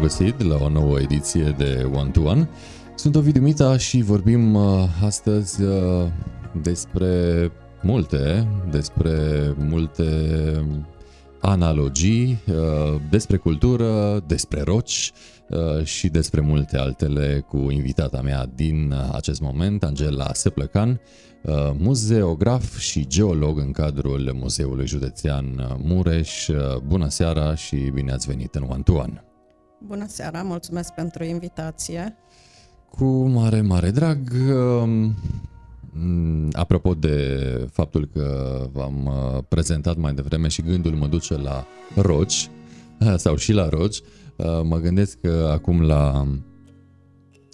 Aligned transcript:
bun 0.00 0.08
găsit 0.08 0.42
la 0.42 0.56
o 0.64 0.68
nouă 0.68 1.00
ediție 1.00 1.54
de 1.58 1.88
One 1.92 2.10
to 2.10 2.20
One. 2.20 2.48
Sunt 2.94 3.16
Ovidiu 3.16 3.42
Mita 3.42 3.76
și 3.76 4.02
vorbim 4.02 4.54
uh, 4.54 4.84
astăzi 5.04 5.62
uh, 5.62 6.06
despre 6.62 7.52
multe, 7.82 8.48
despre 8.70 9.10
multe 9.58 10.04
analogii, 11.40 12.38
uh, 12.48 13.00
despre 13.10 13.36
cultură, 13.36 14.22
despre 14.26 14.62
roci 14.62 15.12
și 15.82 16.08
despre 16.08 16.40
multe 16.40 16.78
altele 16.78 17.44
cu 17.48 17.56
invitata 17.70 18.20
mea 18.20 18.50
din 18.54 18.94
acest 19.12 19.40
moment, 19.40 19.84
Angela 19.84 20.32
Seplăcan, 20.32 21.00
muzeograf 21.76 22.78
și 22.78 23.06
geolog 23.06 23.58
în 23.58 23.72
cadrul 23.72 24.32
Muzeului 24.34 24.86
Județean 24.86 25.76
Mureș. 25.82 26.48
Bună 26.86 27.08
seara 27.08 27.54
și 27.54 27.76
bine 27.76 28.12
ați 28.12 28.26
venit 28.26 28.54
în 28.54 28.66
One 28.68 28.82
to 28.82 28.92
One! 28.92 29.29
Bună 29.86 30.06
seara, 30.08 30.42
mulțumesc 30.42 30.92
pentru 30.92 31.24
invitație. 31.24 32.16
Cu 32.90 33.04
mare, 33.26 33.60
mare 33.60 33.90
drag. 33.90 34.18
Um, 34.82 35.14
apropo 36.52 36.94
de 36.94 37.38
faptul 37.72 38.08
că 38.12 38.58
v-am 38.72 39.06
uh, 39.06 39.42
prezentat 39.48 39.96
mai 39.96 40.14
devreme 40.14 40.48
și 40.48 40.62
gândul 40.62 40.92
mă 40.92 41.06
duce 41.06 41.36
la 41.36 41.66
roci, 41.94 42.50
sau 43.16 43.36
și 43.36 43.52
la 43.52 43.68
roci, 43.68 44.00
uh, 44.36 44.60
mă 44.62 44.76
gândesc 44.76 45.20
că 45.20 45.50
acum 45.52 45.82
la 45.82 46.26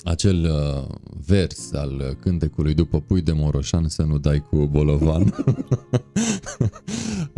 acel 0.06 0.44
uh, 0.44 0.94
vers 1.26 1.72
al 1.72 2.16
cântecului 2.20 2.74
după 2.74 3.00
pui 3.00 3.22
de 3.22 3.32
Moroșan 3.32 3.88
să 3.88 4.02
nu 4.02 4.18
dai 4.18 4.44
cu 4.50 4.56
bolovan. 4.56 5.34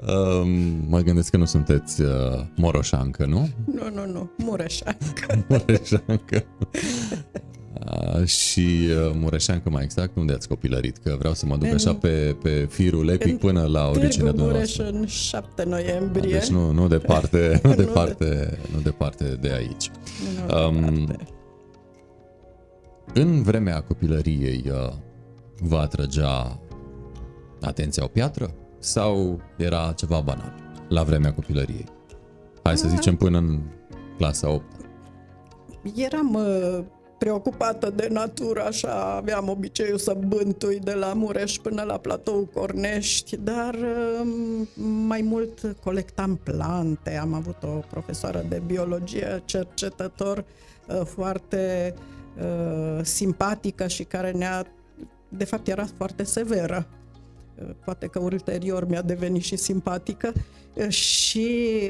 Um, 0.07 0.51
mă 0.88 1.01
gândesc 1.01 1.30
că 1.30 1.37
nu 1.37 1.45
sunteți 1.45 2.02
uh, 2.02 2.09
moroșancă, 2.57 3.27
nu? 3.27 3.49
Nu, 3.75 3.91
nu, 3.95 4.13
nu, 4.13 4.30
mureșancă. 4.37 5.45
mureșancă. 5.49 6.45
Uh, 7.87 8.25
și 8.25 8.60
uh, 8.60 9.15
Mureșancă 9.15 9.71
mai 9.71 9.82
exact, 9.82 10.16
unde 10.16 10.32
ați 10.32 10.49
copilărit? 10.49 10.97
Că 10.97 11.16
vreau 11.19 11.35
să 11.35 11.47
mă 11.47 11.57
duc 11.57 11.69
în, 11.69 11.75
așa 11.75 11.95
pe, 11.95 12.37
pe 12.43 12.66
firul 12.71 13.09
epic 13.09 13.32
în 13.32 13.37
până 13.37 13.66
la 13.66 13.88
originea 13.88 14.32
dumneavoastră. 14.32 14.85
Mureș 14.85 15.01
în 15.01 15.07
7 15.07 15.65
noiembrie. 15.65 16.38
Deci 16.38 16.49
nu, 16.49 16.73
nu 16.73 16.88
departe, 16.88 17.60
nu, 17.63 17.75
departe, 17.75 18.25
de... 18.25 18.59
nu 18.75 18.80
departe 18.80 19.38
de 19.41 19.53
aici. 19.53 19.91
Nu 20.49 20.66
um, 20.66 20.75
departe. 20.75 21.38
În 23.19 23.43
vremea 23.43 23.83
copilăriei 23.83 24.65
uh, 24.71 24.93
vă 25.61 25.77
atrăgea 25.77 26.61
atenția 27.60 28.05
o 28.05 28.07
piatră 28.07 28.55
sau 28.79 29.41
era 29.57 29.93
ceva 29.97 30.21
banal 30.21 30.55
la 30.88 31.02
vremea 31.02 31.33
copilăriei? 31.33 31.85
Hai 32.63 32.77
să 32.77 32.88
zicem 32.88 33.16
până 33.16 33.38
în 33.38 33.60
clasa 34.16 34.51
8. 34.51 34.65
Eram 35.95 36.35
uh, 36.35 36.85
preocupată 37.19 37.91
de 37.91 38.09
natură, 38.10 38.65
așa 38.65 39.15
aveam 39.16 39.49
obiceiul 39.49 39.99
să 39.99 40.16
bântui 40.27 40.79
de 40.79 40.93
la 40.93 41.13
Mureș 41.13 41.57
până 41.57 41.82
la 41.82 41.99
platou 41.99 42.49
Cornești, 42.55 43.37
dar 43.37 43.75
uh, 43.75 44.29
mai 45.07 45.21
mult 45.21 45.77
colectam 45.85 46.41
plante. 46.43 47.16
Am 47.16 47.35
avut 47.35 47.63
o 47.63 47.80
profesoară 47.91 48.45
de 48.49 48.63
biologie, 48.66 49.43
cercetător 49.45 50.45
uh, 50.88 51.01
foarte 51.05 51.95
uh, 51.97 52.16
Uh, 52.43 53.05
simpatică 53.05 53.87
și 53.87 54.05
care 54.05 54.31
ne-a, 54.31 54.67
de 55.29 55.45
fapt 55.45 55.69
era 55.69 55.87
foarte 55.97 56.23
severă. 56.23 56.87
Uh, 57.55 57.71
poate 57.85 58.07
că 58.07 58.19
ulterior 58.19 58.87
mi-a 58.87 59.03
devenit 59.03 59.43
și 59.43 59.57
simpatică 59.57 60.33
uh, 60.75 60.89
și 60.89 61.81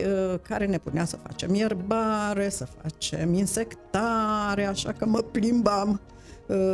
care 0.42 0.66
ne 0.66 0.78
punea 0.78 1.04
să 1.04 1.16
facem 1.16 1.54
ierbare, 1.54 2.48
să 2.48 2.66
facem 2.82 3.34
insectare, 3.34 4.64
așa 4.64 4.92
că 4.92 5.06
mă 5.06 5.18
plimbam 5.18 6.00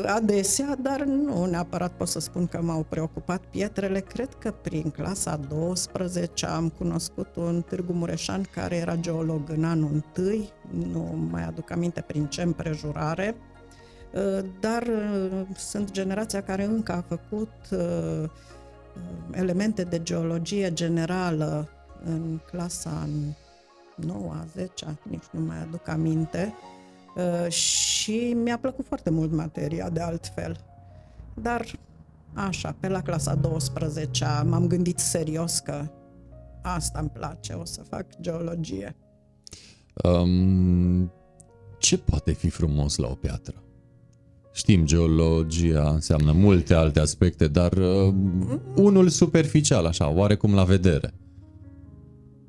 adesea, 0.07 0.77
dar 0.81 1.03
nu 1.03 1.45
neapărat 1.45 1.93
pot 1.93 2.09
să 2.09 2.21
spun 2.21 2.47
că 2.47 2.63
m-au 2.63 2.87
preocupat 2.89 3.45
pietrele. 3.51 4.01
Cred 4.01 4.29
că 4.39 4.51
prin 4.51 4.91
clasa 4.91 5.41
12 5.49 6.47
am 6.47 6.69
cunoscut 6.69 7.37
un 7.37 7.63
Târgu 7.69 7.93
Mureșan 7.93 8.43
care 8.55 8.77
era 8.77 8.97
geolog 8.97 9.51
în 9.51 9.65
anul 9.65 9.91
întâi, 9.93 10.53
nu 10.91 11.29
mai 11.31 11.45
aduc 11.45 11.71
aminte 11.71 12.01
prin 12.01 12.27
ce 12.27 12.43
împrejurare, 12.43 13.35
Uh, 13.37 13.54
dar 14.61 14.83
uh, 14.83 15.47
sunt 15.57 15.91
generația 15.91 16.43
care 16.43 16.65
încă 16.65 16.93
a 16.93 17.05
făcut 17.09 17.53
uh, 17.71 18.31
elemente 19.33 19.83
de 19.83 20.03
geologie 20.03 20.73
generală 20.73 21.69
în 22.05 22.41
clasa 22.51 23.09
9 23.97 24.35
10 24.55 24.99
nici 25.03 25.25
nu 25.31 25.41
mai 25.41 25.61
aduc 25.61 25.89
aminte, 25.89 26.55
și 27.49 28.33
mi-a 28.33 28.59
plăcut 28.59 28.87
foarte 28.87 29.11
mult 29.11 29.33
materia 29.33 29.91
de 29.91 30.01
altfel. 30.01 30.57
Dar 31.35 31.65
așa, 32.35 32.77
pe 32.81 32.89
la 32.89 33.03
clasa 33.03 33.35
12 33.35 34.25
m-am 34.45 34.67
gândit 34.67 34.99
serios 34.99 35.59
că 35.59 35.87
asta 36.63 36.99
îmi 36.99 37.11
place, 37.11 37.53
o 37.53 37.65
să 37.65 37.83
fac 37.83 38.07
geologie. 38.21 38.97
Um, 40.05 41.13
ce 41.79 41.99
poate 41.99 42.33
fi 42.33 42.49
frumos 42.49 42.97
la 42.97 43.09
o 43.09 43.15
piatră? 43.15 43.64
Știm, 44.57 44.85
geologia 44.85 45.91
înseamnă 45.95 46.33
multe 46.33 46.75
alte 46.75 47.01
aspecte, 47.01 47.47
dar 47.47 47.73
uh, 47.73 48.15
unul 48.77 49.09
superficial, 49.09 49.87
așa, 49.87 50.11
oarecum 50.11 50.55
la 50.55 50.65
vedere. 50.65 51.15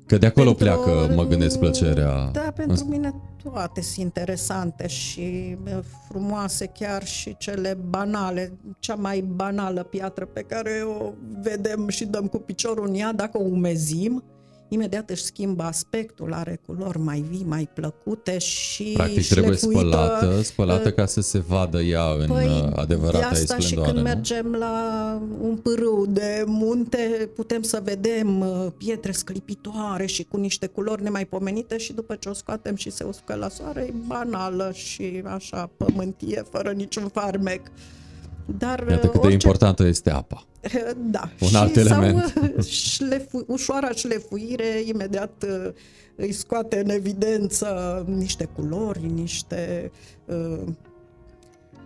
Că 0.06 0.18
de 0.18 0.26
acolo 0.26 0.52
pentru, 0.52 0.64
pleacă, 0.64 1.14
mă 1.14 1.26
gândesc, 1.26 1.58
plăcerea. 1.58 2.30
Da, 2.32 2.52
pentru 2.54 2.84
în... 2.84 2.90
mine 2.90 3.14
toate 3.42 3.80
sunt 3.80 4.04
interesante 4.04 4.86
și 4.86 5.56
uh, 5.64 5.78
frumoase, 6.08 6.66
chiar 6.66 7.06
și 7.06 7.36
cele 7.36 7.78
banale. 7.88 8.58
Cea 8.78 8.94
mai 8.94 9.20
banală 9.20 9.82
piatră 9.82 10.26
pe 10.26 10.40
care 10.40 10.70
o 11.00 11.12
vedem 11.42 11.88
și 11.88 12.04
dăm 12.04 12.26
cu 12.26 12.38
piciorul 12.38 12.88
în 12.88 12.94
ea, 12.94 13.12
dacă 13.12 13.38
o 13.38 13.44
umezim, 13.44 14.24
imediat 14.68 15.10
își 15.10 15.22
schimbă 15.22 15.62
aspectul, 15.62 16.32
are 16.32 16.60
culori 16.66 16.98
mai 16.98 17.24
vii, 17.30 17.44
mai 17.44 17.68
plăcute 17.74 18.38
și 18.38 18.92
Practic 18.94 19.26
trebuie 19.26 19.56
spălată, 19.56 20.40
spălată 20.42 20.88
uh, 20.88 20.94
ca 20.94 21.06
să 21.06 21.20
se 21.20 21.38
vadă 21.38 21.80
ea 21.80 22.04
în 22.18 22.26
păi, 22.26 22.46
uh, 22.46 22.72
adevărata 22.74 23.30
de 23.30 23.36
asta 23.36 23.58
și 23.58 23.74
când 23.74 23.96
nu? 23.96 24.02
mergem 24.02 24.54
la 24.58 25.20
un 25.40 25.56
pârâu 25.56 26.06
de 26.08 26.44
munte, 26.46 27.30
putem 27.34 27.62
să 27.62 27.80
vedem 27.84 28.40
uh, 28.40 28.66
pietre 28.76 29.12
sclipitoare 29.12 30.06
și 30.06 30.24
cu 30.24 30.36
niște 30.36 30.66
culori 30.66 31.02
nemaipomenite 31.02 31.78
și 31.78 31.92
după 31.92 32.14
ce 32.14 32.28
o 32.28 32.32
scoatem 32.32 32.76
și 32.76 32.90
se 32.90 33.04
uscă 33.04 33.34
la 33.34 33.48
soare, 33.48 33.80
e 33.80 33.92
banală 34.06 34.70
și 34.74 35.22
așa 35.24 35.70
pământie, 35.76 36.44
fără 36.50 36.70
niciun 36.70 37.08
farmec. 37.08 37.60
Dar 38.58 38.86
Iată 38.90 39.06
cât 39.06 39.14
orice... 39.14 39.26
de 39.26 39.32
importantă 39.32 39.86
este 39.86 40.10
apa. 40.10 40.44
Da. 41.10 41.30
Un 41.40 41.48
și 41.48 41.56
alt 41.56 41.76
element. 41.76 42.32
Sau 42.34 42.62
șlefu, 42.96 43.44
ușoara 43.46 43.90
șlefuire, 43.90 44.82
imediat 44.84 45.44
uh, 45.46 45.72
îi 46.16 46.32
scoate 46.32 46.78
în 46.78 46.88
evidență 46.90 48.04
niște 48.08 48.48
culori, 48.54 49.10
niște 49.14 49.90
uh, 50.24 50.62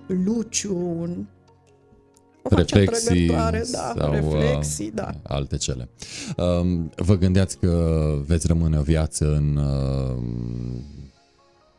luciuni, 0.07 1.29
o 2.43 2.57
reflexii 2.57 3.27
da, 3.27 3.51
sau 3.73 4.13
reflexii, 4.13 4.91
da. 4.91 5.11
alte 5.23 5.57
cele. 5.57 5.89
Um, 6.37 6.91
vă 6.97 7.17
gândeați 7.17 7.59
că 7.59 7.99
veți 8.27 8.47
rămâne 8.47 8.79
o 8.79 8.83
viață 8.83 9.35
în 9.35 9.57
uh, 9.57 10.23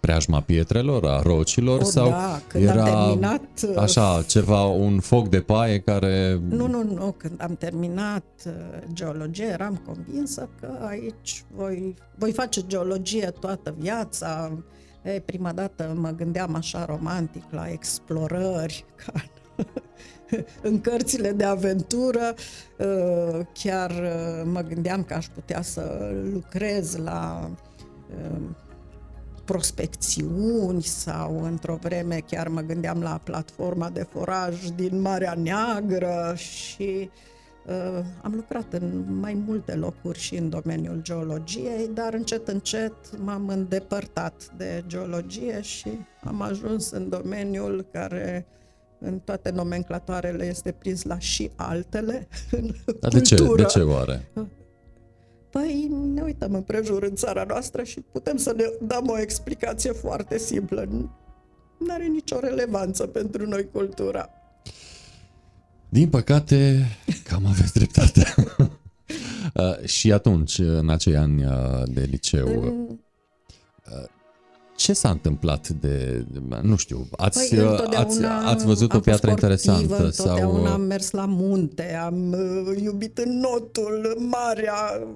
preajma 0.01 0.41
pietrelor, 0.41 1.05
a 1.05 1.21
rocilor 1.21 1.81
o, 1.81 1.83
sau 1.83 2.09
da, 2.09 2.41
când 2.47 2.63
era 2.63 2.83
am 2.83 3.07
terminat, 3.07 3.41
uh, 3.67 3.77
așa 3.77 4.23
ceva, 4.27 4.63
un 4.63 4.99
foc 4.99 5.27
de 5.29 5.39
paie 5.39 5.79
care... 5.79 6.39
Nu, 6.49 6.67
nu, 6.67 6.83
nu, 6.83 7.15
când 7.17 7.41
am 7.41 7.55
terminat 7.55 8.25
uh, 8.45 8.51
geologie 8.93 9.45
eram 9.45 9.81
convinsă 9.85 10.49
că 10.59 10.67
aici 10.87 11.43
voi, 11.55 11.95
voi 12.15 12.31
face 12.31 12.61
geologie 12.67 13.33
toată 13.39 13.75
viața. 13.77 14.57
E, 15.01 15.19
prima 15.19 15.51
dată 15.51 15.93
mă 15.95 16.09
gândeam 16.09 16.55
așa 16.55 16.85
romantic 16.85 17.43
la 17.49 17.69
explorări, 17.69 18.85
ca 19.05 19.11
în 20.69 20.81
cărțile 20.81 21.31
de 21.31 21.43
aventură, 21.43 22.33
uh, 22.77 23.39
chiar 23.53 23.91
mă 24.43 24.61
gândeam 24.61 25.03
că 25.03 25.13
aș 25.13 25.25
putea 25.25 25.61
să 25.61 26.11
lucrez 26.33 26.95
la 26.95 27.51
prospecțiuni 29.51 30.81
sau 30.81 31.43
într-o 31.43 31.77
vreme 31.81 32.23
chiar 32.27 32.47
mă 32.47 32.61
gândeam 32.61 33.01
la 33.01 33.21
platforma 33.23 33.89
de 33.89 34.07
foraj 34.11 34.67
din 34.75 35.01
Marea 35.01 35.33
Neagră 35.33 36.33
și 36.35 37.09
uh, 37.65 38.03
am 38.21 38.33
lucrat 38.35 38.73
în 38.73 39.05
mai 39.19 39.33
multe 39.45 39.75
locuri 39.75 40.19
și 40.19 40.35
în 40.35 40.49
domeniul 40.49 40.99
geologiei, 41.01 41.89
dar 41.93 42.13
încet 42.13 42.47
încet 42.47 42.93
m-am 43.17 43.47
îndepărtat 43.47 44.51
de 44.57 44.83
geologie 44.87 45.61
și 45.61 45.89
am 46.23 46.41
ajuns 46.41 46.91
în 46.91 47.09
domeniul 47.09 47.85
care 47.91 48.45
în 48.99 49.19
toate 49.19 49.49
nomenclatoarele 49.49 50.45
este 50.45 50.71
prins 50.71 51.03
la 51.03 51.19
și 51.19 51.51
altele. 51.55 52.27
Dar 52.99 53.11
de 53.11 53.21
ce, 53.21 53.35
de 53.55 53.63
ce 53.63 53.79
oare? 53.79 54.31
Păi 55.51 55.89
ne 56.13 56.21
uităm 56.21 56.53
împrejur 56.53 57.03
în 57.03 57.15
țara 57.15 57.43
noastră 57.47 57.83
și 57.83 57.99
putem 58.11 58.37
să 58.37 58.53
ne 58.55 58.63
dăm 58.81 59.09
o 59.09 59.19
explicație 59.19 59.91
foarte 59.91 60.37
simplă. 60.37 60.87
Nu 61.77 61.87
are 61.93 62.05
nicio 62.05 62.39
relevanță 62.39 63.07
pentru 63.07 63.47
noi 63.47 63.69
cultura. 63.71 64.29
Din 65.89 66.09
păcate, 66.09 66.87
cam 67.23 67.45
aveți 67.45 67.73
dreptate. 67.73 68.33
Uh, 69.55 69.85
și 69.85 70.11
atunci, 70.11 70.57
în 70.57 70.89
acei 70.89 71.15
ani 71.15 71.45
uh, 71.45 71.83
de 71.85 72.01
liceu, 72.01 72.47
în... 72.47 72.87
Uh, 72.87 74.09
ce 74.75 74.93
s-a 74.93 75.09
întâmplat 75.09 75.69
de, 75.69 76.25
nu 76.61 76.75
știu, 76.75 77.07
ați, 77.11 77.55
păi, 77.55 77.59
ați, 77.95 78.23
ați 78.23 78.65
văzut 78.65 78.93
o 78.93 78.99
piatră 78.99 79.29
interesantă? 79.29 80.09
Sau... 80.09 80.65
am 80.65 80.81
mers 80.81 81.11
la 81.11 81.25
munte, 81.25 81.95
am 81.95 82.35
iubit 82.83 83.17
în 83.17 83.39
notul, 83.39 84.17
marea, 84.29 85.07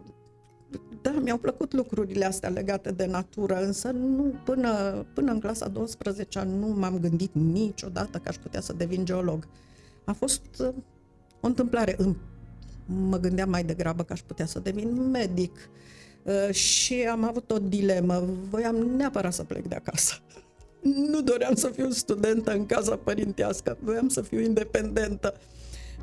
da, 1.05 1.19
mi-au 1.19 1.37
plăcut 1.37 1.73
lucrurile 1.73 2.25
astea 2.25 2.49
legate 2.49 2.91
de 2.91 3.05
natură, 3.05 3.61
însă 3.61 3.91
nu, 3.91 4.33
până, 4.43 5.05
până 5.13 5.31
în 5.31 5.39
clasa 5.39 5.67
12 5.67 6.43
nu 6.43 6.67
m-am 6.67 6.99
gândit 6.99 7.33
niciodată 7.33 8.17
că 8.17 8.29
aș 8.29 8.35
putea 8.35 8.61
să 8.61 8.73
devin 8.73 9.05
geolog. 9.05 9.47
A 10.03 10.13
fost 10.13 10.41
o 11.39 11.47
întâmplare. 11.47 11.97
Mă 12.85 13.17
gândeam 13.17 13.49
mai 13.49 13.63
degrabă 13.63 14.03
că 14.03 14.13
aș 14.13 14.21
putea 14.21 14.45
să 14.45 14.59
devin 14.59 15.09
medic. 15.09 15.69
Uh, 16.23 16.53
și 16.53 16.93
am 16.93 17.23
avut 17.23 17.51
o 17.51 17.57
dilemă. 17.59 18.23
Voiam 18.49 18.75
neapărat 18.75 19.33
să 19.33 19.43
plec 19.43 19.67
de 19.67 19.75
acasă. 19.75 20.13
Nu 20.81 21.21
doream 21.21 21.55
să 21.55 21.67
fiu 21.67 21.89
studentă 21.89 22.51
în 22.51 22.65
casa 22.65 22.95
părintească, 22.95 23.77
voiam 23.79 24.07
să 24.07 24.21
fiu 24.21 24.39
independentă. 24.39 25.33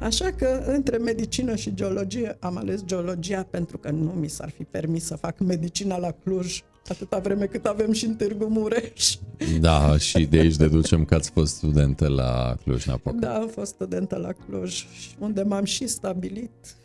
Așa 0.02 0.30
că 0.30 0.62
între 0.66 0.96
medicină 0.96 1.54
și 1.54 1.74
geologie 1.74 2.36
am 2.40 2.56
ales 2.56 2.84
geologia 2.84 3.46
pentru 3.50 3.78
că 3.78 3.90
nu 3.90 4.10
mi 4.10 4.28
s-ar 4.28 4.50
fi 4.50 4.62
permis 4.62 5.04
să 5.04 5.16
fac 5.16 5.38
medicina 5.38 5.98
la 5.98 6.10
Cluj 6.10 6.62
atâta 6.88 7.18
vreme 7.18 7.46
cât 7.46 7.66
avem 7.66 7.92
și 7.92 8.04
în 8.04 8.14
Târgu 8.14 8.44
Mureș. 8.44 9.16
Da, 9.60 9.96
și 9.96 10.24
de 10.26 10.38
aici 10.38 10.56
deducem 10.56 11.04
că 11.04 11.14
ați 11.14 11.30
fost 11.30 11.54
studentă 11.54 12.08
la 12.08 12.56
Cluj-Napoca. 12.62 13.16
Da, 13.20 13.34
am 13.34 13.48
fost 13.48 13.72
studentă 13.72 14.16
la 14.16 14.32
Cluj, 14.32 14.86
unde 15.18 15.42
m-am 15.42 15.64
și 15.64 15.86
stabilit 15.86 16.76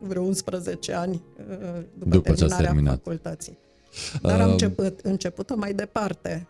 vreo 0.00 0.22
11 0.22 0.92
ani 0.92 1.22
uh, 1.38 1.82
după, 1.98 2.08
după 2.08 2.32
terminarea 2.32 2.66
terminat. 2.66 2.94
facultății. 2.94 3.58
Dar 4.22 4.40
am 4.40 4.46
uh, 4.46 4.52
început, 4.52 5.00
început 5.02 5.56
mai 5.56 5.74
departe. 5.74 6.46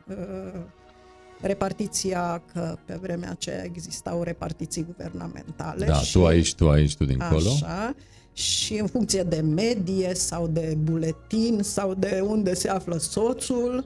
Uh, 1.43 1.47
repartiția, 1.47 2.43
că 2.53 2.77
pe 2.85 2.99
vremea 3.01 3.31
aceea 3.31 3.65
existau 3.65 4.23
repartiții 4.23 4.85
guvernamentale. 4.85 5.87
Da, 5.87 5.95
și, 5.95 6.13
tu 6.13 6.27
aici, 6.27 6.55
tu 6.55 6.69
aici, 6.69 6.97
tu 6.97 7.05
dincolo. 7.05 7.51
Așa, 7.51 7.95
și 8.33 8.75
în 8.75 8.87
funcție 8.87 9.23
de 9.23 9.41
medie 9.41 10.15
sau 10.15 10.47
de 10.47 10.77
buletin 10.79 11.61
sau 11.63 11.95
de 11.95 12.23
unde 12.27 12.55
se 12.55 12.69
află 12.69 12.97
soțul, 12.97 13.85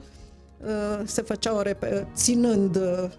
uh, 0.65 1.03
se 1.05 1.23
făcea 1.23 1.57
o 1.57 1.63
rep- 1.63 2.07
ținând 2.15 2.77
uh, 2.77 3.11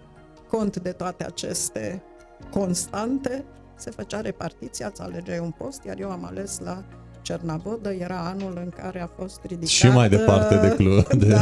cont 0.48 0.76
de 0.76 0.90
toate 0.90 1.24
aceste 1.24 2.02
constante, 2.50 3.44
se 3.76 3.90
făcea 3.90 4.20
repartiția, 4.20 4.86
îți 4.86 5.00
alegeai 5.00 5.38
un 5.38 5.50
post, 5.50 5.84
iar 5.84 6.00
eu 6.00 6.10
am 6.10 6.24
ales 6.24 6.58
la 6.58 6.84
Cernavodă, 7.26 7.92
era 7.92 8.18
anul 8.18 8.60
în 8.62 8.68
care 8.68 9.00
a 9.00 9.06
fost 9.06 9.40
ridicat 9.42 9.68
și 9.68 9.86
mai 9.86 10.08
departe 10.08 10.56
de, 10.56 10.74
clu, 10.74 11.02
de 11.18 11.28
da, 11.28 11.40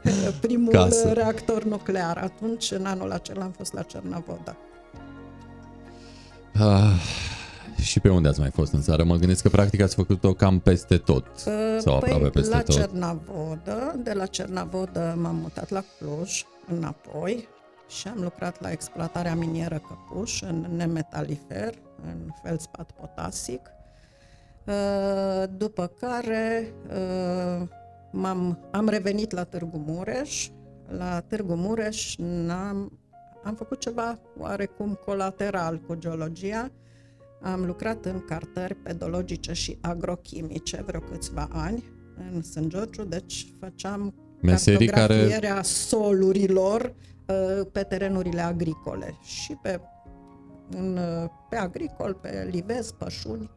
primul 0.46 0.72
casă. 0.72 1.12
reactor 1.12 1.64
nuclear. 1.64 2.16
Atunci, 2.16 2.70
în 2.70 2.86
anul 2.86 3.12
acela, 3.12 3.44
am 3.44 3.50
fost 3.50 3.72
la 3.72 3.82
Cernavodă. 3.82 4.56
Ah, 6.58 7.00
și 7.80 8.00
pe 8.00 8.08
unde 8.08 8.28
ați 8.28 8.40
mai 8.40 8.50
fost 8.50 8.72
în 8.72 8.80
țară? 8.80 9.04
Mă 9.04 9.16
gândesc 9.16 9.42
că 9.42 9.48
practic 9.48 9.80
ați 9.80 9.94
făcut-o 9.94 10.32
cam 10.32 10.58
peste 10.58 10.96
tot. 10.96 11.26
Uh, 11.26 11.76
sau 11.78 11.98
păi, 11.98 12.12
aproape 12.12 12.28
peste 12.28 12.54
la 12.54 12.62
tot. 12.62 12.74
Cernavodă, 12.74 14.00
de 14.02 14.12
la 14.12 14.26
Cernavodă 14.26 15.18
m-am 15.20 15.36
mutat 15.36 15.70
la 15.70 15.84
Cluj, 15.98 16.42
înapoi, 16.76 17.48
și 17.88 18.08
am 18.08 18.18
lucrat 18.22 18.60
la 18.60 18.70
exploatarea 18.70 19.34
minieră 19.34 19.80
Căpuș, 19.88 20.40
în 20.42 20.66
nemetalifer, 20.76 21.74
în 22.02 22.30
feldspat 22.42 22.90
potasic. 23.00 23.60
Uh, 24.66 25.44
după 25.56 25.92
care 26.00 26.74
uh, 26.88 27.68
m-am, 28.12 28.68
am 28.70 28.88
revenit 28.88 29.32
la 29.32 29.44
Târgu 29.44 29.84
Mureș. 29.86 30.48
La 30.88 31.20
Târgu 31.20 31.54
Mureș 31.54 32.16
am 32.48 32.98
am 33.46 33.54
făcut 33.54 33.78
ceva 33.80 34.18
oarecum 34.38 34.98
colateral 35.04 35.80
cu 35.86 35.94
geologia. 35.94 36.70
Am 37.42 37.64
lucrat 37.64 38.04
în 38.04 38.24
cartări 38.24 38.74
pedologice 38.74 39.52
și 39.52 39.78
agrochimice 39.80 40.82
vreo 40.86 41.00
câțiva 41.00 41.48
ani 41.52 41.84
în 42.34 42.42
St. 42.42 42.66
George, 42.66 43.04
deci 43.04 43.46
făceam 43.60 44.14
Meserii 44.40 44.86
cartografierea 44.86 45.50
care... 45.50 45.62
solurilor 45.62 46.94
uh, 47.26 47.66
pe 47.72 47.82
terenurile 47.82 48.40
agricole 48.40 49.18
și 49.22 49.58
pe, 49.62 49.80
în, 50.70 50.98
pe 51.48 51.56
agricol, 51.56 52.14
pe 52.14 52.48
Livez, 52.50 52.90
Pășuni, 52.90 53.50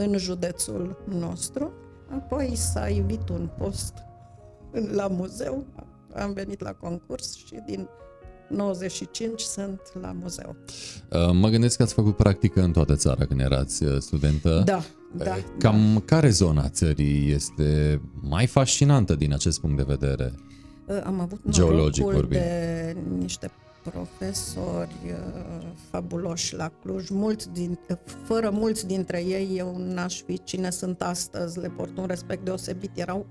în 0.00 0.18
județul 0.18 1.04
nostru. 1.08 1.72
Apoi 2.10 2.52
s-a 2.54 2.88
ivit 2.88 3.28
un 3.28 3.48
post 3.58 3.94
la 4.92 5.06
muzeu, 5.06 5.64
am 6.14 6.32
venit 6.32 6.60
la 6.60 6.72
concurs 6.72 7.34
și 7.34 7.58
din 7.66 7.88
95 8.48 9.40
sunt 9.40 9.80
la 10.00 10.14
muzeu. 10.20 10.56
Uh, 11.10 11.30
mă 11.32 11.48
gândesc 11.48 11.76
că 11.76 11.82
ați 11.82 11.94
făcut 11.94 12.16
practică 12.16 12.62
în 12.62 12.72
toată 12.72 12.96
țara 12.96 13.24
când 13.24 13.40
erați 13.40 13.84
uh, 13.84 13.98
studentă. 13.98 14.62
Da, 14.64 14.82
da. 15.16 15.36
Cam 15.58 15.92
da. 15.92 16.00
care 16.04 16.30
zona 16.30 16.68
țării 16.68 17.32
este 17.32 18.00
mai 18.20 18.46
fascinantă 18.46 19.14
din 19.14 19.32
acest 19.32 19.60
punct 19.60 19.76
de 19.76 19.84
vedere? 19.86 20.34
Uh, 20.86 21.02
am 21.04 21.20
avut 21.20 21.40
Geologic 21.48 22.04
vorbind. 22.04 22.30
de 22.30 22.96
niște 23.18 23.50
profesori 23.82 24.96
uh, 25.04 25.66
fabuloși 25.90 26.54
la 26.54 26.72
Cluj, 26.80 27.08
mulți 27.08 27.50
din, 27.50 27.78
fără 28.24 28.50
mulți 28.50 28.86
dintre 28.86 29.22
ei 29.22 29.56
eu 29.56 29.76
n-aș 29.78 30.22
fi 30.22 30.42
cine 30.42 30.70
sunt 30.70 31.02
astăzi, 31.02 31.58
le 31.58 31.68
port 31.68 31.98
un 31.98 32.06
respect 32.06 32.44
deosebit, 32.44 32.98
erau 32.98 33.26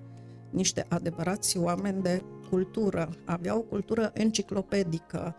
niște 0.50 0.86
adevărați 0.90 1.58
oameni 1.58 2.02
de 2.02 2.24
cultură, 2.50 3.10
aveau 3.26 3.58
o 3.58 3.62
cultură 3.62 4.12
enciclopedică, 4.14 5.36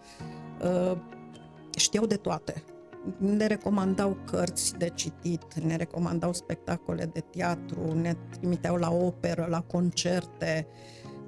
uh, 0.63 0.97
știau 1.77 2.07
de 2.07 2.17
toate. 2.17 2.65
Ne 3.19 3.47
recomandau 3.47 4.17
cărți 4.25 4.75
de 4.75 4.89
citit, 4.95 5.55
ne 5.55 5.77
recomandau 5.77 6.33
spectacole 6.33 7.11
de 7.13 7.21
teatru, 7.21 7.93
ne 7.95 8.17
trimiteau 8.31 8.77
la 8.77 8.91
operă, 8.91 9.47
la 9.51 9.61
concerte. 9.61 10.67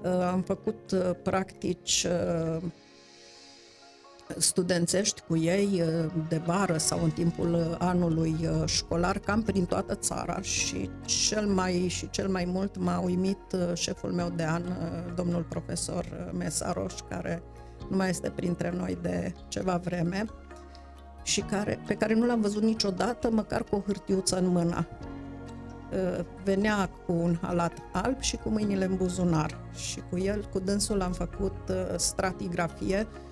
Uh, 0.04 0.10
am 0.10 0.42
făcut 0.42 0.90
uh, 0.90 1.10
practici 1.22 2.06
studențești 4.38 5.22
cu 5.28 5.36
ei 5.36 5.82
uh, 5.82 6.12
de 6.28 6.42
vară 6.44 6.76
sau 6.76 7.02
în 7.02 7.10
timpul 7.10 7.54
uh, 7.54 7.76
anului 7.78 8.36
uh, 8.40 8.66
școlar, 8.66 9.18
cam 9.18 9.42
prin 9.42 9.64
toată 9.64 9.94
țara 9.94 10.40
și 10.40 10.90
cel 11.04 11.46
mai, 11.46 11.86
și 11.88 12.10
cel 12.10 12.28
mai 12.28 12.44
mult 12.44 12.76
m-a 12.76 12.98
uimit 12.98 13.38
șeful 13.74 14.12
meu 14.12 14.32
de 14.36 14.44
an, 14.44 14.62
domnul 15.14 15.42
profesor 15.42 16.30
Mesaroș, 16.38 16.94
care 17.08 17.42
nu 17.90 17.96
mai 17.96 18.08
este 18.08 18.30
printre 18.30 18.72
noi 18.76 18.98
de 19.02 19.32
ceva 19.48 19.76
vreme 19.76 20.24
și 21.22 21.40
care, 21.40 21.78
pe 21.86 21.94
care 21.94 22.14
nu 22.14 22.26
l-am 22.26 22.40
văzut 22.40 22.62
niciodată, 22.62 23.30
măcar 23.30 23.64
cu 23.64 23.76
o 23.76 23.82
hârtiuță 23.86 24.38
în 24.38 24.46
mână. 24.46 24.88
Venea 26.44 26.90
cu 27.06 27.12
un 27.12 27.38
halat 27.42 27.72
alb 27.92 28.20
și 28.20 28.36
cu 28.36 28.48
mâinile 28.48 28.84
în 28.84 28.96
buzunar 28.96 29.58
și 29.74 30.02
cu 30.10 30.18
el, 30.18 30.48
cu 30.52 30.58
dânsul 30.58 31.00
am 31.00 31.12
făcut 31.12 31.72
stratigrafie 31.96 33.06
Uh, 33.08 33.31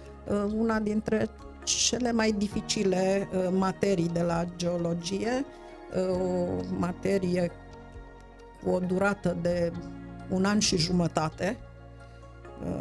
una 0.55 0.81
dintre 0.81 1.29
cele 1.62 2.12
mai 2.12 2.33
dificile 2.33 3.29
uh, 3.33 3.49
materii 3.53 4.09
de 4.09 4.23
la 4.23 4.45
geologie, 4.57 5.45
uh, 5.97 6.21
o 6.21 6.47
materie 6.79 7.50
cu 8.62 8.71
o 8.71 8.79
durată 8.79 9.37
de 9.43 9.73
un 10.31 10.45
an 10.45 10.59
și 10.59 10.77
jumătate. 10.77 11.57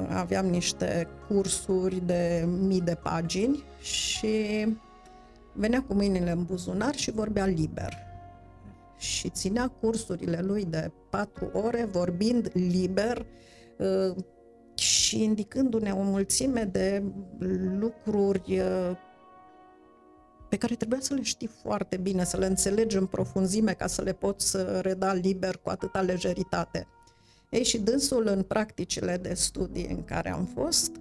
Aveam 0.09 0.45
niște 0.45 1.07
cursuri 1.27 2.01
de 2.05 2.47
mii 2.59 2.81
de 2.81 2.95
pagini 2.95 3.63
și 3.81 4.65
venea 5.53 5.83
cu 5.87 5.93
mâinile 5.93 6.31
în 6.31 6.43
buzunar 6.43 6.95
și 6.95 7.11
vorbea 7.11 7.45
liber. 7.45 7.93
Și 8.97 9.29
ținea 9.29 9.67
cursurile 9.67 10.39
lui 10.41 10.65
de 10.65 10.91
patru 11.09 11.49
ore 11.53 11.87
vorbind 11.91 12.49
liber, 12.53 13.25
și 14.79 15.23
indicându-ne 15.23 15.91
o 15.91 16.01
mulțime 16.01 16.63
de 16.63 17.03
lucruri 17.79 18.59
uh, 18.59 18.97
pe 20.49 20.57
care 20.57 20.75
trebuia 20.75 20.99
să 21.01 21.13
le 21.13 21.21
știi 21.21 21.49
foarte 21.63 21.97
bine, 21.97 22.23
să 22.23 22.37
le 22.37 22.45
înțelegi 22.45 22.97
în 22.97 23.05
profunzime 23.05 23.73
ca 23.73 23.87
să 23.87 24.01
le 24.01 24.13
poți 24.13 24.57
reda 24.81 25.13
liber 25.13 25.57
cu 25.63 25.69
atâta 25.69 26.01
lejeritate. 26.01 26.87
Ei, 27.49 27.63
și 27.63 27.77
dânsul 27.77 28.27
în 28.27 28.41
practicile 28.41 29.17
de 29.17 29.33
studii 29.33 29.87
în 29.89 30.03
care 30.03 30.31
am 30.31 30.45
fost, 30.53 30.91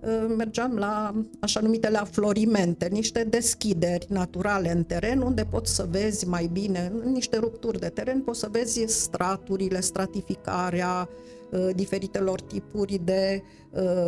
uh, 0.00 0.34
mergeam 0.36 0.76
la 0.76 1.14
așa 1.40 1.60
numitele 1.60 1.98
aflorimente, 1.98 2.88
niște 2.88 3.24
deschideri 3.24 4.06
naturale 4.08 4.72
în 4.72 4.84
teren 4.84 5.20
unde 5.20 5.44
poți 5.44 5.74
să 5.74 5.86
vezi 5.90 6.26
mai 6.26 6.48
bine, 6.52 6.92
niște 7.04 7.36
rupturi 7.36 7.80
de 7.80 7.88
teren, 7.88 8.20
poți 8.20 8.40
să 8.40 8.48
vezi 8.50 8.84
straturile, 8.86 9.80
stratificarea 9.80 11.08
uh, 11.10 11.39
diferitelor 11.74 12.40
tipuri 12.40 13.00
de 13.04 13.42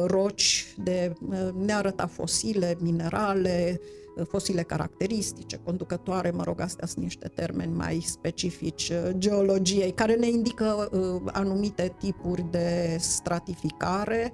roci, 0.06 0.75
de 0.82 1.12
ne 1.56 1.72
arăta 1.72 2.06
fosile, 2.06 2.76
minerale, 2.80 3.80
fosile 4.28 4.62
caracteristice, 4.62 5.61
conducătoare, 5.64 6.30
mă 6.30 6.42
rog, 6.42 6.61
astea 6.61 6.87
sunt 6.87 7.04
niște 7.04 7.28
termeni 7.28 7.72
mai 7.72 8.00
specifici 8.04 8.88
uh, 8.88 9.11
geologiei, 9.18 9.92
care 9.92 10.14
ne 10.14 10.28
indică 10.28 10.88
uh, 10.92 11.30
anumite 11.32 11.94
tipuri 11.99 12.44
de 12.50 12.96
stratificare 13.00 14.32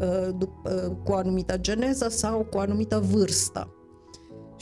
uh, 0.00 0.28
cu 1.04 1.12
o 1.12 1.14
anumită 1.14 1.56
geneză 1.58 2.08
sau 2.08 2.44
cu 2.44 2.56
o 2.56 2.60
anumită 2.60 2.98
vârstă. 2.98 3.76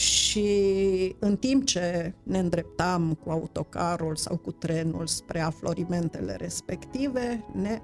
Și 0.00 1.16
în 1.18 1.36
timp 1.36 1.64
ce 1.64 2.12
ne 2.22 2.38
îndreptam 2.38 3.14
cu 3.24 3.30
autocarul 3.30 4.16
sau 4.16 4.36
cu 4.36 4.52
trenul 4.52 5.06
spre 5.06 5.40
aflorimentele 5.40 6.36
respective, 6.36 7.44
ne 7.52 7.80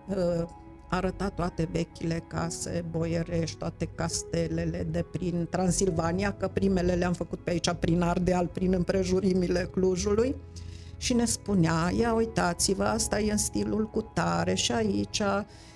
arăta 0.88 1.28
toate 1.28 1.68
vechile 1.72 2.24
case 2.26 2.84
boierești, 2.90 3.56
toate 3.56 3.88
castelele 3.94 4.86
de 4.90 5.04
prin 5.12 5.46
Transilvania, 5.50 6.32
că 6.32 6.48
primele 6.48 6.94
le-am 6.94 7.12
făcut 7.12 7.38
pe 7.38 7.50
aici 7.50 7.70
prin 7.72 8.02
Ardeal, 8.02 8.46
prin 8.46 8.72
împrejurimile 8.72 9.68
Clujului 9.72 10.34
și 10.96 11.14
ne 11.14 11.24
spunea, 11.24 11.90
ia 11.98 12.14
uitați-vă, 12.14 12.84
asta 12.84 13.20
e 13.20 13.30
în 13.30 13.38
stilul 13.38 13.90
cu 13.90 14.00
tare 14.00 14.54
și 14.54 14.72
aici 14.72 15.20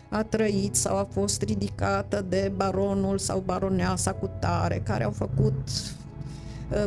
a 0.09 0.23
trăit 0.28 0.75
sau 0.75 0.97
a 0.97 1.09
fost 1.12 1.42
ridicată 1.42 2.25
de 2.28 2.52
baronul 2.56 3.18
sau 3.18 3.42
baroneasa 3.47 4.12
cu 4.12 4.30
tare, 4.38 4.82
care 4.85 5.04
au 5.04 5.11
făcut 5.11 5.54
Uh, 5.54 6.00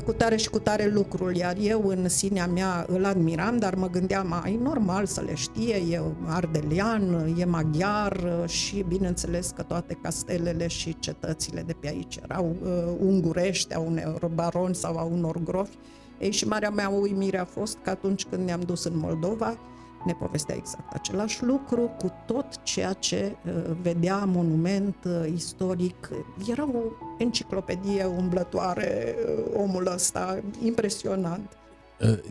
cu 0.06 0.14
tare 0.14 0.36
și 0.36 0.50
cu 0.50 0.60
tare 0.60 0.88
lucruri, 0.88 1.38
iar 1.38 1.56
eu 1.60 1.88
în 1.88 2.10
sinea 2.10 2.48
mea 2.48 2.86
îl 2.88 3.06
admiram, 3.06 3.58
dar 3.58 3.76
mă 3.76 3.90
gândeam, 3.90 4.42
ai 4.44 4.60
normal 4.64 5.06
să 5.06 5.22
le 5.22 5.36
știe, 5.36 5.76
e 5.76 6.02
ardelian, 6.26 7.34
e 7.38 7.46
maghiar 7.46 8.12
uh, 8.12 8.50
și 8.50 8.86
bineînțeles 8.88 9.52
că 9.56 9.62
toate 9.62 10.00
castelele 10.02 10.68
și 10.68 10.96
cetățile 11.00 11.62
de 11.62 11.74
pe 11.80 11.88
aici 11.88 12.20
erau 12.24 12.56
uh, 12.62 12.70
ungurești, 13.00 13.74
a 13.74 13.80
unor 13.80 14.32
baroni 14.34 14.76
sau 14.76 14.98
a 14.98 15.04
unor 15.04 15.38
grofi. 15.44 15.78
Ei 16.20 16.32
și 16.32 16.48
marea 16.48 16.70
mea 16.70 16.90
uimire 16.90 17.40
a 17.40 17.46
fost 17.46 17.78
că 17.84 17.90
atunci 17.90 18.26
când 18.26 18.46
ne-am 18.46 18.62
dus 18.62 18.84
în 18.84 18.98
Moldova, 18.98 19.58
ne 20.06 20.14
povestea 20.14 20.56
exact 20.56 20.94
același 20.94 21.44
lucru 21.44 21.92
cu 21.98 22.12
tot 22.26 22.64
ceea 22.64 22.94
ce 22.94 23.36
uh, 23.46 23.54
vedea 23.82 24.26
monument 24.26 24.96
uh, 25.06 25.32
istoric. 25.36 26.10
Era 26.50 26.64
o 26.64 26.82
enciclopedie 27.18 28.06
umblătoare 28.18 29.16
uh, 29.16 29.62
omul 29.64 29.90
ăsta, 29.94 30.44
impresionant. 30.64 31.58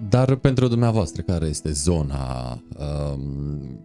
Dar 0.08 0.34
pentru 0.34 0.68
dumneavoastră, 0.68 1.22
care 1.22 1.46
este 1.46 1.72
zona 1.72 2.58
um, 3.12 3.80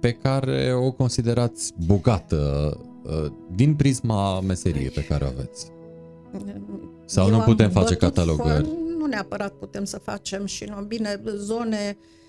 pe 0.00 0.12
care 0.12 0.72
o 0.74 0.92
considerați 0.92 1.72
bogată 1.86 2.72
uh, 3.02 3.32
din 3.54 3.74
prisma 3.74 4.40
meseriei 4.40 4.90
pe 4.90 5.04
care 5.04 5.24
o 5.24 5.26
aveți? 5.26 5.72
Sau 7.04 7.26
Eu 7.26 7.36
nu 7.36 7.40
putem 7.40 7.70
face 7.70 7.94
catalogări? 7.94 8.68
nu 8.98 9.06
neapărat 9.06 9.52
putem 9.52 9.84
să 9.84 9.98
facem 9.98 10.44
și 10.44 10.64
nu. 10.64 10.82
Bine, 10.82 11.22
zone 11.36 11.96
uh, 12.00 12.06
Uh, 12.06 12.23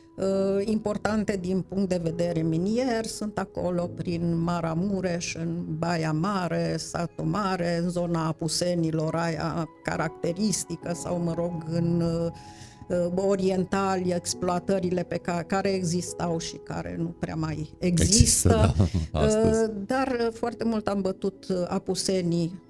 importante 0.63 1.37
din 1.41 1.61
punct 1.61 1.89
de 1.89 1.99
vedere 2.03 2.41
minier 2.41 3.05
sunt 3.05 3.37
acolo 3.37 3.89
prin 3.95 4.41
Maramureș, 4.41 5.35
în 5.35 5.65
Baia 5.77 6.11
Mare, 6.11 6.75
Satul 6.77 7.25
Mare, 7.25 7.77
în 7.83 7.89
zona 7.89 8.25
Apusenilor, 8.25 9.15
aia 9.15 9.69
caracteristică 9.83 10.93
sau, 10.93 11.19
mă 11.19 11.33
rog, 11.33 11.63
în 11.69 12.01
uh, 12.01 12.31
orientali, 13.15 14.11
exploatările 14.11 15.03
pe 15.03 15.17
care, 15.17 15.43
care 15.43 15.69
existau 15.69 16.37
și 16.37 16.55
care 16.63 16.95
nu 16.97 17.15
prea 17.19 17.35
mai 17.35 17.75
există. 17.79 18.73
există 18.77 19.73
da, 19.85 19.85
dar 19.95 20.29
foarte 20.33 20.63
mult 20.63 20.87
am 20.87 21.01
bătut 21.01 21.45
apusenii 21.67 22.63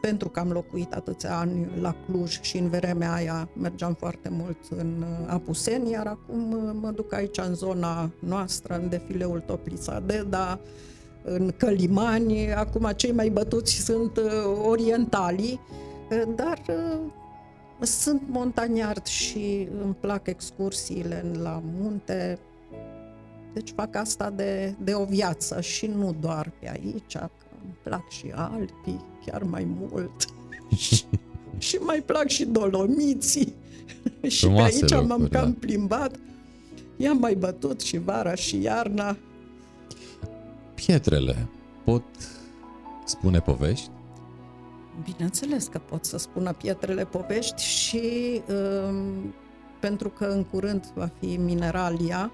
pentru 0.00 0.28
că 0.28 0.40
am 0.40 0.50
locuit 0.50 0.92
atâția 0.92 1.38
ani 1.38 1.70
la 1.80 1.94
Cluj 2.06 2.40
și 2.40 2.56
în 2.56 2.68
vremea 2.68 3.12
aia 3.12 3.48
mergeam 3.56 3.94
foarte 3.94 4.28
mult 4.28 4.56
în 4.70 4.94
uh, 5.02 5.26
Apuseni, 5.26 5.90
iar 5.90 6.06
acum 6.06 6.52
uh, 6.52 6.70
mă 6.80 6.90
duc 6.90 7.12
aici 7.12 7.38
în 7.38 7.54
zona 7.54 8.10
noastră, 8.18 8.74
în 8.74 8.88
defileul 8.88 9.40
Toplița 9.46 10.00
Deda, 10.00 10.60
în 11.24 11.52
Călimani, 11.56 12.52
acum 12.52 12.90
cei 12.96 13.12
mai 13.12 13.28
bătuți 13.28 13.84
sunt 13.84 14.16
uh, 14.16 14.24
orientalii, 14.66 15.60
dar 16.36 16.62
sunt 17.80 18.22
montaniard 18.28 19.06
și 19.06 19.68
îmi 19.82 19.94
plac 20.00 20.26
excursiile 20.26 21.24
la 21.42 21.62
munte, 21.78 22.38
deci 23.52 23.72
fac 23.76 23.96
asta 23.96 24.30
de, 24.30 24.74
de 24.84 24.94
o 24.94 25.04
viață 25.04 25.60
și 25.60 25.86
nu 25.86 26.14
doar 26.20 26.52
pe 26.58 26.70
aici, 26.70 27.16
îmi 27.70 27.78
plac 27.82 28.08
și 28.08 28.32
Alpii, 28.34 29.04
chiar 29.26 29.42
mai 29.42 29.66
mult. 29.78 30.24
și, 31.58 31.76
mai 31.76 32.02
plac 32.06 32.28
și 32.28 32.44
Dolomiții. 32.44 33.54
și 34.36 34.46
pe 34.46 34.60
aici 34.60 34.90
locuri, 34.90 35.06
m-am 35.06 35.28
cam 35.28 35.50
da. 35.50 35.56
plimbat. 35.58 36.14
I-am 36.96 37.18
mai 37.18 37.34
bătut 37.34 37.80
și 37.80 37.98
vara 37.98 38.34
și 38.34 38.62
iarna. 38.62 39.16
Pietrele 40.74 41.48
pot 41.84 42.04
spune 43.04 43.38
povești? 43.38 43.90
Bineînțeles 45.04 45.66
că 45.66 45.78
pot 45.78 46.04
să 46.04 46.18
spună 46.18 46.52
pietrele 46.52 47.04
povești 47.04 47.62
și 47.62 48.00
um, 48.48 49.34
pentru 49.80 50.08
că 50.08 50.24
în 50.24 50.44
curând 50.44 50.92
va 50.94 51.10
fi 51.20 51.36
Mineralia. 51.36 52.32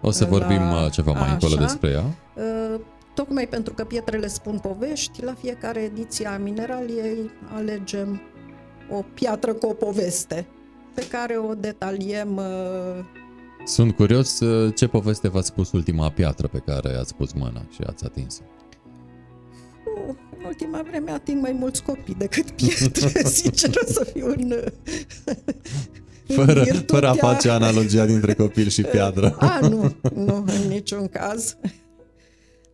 O 0.00 0.10
să 0.10 0.24
vorbim 0.24 0.60
la, 0.60 0.84
uh, 0.84 0.90
ceva 0.90 1.12
mai 1.12 1.22
așa, 1.22 1.32
încolo 1.32 1.54
despre 1.54 1.90
ea. 1.90 2.04
Uh, 2.34 2.80
Tocmai 3.14 3.46
pentru 3.46 3.74
că 3.74 3.84
pietrele 3.84 4.26
spun 4.26 4.58
povești, 4.58 5.22
la 5.22 5.34
fiecare 5.34 5.80
ediție 5.80 6.26
a 6.26 6.38
Mineraliei 6.38 7.30
alegem 7.54 8.20
o 8.90 9.04
piatră 9.14 9.52
cu 9.52 9.66
o 9.66 9.72
poveste 9.72 10.46
pe 10.94 11.06
care 11.08 11.36
o 11.36 11.54
detaliem. 11.54 12.36
Uh, 12.36 13.04
Sunt 13.64 13.94
curios 13.94 14.40
uh, 14.40 14.74
ce 14.74 14.86
poveste 14.86 15.28
v-a 15.28 15.40
spus 15.40 15.72
ultima 15.72 16.10
piatră 16.10 16.46
pe 16.46 16.62
care 16.66 16.96
ați 16.96 17.14
pus 17.14 17.32
mâna 17.32 17.66
și 17.70 17.80
ați 17.86 18.04
atins 18.04 18.40
În 20.38 20.44
ultima 20.46 20.82
vreme 20.88 21.10
ating 21.10 21.40
mai 21.40 21.52
mulți 21.52 21.82
copii 21.82 22.14
decât 22.14 22.50
pietre, 22.60 23.24
sincer 23.24 23.84
să 23.86 24.04
fiu 24.12 24.26
în, 24.26 24.54
fără, 26.34 26.64
fără 26.86 27.08
a 27.08 27.12
face 27.12 27.50
analogia 27.50 28.06
dintre 28.06 28.34
copil 28.34 28.68
și 28.68 28.82
piatră. 28.92 29.36
A, 29.38 29.58
nu, 29.60 29.94
nu, 30.14 30.44
în 30.46 30.68
niciun 30.68 31.08
caz. 31.08 31.56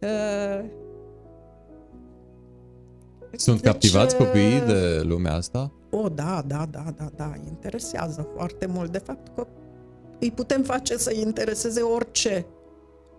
Uh, 0.03 0.65
Sunt 3.33 3.61
deci, 3.61 3.71
captivați 3.71 4.17
copiii 4.17 4.61
de 4.61 5.01
lumea 5.03 5.35
asta? 5.35 5.73
O, 5.91 6.09
da, 6.09 6.43
da, 6.47 6.67
da, 6.71 6.95
da, 6.97 7.11
da, 7.17 7.33
interesează 7.49 8.29
foarte 8.35 8.67
mult. 8.67 8.93
De 8.93 8.99
fapt, 8.99 9.35
că 9.35 9.47
îi 10.21 10.31
putem 10.31 10.63
face 10.63 10.97
să 10.97 11.13
intereseze 11.15 11.81
orice. 11.81 12.47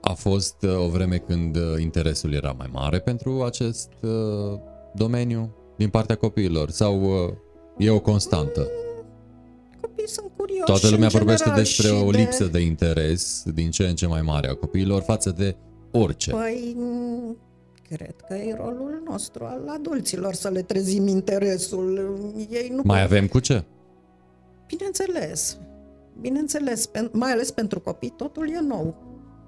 A 0.02 0.14
fost 0.14 0.56
uh, 0.62 0.78
o 0.78 0.88
vreme 0.90 1.18
când 1.18 1.56
uh, 1.56 1.64
interesul 1.80 2.34
era 2.34 2.56
mai 2.58 2.70
mare 2.72 3.00
pentru 3.00 3.44
acest 3.44 3.90
uh, 4.02 4.60
domeniu 4.94 5.56
din 5.78 5.90
partea 5.90 6.16
copiilor 6.16 6.70
sau 6.70 7.02
uh, 7.02 7.34
e 7.78 7.90
o 7.90 8.00
constantă? 8.00 8.60
Mm, 8.60 9.80
copiii 9.82 10.08
sunt 10.08 10.32
curioși. 10.36 10.64
Toată 10.64 10.90
lumea 10.90 11.08
vorbește 11.08 11.52
despre 11.56 11.90
o 11.90 12.10
lipsă 12.10 12.44
de... 12.44 12.50
de 12.50 12.60
interes 12.60 13.44
din 13.54 13.72
ce 13.72 13.84
în 13.88 13.96
ce 13.96 14.08
mai 14.08 14.22
mare 14.22 14.50
a 14.50 14.56
copiilor 14.56 15.02
față 15.02 15.30
de 15.32 15.56
orice. 16.02 16.32
Păi, 16.32 16.78
cred 17.90 18.16
că 18.28 18.34
e 18.34 18.56
rolul 18.56 19.04
nostru 19.06 19.44
al 19.44 19.68
adulților 19.68 20.34
să 20.34 20.50
le 20.50 20.62
trezim 20.62 21.08
interesul. 21.08 21.98
Ei 22.50 22.70
nu 22.70 22.82
Mai 22.84 23.02
pot... 23.02 23.12
avem 23.12 23.28
cu 23.28 23.40
ce? 23.40 23.64
Bineînțeles. 24.68 25.58
Bineînțeles, 26.20 26.90
mai 27.12 27.32
ales 27.32 27.52
pentru 27.52 27.80
copii, 27.80 28.14
totul 28.18 28.50
e 28.50 28.60
nou. 28.60 28.96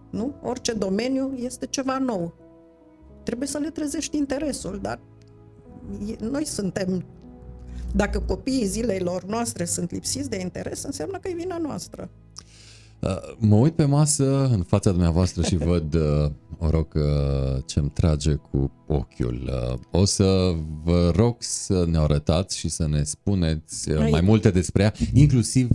Nu? 0.10 0.36
Orice 0.44 0.74
domeniu 0.74 1.34
este 1.38 1.66
ceva 1.66 1.98
nou. 1.98 2.34
Trebuie 3.24 3.48
să 3.48 3.58
le 3.58 3.70
trezești 3.70 4.18
interesul, 4.18 4.80
dar 4.82 5.00
noi 6.20 6.46
suntem 6.46 7.06
dacă 7.96 8.20
copiii 8.20 8.66
zilelor 8.66 9.24
noastre 9.24 9.66
sunt 9.66 9.92
lipsiți 9.92 10.30
de 10.30 10.40
interes, 10.40 10.84
înseamnă 10.84 11.18
că 11.18 11.28
e 11.28 11.34
vina 11.34 11.58
noastră. 11.58 12.10
Uh, 13.02 13.18
mă 13.38 13.56
uit 13.56 13.74
pe 13.74 13.86
masă 13.86 14.50
în 14.52 14.64
fața 14.64 14.90
dumneavoastră 14.90 15.42
și 15.42 15.56
văd 15.72 15.94
uh, 15.94 16.32
o 16.58 16.70
rocă 16.70 17.04
ce-mi 17.66 17.90
trage 17.90 18.34
cu 18.34 18.72
ochiul. 18.88 19.50
Uh, 19.72 19.80
o 20.02 20.06
să 20.06 20.54
vă 20.84 21.12
rog 21.16 21.36
să 21.40 21.86
ne 21.92 21.98
arătați 21.98 22.58
și 22.58 22.70
să 22.70 22.88
ne 22.88 23.04
spuneți 23.04 23.92
mai 24.10 24.22
multe 24.22 24.50
despre 24.50 24.84
ea, 24.84 24.94
inclusiv 25.14 25.70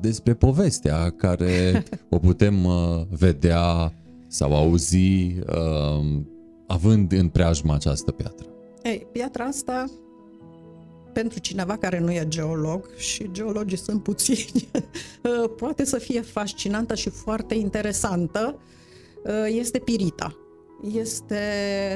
despre 0.00 0.34
povestea 0.34 1.10
care 1.10 1.82
o 2.10 2.18
putem 2.18 2.68
vedea 3.10 3.92
sau 4.28 4.56
auzi 4.56 5.34
având 6.66 7.12
în 7.12 7.28
preajma 7.28 7.74
această 7.74 8.10
piatră. 8.10 8.46
Ei, 8.82 9.06
piatra 9.12 9.44
asta, 9.44 9.84
pentru 11.14 11.38
cineva 11.38 11.76
care 11.76 11.98
nu 11.98 12.12
e 12.12 12.24
geolog, 12.28 12.88
și 12.96 13.30
geologii 13.32 13.78
sunt 13.78 14.02
puțini, 14.02 14.68
poate 15.60 15.84
să 15.84 15.98
fie 15.98 16.20
fascinantă 16.20 16.94
și 16.94 17.10
foarte 17.10 17.54
interesantă, 17.54 18.58
este 19.46 19.78
pirita. 19.78 20.36
Este, 20.92 21.36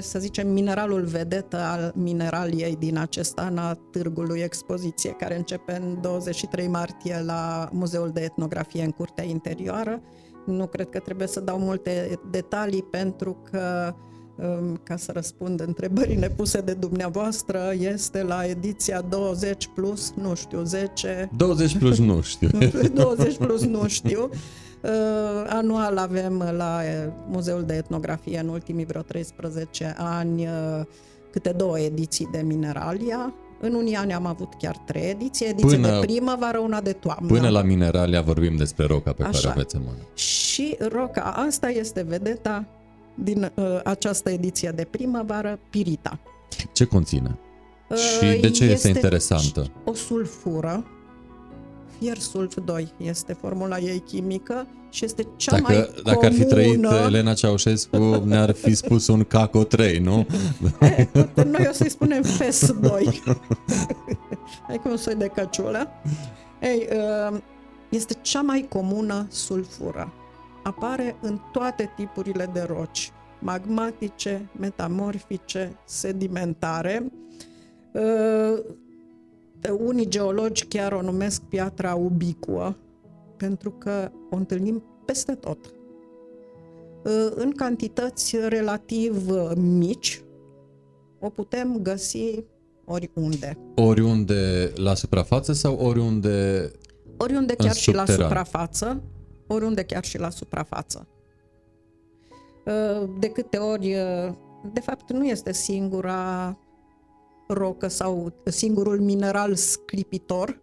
să 0.00 0.18
zicem, 0.18 0.48
mineralul 0.48 1.04
vedetă 1.04 1.56
al 1.56 1.92
mineraliei 1.94 2.76
din 2.76 2.98
acest 2.98 3.38
an 3.38 3.58
a 3.58 3.74
Târgului 3.74 4.40
Expoziție, 4.40 5.10
care 5.10 5.36
începe 5.36 5.76
în 5.82 6.00
23 6.00 6.66
martie 6.66 7.22
la 7.24 7.68
Muzeul 7.72 8.10
de 8.10 8.20
Etnografie 8.20 8.82
în 8.82 8.90
Curtea 8.90 9.24
Interioară. 9.24 10.02
Nu 10.46 10.66
cred 10.66 10.88
că 10.88 10.98
trebuie 10.98 11.26
să 11.26 11.40
dau 11.40 11.58
multe 11.58 12.20
detalii 12.30 12.82
pentru 12.82 13.42
că 13.50 13.94
um, 13.94 14.07
ca 14.82 14.96
să 14.96 15.12
răspund 15.12 15.60
întrebării 15.60 16.16
nepuse 16.16 16.60
de 16.60 16.72
dumneavoastră, 16.72 17.72
este 17.78 18.22
la 18.22 18.44
ediția 18.44 19.00
20 19.00 19.68
plus, 19.74 20.12
nu 20.22 20.34
știu, 20.34 20.64
10... 20.64 21.30
20 21.36 21.76
plus 21.76 21.98
nu 21.98 22.20
știu. 22.20 22.48
20 22.94 23.36
plus 23.36 23.64
nu 23.64 23.88
știu. 23.88 24.30
Uh, 24.82 24.90
anual 25.48 25.96
avem 25.96 26.52
la 26.56 26.80
uh, 26.82 27.12
Muzeul 27.28 27.64
de 27.64 27.74
Etnografie 27.74 28.38
în 28.38 28.48
ultimii 28.48 28.84
vreo 28.84 29.02
13 29.02 29.94
ani 29.96 30.46
uh, 30.46 30.84
câte 31.30 31.50
două 31.50 31.78
ediții 31.78 32.28
de 32.32 32.42
Mineralia. 32.46 33.34
În 33.60 33.74
unii 33.74 33.94
ani 33.94 34.12
am 34.12 34.26
avut 34.26 34.54
chiar 34.58 34.76
trei 34.76 35.10
ediții, 35.10 35.46
ediție 35.46 35.76
până, 35.76 35.88
de 36.00 36.06
primăvară, 36.06 36.58
una 36.58 36.80
de 36.80 36.92
toamnă. 36.92 37.26
Până 37.26 37.48
la 37.48 37.62
Mineralia 37.62 38.20
vorbim 38.20 38.56
despre 38.56 38.86
roca 38.86 39.12
pe 39.12 39.22
Așa. 39.22 39.30
care 39.32 39.48
aveți 39.48 39.74
în 39.74 39.82
mână. 39.84 39.98
Și 40.14 40.76
roca 40.88 41.20
asta 41.20 41.68
este 41.68 42.02
vedeta 42.08 42.64
din 43.22 43.52
uh, 43.54 43.80
această 43.84 44.30
ediție 44.30 44.72
de 44.74 44.84
primăvară, 44.84 45.58
pirita. 45.70 46.18
Ce 46.72 46.84
conține? 46.84 47.38
Uh, 47.88 47.96
și 47.96 48.40
de 48.40 48.50
ce 48.50 48.64
este, 48.64 48.64
este 48.64 48.88
interesantă? 48.88 49.70
O 49.84 49.94
sulfură 49.94 50.86
fier 51.98 52.18
sulf 52.18 52.56
2 52.64 52.92
este 52.96 53.32
formula 53.32 53.78
ei 53.78 54.02
chimică 54.06 54.66
și 54.90 55.04
este 55.04 55.26
cea 55.36 55.50
dacă, 55.50 55.72
mai 55.72 55.74
comună... 55.74 56.02
Dacă 56.02 56.26
ar 56.26 56.32
fi 56.32 56.44
trăit 56.44 56.84
Elena 57.06 57.34
Ceaușescu, 57.34 58.22
ne-ar 58.24 58.54
fi 58.54 58.74
spus 58.74 59.06
un 59.06 59.24
CACO 59.24 59.64
3, 59.64 59.98
nu? 59.98 60.26
E, 60.80 61.42
noi 61.42 61.66
o 61.68 61.72
să-i 61.72 61.90
spunem 61.90 62.22
FES 62.22 62.72
2. 62.72 63.22
Hai 64.66 64.76
cum 64.82 64.90
un 64.90 64.96
soi 64.96 65.14
de 65.14 65.26
căciulă. 65.26 65.88
Ei, 66.62 66.88
uh, 67.32 67.38
este 67.88 68.14
cea 68.22 68.40
mai 68.40 68.66
comună 68.68 69.26
sulfură. 69.30 70.12
Apare 70.62 71.16
în 71.20 71.38
toate 71.52 71.92
tipurile 71.96 72.50
de 72.52 72.60
roci, 72.60 73.12
magmatice, 73.40 74.50
metamorfice, 74.58 75.78
sedimentare. 75.84 77.12
Uh, 77.92 78.58
unii 79.78 80.08
geologi 80.08 80.64
chiar 80.64 80.92
o 80.92 81.02
numesc 81.02 81.42
piatra 81.42 81.94
ubicuă, 81.94 82.76
pentru 83.36 83.70
că 83.70 84.10
o 84.30 84.36
întâlnim 84.36 84.82
peste 85.04 85.32
tot. 85.32 85.58
În 87.34 87.50
cantități 87.50 88.36
relativ 88.48 89.30
mici, 89.56 90.22
o 91.18 91.28
putem 91.28 91.78
găsi 91.82 92.44
oriunde. 92.84 93.58
Oriunde 93.74 94.72
la 94.76 94.94
suprafață 94.94 95.52
sau 95.52 95.74
oriunde 95.74 96.70
Oriunde 97.16 97.54
chiar 97.54 97.74
și 97.74 97.92
la 97.92 98.04
suprafață, 98.04 99.02
oriunde 99.48 99.84
chiar 99.84 100.04
și 100.04 100.18
la 100.18 100.30
suprafață. 100.30 101.08
De 103.18 103.28
câte 103.28 103.56
ori, 103.56 103.96
de 104.72 104.80
fapt, 104.80 105.12
nu 105.12 105.26
este 105.26 105.52
singura 105.52 106.56
rocă 107.48 107.88
sau 107.88 108.32
singurul 108.44 109.00
mineral 109.00 109.54
sclipitor. 109.54 110.60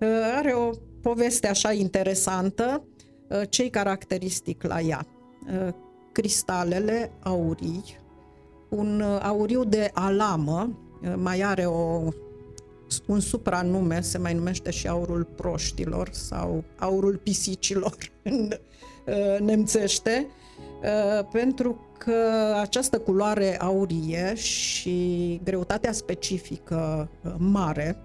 Uh, 0.00 0.08
are 0.36 0.52
o 0.52 0.70
poveste 1.02 1.48
așa 1.48 1.72
interesantă, 1.72 2.84
uh, 3.28 3.42
ce 3.48 3.70
caracteristic 3.70 4.62
la 4.62 4.80
ea. 4.80 5.06
Uh, 5.46 5.74
cristalele 6.12 7.12
aurii, 7.22 7.84
un 8.68 9.00
auriu 9.22 9.64
de 9.64 9.90
alamă, 9.94 10.78
mai 11.16 11.40
are 11.42 11.64
o, 11.64 12.02
un 13.06 13.20
supranume, 13.20 14.00
se 14.00 14.18
mai 14.18 14.34
numește 14.34 14.70
și 14.70 14.88
aurul 14.88 15.24
proștilor 15.36 16.08
sau 16.12 16.64
aurul 16.78 17.20
pisicilor 17.22 17.96
în 18.22 18.52
nemțește, 19.40 20.26
pentru 21.32 21.86
că 21.98 22.14
această 22.60 22.98
culoare 22.98 23.60
aurie 23.60 24.34
și 24.34 25.40
greutatea 25.44 25.92
specifică 25.92 27.08
uh, 27.22 27.32
mare 27.38 27.96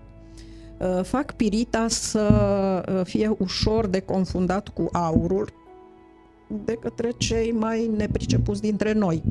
uh, 0.78 1.04
fac 1.04 1.36
pirita 1.36 1.88
să 1.88 2.24
uh, 2.90 3.06
fie 3.06 3.36
ușor 3.38 3.88
de 3.88 4.00
confundat 4.00 4.68
cu 4.68 4.90
aurul 4.92 5.50
de 6.66 6.74
către 6.74 7.12
cei 7.18 7.52
mai 7.52 7.88
nepricepuți 7.98 8.62
dintre 8.62 8.94
noi. 8.94 9.24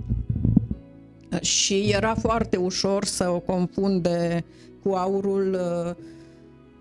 Și 1.40 1.90
era 1.90 2.14
foarte 2.14 2.56
ușor 2.56 3.04
să 3.04 3.28
o 3.28 3.38
confunde 3.38 4.44
cu 4.82 4.92
aurul 4.92 5.58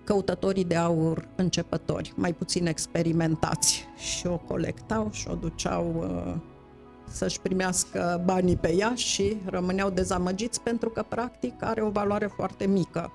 căutătorii 0.04 0.64
de 0.64 0.76
aur 0.76 1.28
începători, 1.36 2.14
mai 2.16 2.34
puțin 2.34 2.66
experimentați. 2.68 3.86
Și 3.98 4.28
o 4.28 4.38
colectau 4.38 5.10
și 5.12 5.28
o 5.30 5.34
duceau 5.34 6.06
să-și 7.12 7.40
primească 7.42 8.22
banii 8.26 8.56
pe 8.56 8.74
ea 8.74 8.94
și 8.96 9.38
rămâneau 9.46 9.90
dezamăgiți 9.90 10.62
pentru 10.62 10.90
că 10.90 11.06
practic 11.10 11.54
are 11.60 11.82
o 11.82 11.90
valoare 11.90 12.30
foarte 12.36 12.68
mică. 12.68 13.12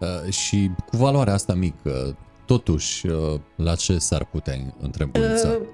Uh, 0.00 0.32
și 0.32 0.70
cu 0.86 0.96
valoarea 0.96 1.32
asta 1.32 1.54
mică, 1.54 2.16
totuși, 2.46 3.06
uh, 3.06 3.40
la 3.56 3.74
ce 3.74 3.98
s-ar 3.98 4.24
putea 4.24 4.54
întrebuința? 4.80 5.48
Uh, 5.48 5.66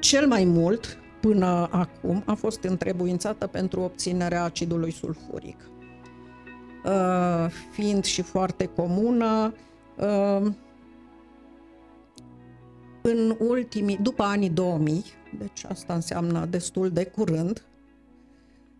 cel 0.00 0.26
mai 0.26 0.44
mult, 0.44 0.98
până 1.20 1.68
acum, 1.70 2.22
a 2.26 2.34
fost 2.34 2.62
întrebuințată 2.62 3.46
pentru 3.46 3.80
obținerea 3.80 4.44
acidului 4.44 4.90
sulfuric. 4.90 5.70
Uh, 6.84 7.46
fiind 7.72 8.04
și 8.04 8.22
foarte 8.22 8.66
comună, 8.66 9.54
uh, 9.96 10.52
în 13.02 13.36
ultimii, 13.38 13.98
după 14.02 14.22
anii 14.22 14.50
2000, 14.50 15.04
deci 15.38 15.64
asta 15.68 15.94
înseamnă 15.94 16.46
destul 16.50 16.90
de 16.90 17.04
curând, 17.04 17.64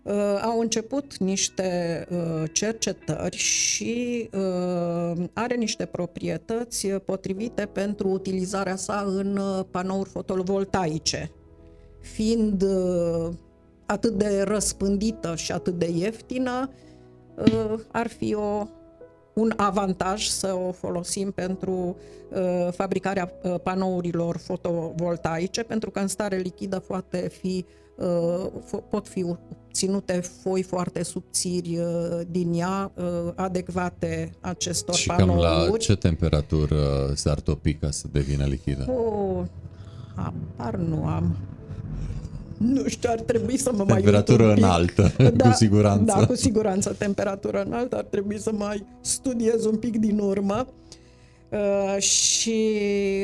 uh, 0.02 0.40
au 0.42 0.60
început 0.60 1.16
niște 1.16 2.06
uh, 2.10 2.50
cercetări 2.52 3.36
și 3.36 4.28
uh, 4.32 5.24
are 5.32 5.54
niște 5.54 5.84
proprietăți 5.84 6.88
potrivite 6.88 7.66
pentru 7.66 8.08
utilizarea 8.08 8.76
sa 8.76 9.04
în 9.06 9.40
panouri 9.70 10.08
fotovoltaice, 10.08 11.30
fiind 12.00 12.64
atât 13.86 14.12
de 14.12 14.42
răspândită 14.46 15.34
și 15.36 15.52
atât 15.52 15.78
de 15.78 15.90
ieftină, 15.90 16.70
ar 17.90 18.08
fi 18.08 18.34
o 18.34 18.66
un 19.32 19.52
avantaj 19.56 20.26
să 20.26 20.54
o 20.68 20.72
folosim 20.72 21.30
pentru 21.30 21.96
uh, 22.30 22.72
fabricarea 22.72 23.32
uh, 23.42 23.54
panourilor 23.62 24.36
fotovoltaice, 24.36 25.62
pentru 25.62 25.90
că 25.90 25.98
în 25.98 26.08
stare 26.08 26.36
lichidă 26.36 26.78
poate 26.78 27.30
fi, 27.40 27.64
uh, 27.96 28.76
pot 28.90 29.08
fi 29.08 29.36
ținute 29.72 30.20
foi 30.42 30.62
foarte 30.62 31.02
subțiri 31.02 31.78
uh, 31.78 32.20
din 32.30 32.52
ea, 32.52 32.92
uh, 32.94 33.32
adecvate 33.34 34.30
acestor 34.40 34.94
și 34.94 35.06
panouri. 35.06 35.40
Și 35.40 35.46
cam 35.46 35.70
la 35.70 35.76
ce 35.76 35.96
temperatură 35.96 37.12
s-ar 37.14 37.40
topi 37.40 37.74
ca 37.74 37.90
să 37.90 38.06
devină 38.12 38.44
lichidă? 38.44 38.90
O, 38.90 39.44
apar 40.14 40.74
nu 40.76 41.06
am 41.06 41.36
nu 42.60 42.88
știu, 42.88 43.10
ar 43.12 43.20
trebui 43.20 43.56
să 43.56 43.72
mă 43.72 43.84
mai 43.88 44.00
Temperatură 44.00 44.52
înaltă, 44.52 45.12
da, 45.36 45.48
cu 45.48 45.54
siguranță. 45.56 46.04
Da, 46.18 46.26
cu 46.26 46.34
siguranță, 46.34 46.94
temperatură 46.98 47.62
înaltă, 47.62 47.96
ar 47.96 48.04
trebui 48.04 48.38
să 48.38 48.52
mai 48.52 48.86
studiez 49.00 49.64
un 49.64 49.76
pic 49.76 49.96
din 49.96 50.18
urmă. 50.18 50.66
Uh, 51.48 52.02
și 52.02 52.60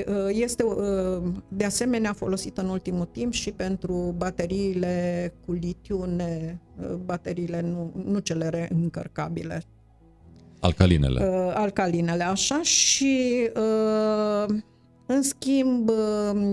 uh, 0.07 0.29
este 0.31 0.63
uh, 0.63 1.23
de 1.49 1.65
asemenea 1.65 2.13
folosită 2.13 2.61
în 2.61 2.69
ultimul 2.69 3.09
timp 3.13 3.33
și 3.33 3.51
pentru 3.51 4.15
bateriile 4.17 5.33
cu 5.47 5.53
litiu, 5.53 6.05
ne, 6.17 6.59
uh, 6.81 6.95
bateriile 7.05 7.61
nu, 7.61 7.93
nu 8.05 8.19
cele 8.19 8.49
reîncărcabile. 8.49 9.63
Alcalinele. 10.61 11.29
Uh, 11.29 11.53
alcalinele, 11.55 12.25
așa, 12.25 12.61
și 12.63 13.51
uh, 13.57 14.57
în 15.07 15.23
schimb, 15.23 15.91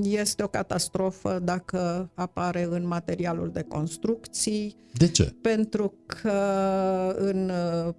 este 0.03 0.43
o 0.43 0.47
catastrofă 0.47 1.39
dacă 1.43 2.09
apare 2.13 2.67
în 2.69 2.87
materialul 2.87 3.49
de 3.53 3.61
construcții. 3.61 4.75
De 4.93 5.07
ce? 5.07 5.35
Pentru 5.41 5.93
că 6.05 6.39
în 7.17 7.49
uh, 7.49 7.93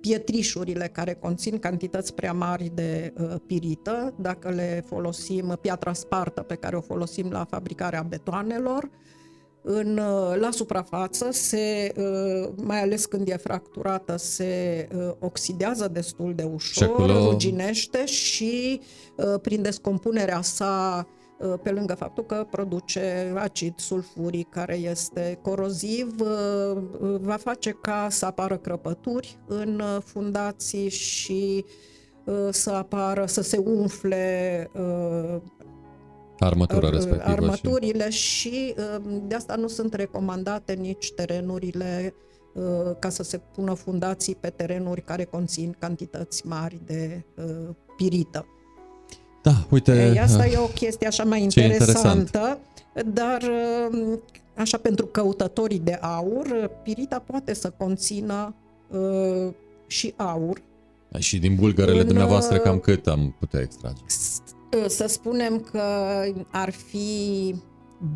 pietrișurile 0.00 0.88
care 0.92 1.14
conțin 1.14 1.58
cantități 1.58 2.14
prea 2.14 2.32
mari 2.32 2.70
de 2.74 3.12
uh, 3.16 3.34
pirită, 3.46 4.14
dacă 4.18 4.50
le 4.50 4.84
folosim, 4.86 5.58
piatra 5.60 5.92
spartă 5.92 6.40
pe 6.40 6.54
care 6.54 6.76
o 6.76 6.80
folosim 6.80 7.30
la 7.30 7.44
fabricarea 7.44 8.02
betoanelor, 8.02 8.90
în, 9.66 9.98
uh, 9.98 10.36
la 10.40 10.50
suprafață, 10.50 11.28
se, 11.30 11.92
uh, 11.96 12.52
mai 12.56 12.82
ales 12.82 13.04
când 13.04 13.28
e 13.28 13.36
fracturată, 13.36 14.16
se 14.16 14.88
uh, 14.94 15.10
oxidează 15.18 15.88
destul 15.88 16.34
de 16.34 16.42
ușor, 16.42 16.88
acolo- 16.88 17.30
ruginește 17.30 18.04
și 18.06 18.80
prin 19.42 19.62
descompunerea 19.62 20.42
sa 20.42 21.06
pe 21.62 21.70
lângă 21.70 21.94
faptul 21.94 22.24
că 22.24 22.46
produce 22.50 23.32
acid 23.36 23.74
sulfuric 23.76 24.48
care 24.50 24.74
este 24.74 25.38
coroziv, 25.42 26.14
va 27.20 27.36
face 27.36 27.70
ca 27.70 28.06
să 28.10 28.26
apară 28.26 28.56
crăpături 28.56 29.38
în 29.46 29.82
fundații 30.04 30.88
și 30.88 31.64
să 32.50 32.70
apară, 32.70 33.26
să 33.26 33.42
se 33.42 33.56
umfle 33.56 34.70
Armătura 36.38 36.90
respectivă. 36.90 37.30
Armăturile 37.30 38.10
și... 38.10 38.48
și 38.48 38.74
de 39.26 39.34
asta 39.34 39.54
nu 39.54 39.68
sunt 39.68 39.94
recomandate 39.94 40.72
nici 40.72 41.12
terenurile 41.12 42.14
ca 42.98 43.08
să 43.08 43.22
se 43.22 43.40
pună 43.54 43.74
fundații 43.74 44.34
pe 44.34 44.48
terenuri 44.48 45.02
care 45.02 45.24
conțin 45.24 45.76
cantități 45.78 46.46
mari 46.46 46.80
de 46.86 47.24
pirită. 47.96 48.46
Da, 49.42 49.52
uite... 49.70 50.10
Ei, 50.10 50.20
asta 50.20 50.46
e 50.46 50.58
o 50.58 50.66
chestie 50.66 51.06
așa 51.06 51.24
mai 51.24 51.42
interesantă, 51.42 52.18
interesant. 52.18 52.58
dar 53.14 53.42
așa 54.56 54.78
pentru 54.78 55.06
căutătorii 55.06 55.78
de 55.78 55.98
aur, 56.00 56.70
pirita 56.82 57.18
poate 57.18 57.54
să 57.54 57.70
conțină 57.70 58.54
uh, 58.88 59.52
și 59.86 60.14
aur. 60.16 60.62
Și 61.18 61.38
din 61.38 61.54
bulgărele 61.54 62.00
în, 62.00 62.06
dumneavoastră 62.06 62.58
cam 62.58 62.78
cât 62.78 63.06
am 63.06 63.36
putea 63.38 63.60
extrage? 63.60 64.02
Să 64.86 65.06
spunem 65.06 65.60
că 65.60 65.82
ar 66.50 66.70
fi 66.70 67.54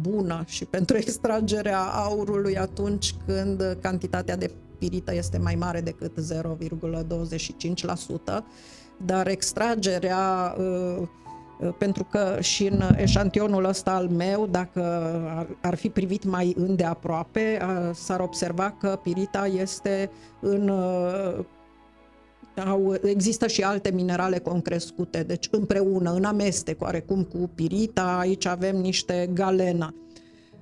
bună 0.00 0.42
și 0.46 0.64
pentru 0.64 0.96
extragerea 0.96 1.80
aurului 1.80 2.58
atunci 2.58 3.14
când 3.26 3.76
cantitatea 3.80 4.36
de 4.36 4.50
pirită 4.78 5.14
este 5.14 5.38
mai 5.38 5.54
mare 5.54 5.80
decât 5.80 6.20
0,25%, 6.20 6.24
dar 9.04 9.28
extragerea 9.28 10.54
uh, 10.58 11.08
pentru 11.78 12.04
că 12.04 12.36
și 12.40 12.66
în 12.66 12.82
eșantionul 12.96 13.64
ăsta 13.64 13.90
al 13.90 14.08
meu, 14.08 14.46
dacă 14.46 14.82
ar 15.60 15.74
fi 15.74 15.88
privit 15.88 16.24
mai 16.24 16.54
îndeaproape, 16.56 17.58
uh, 17.62 17.90
s-ar 17.94 18.20
observa 18.20 18.70
că 18.70 18.98
pirita 19.02 19.46
este 19.46 20.10
în 20.40 20.68
uh, 20.68 21.44
au, 22.60 22.94
există 23.02 23.46
și 23.46 23.62
alte 23.62 23.90
minerale 23.90 24.38
concrescute, 24.38 25.22
deci 25.22 25.48
împreună, 25.50 26.12
în 26.12 26.24
amestec, 26.24 26.82
oarecum 26.82 27.22
cu 27.24 27.50
pirita, 27.54 28.16
aici 28.18 28.46
avem 28.46 28.76
niște 28.76 29.30
galena. 29.32 29.94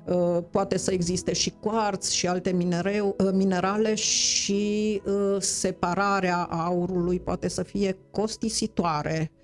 Uh, 0.04 0.38
poate 0.50 0.78
să 0.78 0.92
existe 0.92 1.32
și 1.32 1.52
cuarț 1.61 2.11
și 2.11 2.26
alte 2.26 2.52
minereu, 2.52 3.16
uh, 3.18 3.30
minerale 3.32 3.94
și 3.94 5.02
uh, 5.06 5.37
separarea 5.40 6.42
aurului 6.42 7.20
poate 7.20 7.48
să 7.48 7.62
fie 7.62 7.98
costisitoare 8.11 9.30
Uh, 9.30 9.36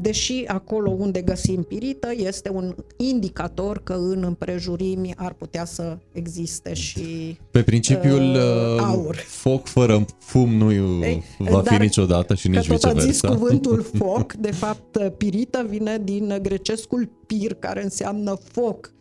deși 0.00 0.44
acolo 0.46 0.90
unde 0.90 1.20
găsim 1.20 1.62
pirită 1.62 2.08
este 2.16 2.50
un 2.50 2.74
indicator 2.96 3.80
că 3.82 3.92
în 3.92 4.22
împrejurimi 4.26 5.14
ar 5.16 5.32
putea 5.32 5.64
să 5.64 5.98
existe 6.12 6.74
și 6.74 7.38
Pe 7.50 7.62
principiul 7.62 8.34
uh, 8.34 8.74
uh 8.74 8.82
aur. 8.82 9.14
foc 9.16 9.66
fără 9.66 10.04
fum 10.18 10.54
nu 10.54 10.72
Ei, 10.72 11.22
va 11.38 11.62
fi 11.62 11.76
niciodată 11.76 12.34
și 12.34 12.48
nici 12.48 12.66
că 12.66 12.72
tot 12.72 12.92
viceversa. 12.92 13.10
zis 13.10 13.20
cuvântul 13.20 13.82
foc, 13.98 14.32
de 14.32 14.50
fapt 14.50 14.98
pirită 15.16 15.66
vine 15.68 16.00
din 16.04 16.38
grecescul 16.42 17.08
pir, 17.26 17.54
care 17.54 17.82
înseamnă 17.82 18.38
foc 18.52 18.92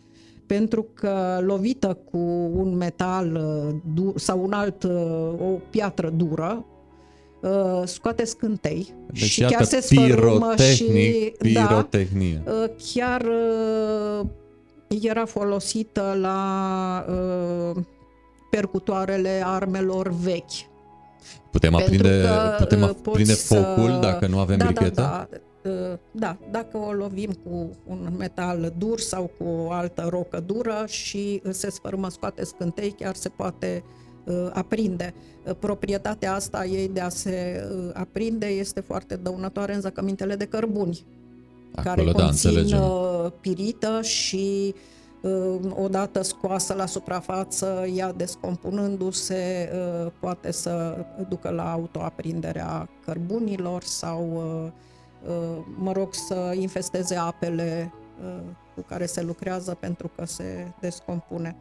pentru 0.46 0.86
că 0.94 1.40
lovită 1.42 1.98
cu 2.12 2.18
un 2.56 2.76
metal 2.78 3.36
uh, 3.96 4.14
sau 4.16 4.44
un 4.44 4.52
alt, 4.52 4.84
o 5.40 5.60
piatră 5.70 6.10
dură, 6.10 6.66
uh, 7.42 7.82
scoate 7.86 8.26
scântei 8.26 8.94
deci, 9.12 9.24
și 9.24 9.42
chiar 9.42 9.64
se 9.64 9.82
sfărâmă 9.82 10.56
și 10.56 11.34
pirotehnie. 11.38 12.42
Da, 12.46 12.52
uh, 12.52 12.70
chiar 12.94 13.22
uh, 13.22 14.26
era 15.02 15.26
folosită 15.26 16.18
la 16.22 17.06
uh, 17.10 17.84
percutoarele 18.50 19.42
armelor 19.46 20.10
vechi. 20.10 20.68
Putem 21.52 21.76
aprinde, 21.76 22.22
că, 22.22 22.56
putem 22.58 22.82
uh, 22.82 22.90
aprinde 22.90 23.34
focul 23.34 23.90
să... 23.90 24.00
dacă 24.02 24.28
nu 24.28 24.40
avem 24.40 24.58
da, 24.58 24.66
brichetă? 24.66 25.02
Da, 25.02 25.28
da, 25.62 25.70
uh, 25.70 25.98
da, 26.12 26.38
dacă 26.52 26.78
o 26.78 26.92
lovim 26.92 27.32
cu 27.44 27.78
un 27.88 28.14
metal 28.18 28.74
dur 28.78 29.00
sau 29.00 29.32
cu 29.38 29.44
o 29.44 29.72
altă 29.72 30.08
rocă 30.10 30.44
dură 30.46 30.84
și 30.88 31.42
se 31.50 31.70
sfărâmă, 31.70 32.10
scoate 32.10 32.44
scântei, 32.44 32.92
chiar 32.92 33.16
se 33.16 33.30
poate 33.30 33.84
uh, 33.86 33.92
Uh, 33.92 34.09
aprinde. 34.54 35.14
Uh, 35.46 35.56
proprietatea 35.60 36.34
asta 36.34 36.66
ei 36.66 36.88
de 36.88 37.00
a 37.00 37.10
se 37.10 37.68
uh, 37.72 37.90
aprinde 37.94 38.46
este 38.46 38.80
foarte 38.80 39.16
dăunătoare 39.16 39.74
în 39.74 39.82
zăcămintele 39.82 40.36
de 40.36 40.46
cărbuni, 40.46 41.06
Acolo, 41.76 41.96
care 41.96 42.12
da, 42.12 42.24
conțin 42.24 42.50
înțelegem. 42.50 42.82
pirită 43.42 44.02
și 44.02 44.76
odată 45.76 46.22
scoasă 46.22 46.74
la 46.74 46.86
suprafață, 46.86 47.86
ea 47.96 48.14
descompunându-se, 48.14 49.70
poate 50.20 50.52
să 50.52 51.06
ducă 51.30 51.50
la 51.50 51.72
autoaprinderea 51.72 52.90
cărbunilor 53.06 53.84
sau, 53.84 54.44
mă 55.78 55.92
rog, 55.92 56.14
să 56.14 56.54
infesteze 56.56 57.16
apele 57.16 57.94
cu 58.76 58.82
care 58.82 59.06
se 59.06 59.22
lucrează 59.22 59.78
pentru 59.80 60.12
că 60.16 60.26
se 60.26 60.72
descompune. 60.80 61.56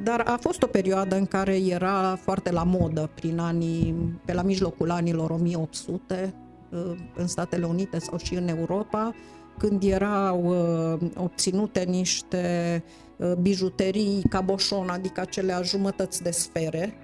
Dar 0.00 0.20
a 0.20 0.36
fost 0.40 0.62
o 0.62 0.66
perioadă 0.66 1.16
în 1.16 1.26
care 1.26 1.56
era 1.56 2.16
foarte 2.16 2.50
la 2.50 2.62
modă, 2.62 3.10
prin 3.14 3.38
anii, 3.38 3.94
pe 4.24 4.32
la 4.32 4.42
mijlocul 4.42 4.90
anilor 4.90 5.30
1800, 5.30 6.34
uh, 6.70 6.94
în 7.14 7.26
Statele 7.26 7.66
Unite 7.66 7.98
sau 7.98 8.18
și 8.18 8.34
în 8.34 8.48
Europa, 8.48 9.14
când 9.58 9.82
erau 9.82 10.44
uh, 10.44 11.10
obținute 11.16 11.82
niște 11.82 12.84
uh, 13.16 13.32
bijuterii 13.34 14.22
caboșon, 14.28 14.88
adică 14.88 15.20
acelea 15.20 15.62
jumătăți 15.62 16.22
de 16.22 16.30
sfere, 16.30 16.94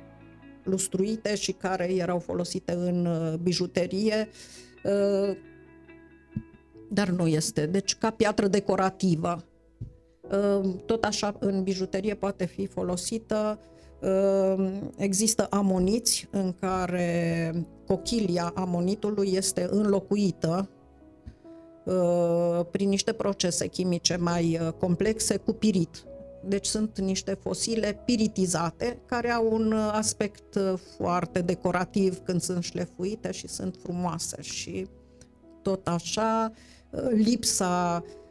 lustruite 0.62 1.34
și 1.36 1.52
care 1.52 1.94
erau 1.94 2.18
folosite 2.18 2.72
în 2.72 3.08
bijuterie, 3.42 4.28
dar 6.88 7.08
nu 7.08 7.26
este. 7.26 7.66
Deci 7.66 7.96
ca 7.96 8.10
piatră 8.10 8.46
decorativă 8.46 9.36
Ehm, 9.36 9.47
tot 10.86 11.04
așa 11.04 11.36
în 11.38 11.62
bijuterie 11.62 12.14
poate 12.14 12.44
fi 12.44 12.66
folosită. 12.66 13.58
Ehm, 14.00 14.92
există 14.96 15.46
amoniți 15.50 16.28
în 16.30 16.52
care 16.60 17.52
cochilia 17.86 18.52
amonitului 18.54 19.32
este 19.32 19.68
înlocuită 19.70 20.68
ehm, 21.86 22.68
prin 22.70 22.88
niște 22.88 23.12
procese 23.12 23.66
chimice 23.66 24.16
mai 24.16 24.60
complexe 24.78 25.36
cu 25.36 25.52
pirit. 25.52 26.04
Deci 26.44 26.66
sunt 26.66 26.98
niște 26.98 27.38
fosile 27.42 28.02
piritizate 28.04 28.98
care 29.06 29.30
au 29.30 29.52
un 29.52 29.72
aspect 29.72 30.58
foarte 30.96 31.40
decorativ 31.40 32.18
când 32.18 32.40
sunt 32.40 32.62
șlefuite 32.62 33.30
și 33.30 33.48
sunt 33.48 33.76
frumoase 33.82 34.42
și 34.42 34.86
tot 35.62 35.88
așa 35.88 36.52
lipsa 37.10 38.02
Uh, 38.02 38.27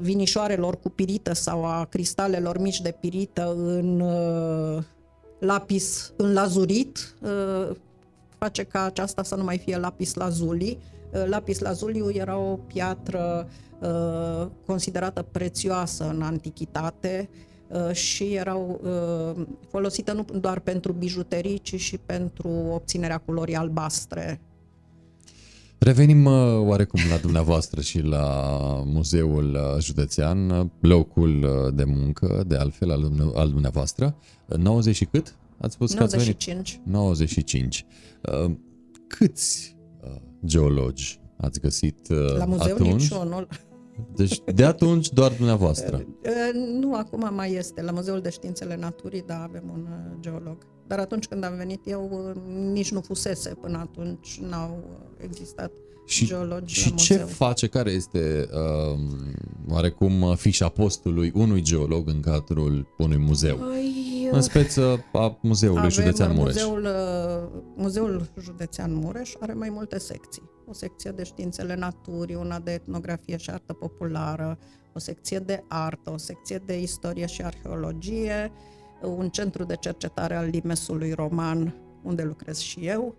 vinișoarelor 0.00 0.78
cu 0.80 0.88
pirită 0.88 1.34
sau 1.34 1.64
a 1.64 1.84
cristalelor 1.84 2.58
mici 2.58 2.80
de 2.80 2.96
pirită 3.00 3.54
în 3.56 4.00
uh, 4.00 4.82
lapis, 5.38 6.12
în 6.16 6.32
lazurit, 6.32 7.14
uh, 7.22 7.76
face 8.38 8.62
ca 8.62 8.82
aceasta 8.82 9.22
să 9.22 9.34
nu 9.34 9.44
mai 9.44 9.58
fie 9.58 9.76
lapis 9.76 10.14
lazuli. 10.14 10.78
Lapis 11.26 11.58
lazuliu 11.58 12.10
era 12.10 12.38
o 12.38 12.56
piatră 12.56 13.48
considerată 14.66 15.22
prețioasă 15.30 16.08
în 16.08 16.22
antichitate 16.22 17.28
și 17.92 18.34
erau 18.34 18.80
folosite 19.68 20.12
nu 20.12 20.24
doar 20.40 20.58
pentru 20.58 20.92
bijuterii, 20.92 21.58
ci 21.58 21.80
și 21.80 21.98
pentru 21.98 22.48
obținerea 22.48 23.18
culorii 23.18 23.54
albastre 23.54 24.40
Revenim 25.78 26.24
uh, 26.24 26.58
oarecum 26.58 27.00
la 27.10 27.16
dumneavoastră 27.16 27.80
și 27.80 28.00
la 28.00 28.52
Muzeul 28.84 29.54
uh, 29.54 29.82
Județean, 29.82 30.70
locul 30.80 31.42
uh, 31.42 31.74
de 31.74 31.84
muncă, 31.84 32.44
de 32.46 32.56
altfel, 32.56 32.90
al 33.34 33.48
dumneavoastră. 33.50 34.16
90 34.46 34.96
și 34.96 35.04
cât? 35.04 35.36
Ați 35.58 35.74
spus 35.74 35.94
95. 35.94 36.44
că 36.44 36.58
ați 36.58 36.72
venit? 36.72 36.92
95. 36.92 37.86
Câți 39.06 39.76
geologi 40.44 41.20
ați 41.36 41.60
găsit 41.60 42.08
La 42.38 42.44
muzeu 42.44 42.74
atunci? 42.74 43.00
niciunul. 43.00 43.48
Deci 44.14 44.42
de 44.54 44.64
atunci 44.64 45.08
doar 45.08 45.32
dumneavoastră. 45.32 46.04
Nu, 46.80 46.94
acum 46.94 47.34
mai 47.34 47.52
este. 47.52 47.82
La 47.82 47.90
Muzeul 47.90 48.20
de 48.20 48.30
Științele 48.30 48.76
Naturii, 48.76 49.22
da, 49.26 49.42
avem 49.42 49.70
un 49.72 49.88
geolog. 50.20 50.56
Dar 50.86 50.98
atunci 50.98 51.26
când 51.26 51.44
am 51.44 51.54
venit 51.56 51.80
eu, 51.84 52.32
nici 52.72 52.90
nu 52.90 53.00
fusese 53.00 53.54
până 53.60 53.78
atunci, 53.78 54.40
n-au 54.40 54.84
existat 55.18 55.72
și, 56.06 56.26
geologi 56.26 56.74
și 56.74 56.90
la 56.90 56.96
ce 56.96 57.12
muzeu. 57.12 57.26
face, 57.26 57.66
care 57.66 57.90
este 57.90 58.48
uh, 58.52 58.98
oarecum 59.68 60.34
fișa 60.34 60.68
postului 60.68 61.32
unui 61.34 61.62
geolog 61.62 62.08
în 62.08 62.20
cadrul 62.20 62.94
unui 62.98 63.16
muzeu? 63.18 63.56
Păi, 63.56 64.28
În 64.30 64.40
speță 64.40 65.04
a 65.12 65.38
Muzeului 65.42 65.78
avem 65.78 65.90
Județean 65.90 66.34
Mureș. 66.34 66.54
Muzeul, 66.54 66.84
uh, 66.84 67.60
Muzeul 67.76 68.28
Județean 68.40 68.94
Mureș 68.94 69.32
are 69.40 69.52
mai 69.52 69.68
multe 69.72 69.98
secții. 69.98 70.42
O 70.68 70.72
secție 70.72 71.10
de 71.10 71.22
științele 71.24 71.74
naturii, 71.74 72.34
una 72.34 72.58
de 72.58 72.72
etnografie 72.72 73.36
și 73.36 73.50
artă 73.50 73.72
populară, 73.72 74.58
o 74.94 74.98
secție 74.98 75.38
de 75.38 75.64
artă, 75.68 76.10
o 76.10 76.16
secție 76.16 76.62
de 76.66 76.80
istorie 76.80 77.26
și 77.26 77.42
arheologie, 77.42 78.52
un 79.02 79.28
centru 79.28 79.64
de 79.64 79.76
cercetare 79.80 80.34
al 80.36 80.48
limesului 80.48 81.12
roman, 81.12 81.74
unde 82.02 82.22
lucrez 82.22 82.58
și 82.58 82.86
eu, 82.86 83.14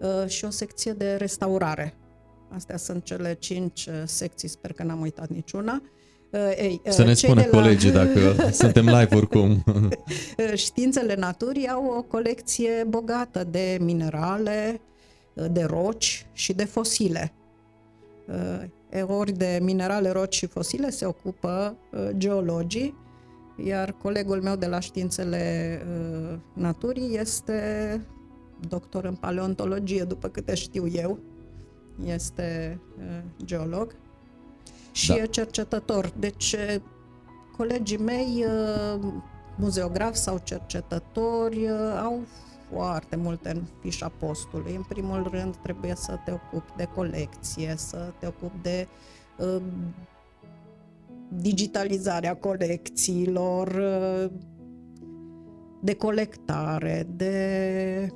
uh, 0.00 0.28
și 0.28 0.44
o 0.44 0.50
secție 0.50 0.92
de 0.92 1.14
restaurare. 1.14 1.94
Astea 2.48 2.76
sunt 2.76 3.04
cele 3.04 3.34
cinci 3.34 3.86
uh, 3.86 4.02
secții, 4.04 4.48
sper 4.48 4.72
că 4.72 4.82
n-am 4.82 5.00
uitat 5.00 5.28
niciuna. 5.28 5.82
Uh, 6.30 6.40
Ei, 6.56 6.80
Să 6.88 7.02
ne 7.04 7.12
cei 7.12 7.28
spună 7.28 7.40
de 7.42 7.48
la- 7.50 7.58
colegii 7.60 7.90
dacă 7.90 8.36
suntem 8.62 8.84
live 8.84 9.16
oricum. 9.16 9.64
Științele 10.54 11.14
naturii 11.14 11.68
au 11.68 11.86
o 11.98 12.02
colecție 12.02 12.84
bogată 12.88 13.44
de 13.50 13.78
minerale, 13.80 14.80
de 15.50 15.62
roci 15.62 16.26
și 16.32 16.52
de 16.52 16.64
fosile. 16.64 17.32
E, 18.94 19.02
Ori 19.02 19.32
de 19.32 19.58
minerale, 19.62 20.10
roci 20.10 20.34
și 20.34 20.46
fosile 20.46 20.90
se 20.90 21.06
ocupă 21.06 21.76
uh, 21.92 22.08
geologii, 22.16 22.94
iar 23.64 23.92
colegul 23.92 24.42
meu 24.42 24.56
de 24.56 24.66
la 24.66 24.80
științele 24.80 25.82
uh, 25.86 26.38
naturii 26.52 27.16
este 27.18 28.00
doctor 28.68 29.04
în 29.04 29.14
paleontologie, 29.14 30.04
după 30.04 30.28
câte 30.28 30.54
știu 30.54 30.86
eu. 30.86 31.18
Este 32.04 32.80
uh, 32.98 33.22
geolog 33.44 33.96
și 34.92 35.08
Da. 35.08 35.14
e 35.14 35.26
cercetător. 35.26 36.12
Deci 36.18 36.52
uh, 36.52 36.80
colegii 37.56 37.98
mei, 37.98 38.44
uh, 38.46 39.12
muzeografi 39.56 40.16
sau 40.16 40.40
cercetători, 40.44 41.64
uh, 41.64 42.00
au 42.02 42.20
foarte 42.72 43.16
multe 43.16 43.50
în 43.50 43.62
fișa 43.80 44.08
postului. 44.08 44.74
În 44.74 44.84
primul 44.88 45.28
rând 45.30 45.56
trebuie 45.56 45.94
să 45.94 46.18
te 46.24 46.32
ocupi 46.32 46.72
de 46.76 46.84
colecție, 46.84 47.74
să 47.76 48.12
te 48.18 48.26
ocupi 48.26 48.62
de 48.62 48.88
uh, 49.38 49.62
digitalizarea 51.28 52.36
colecțiilor, 52.36 53.68
uh, 53.68 54.30
de 55.80 55.94
colectare, 55.94 57.06
de 57.16 58.08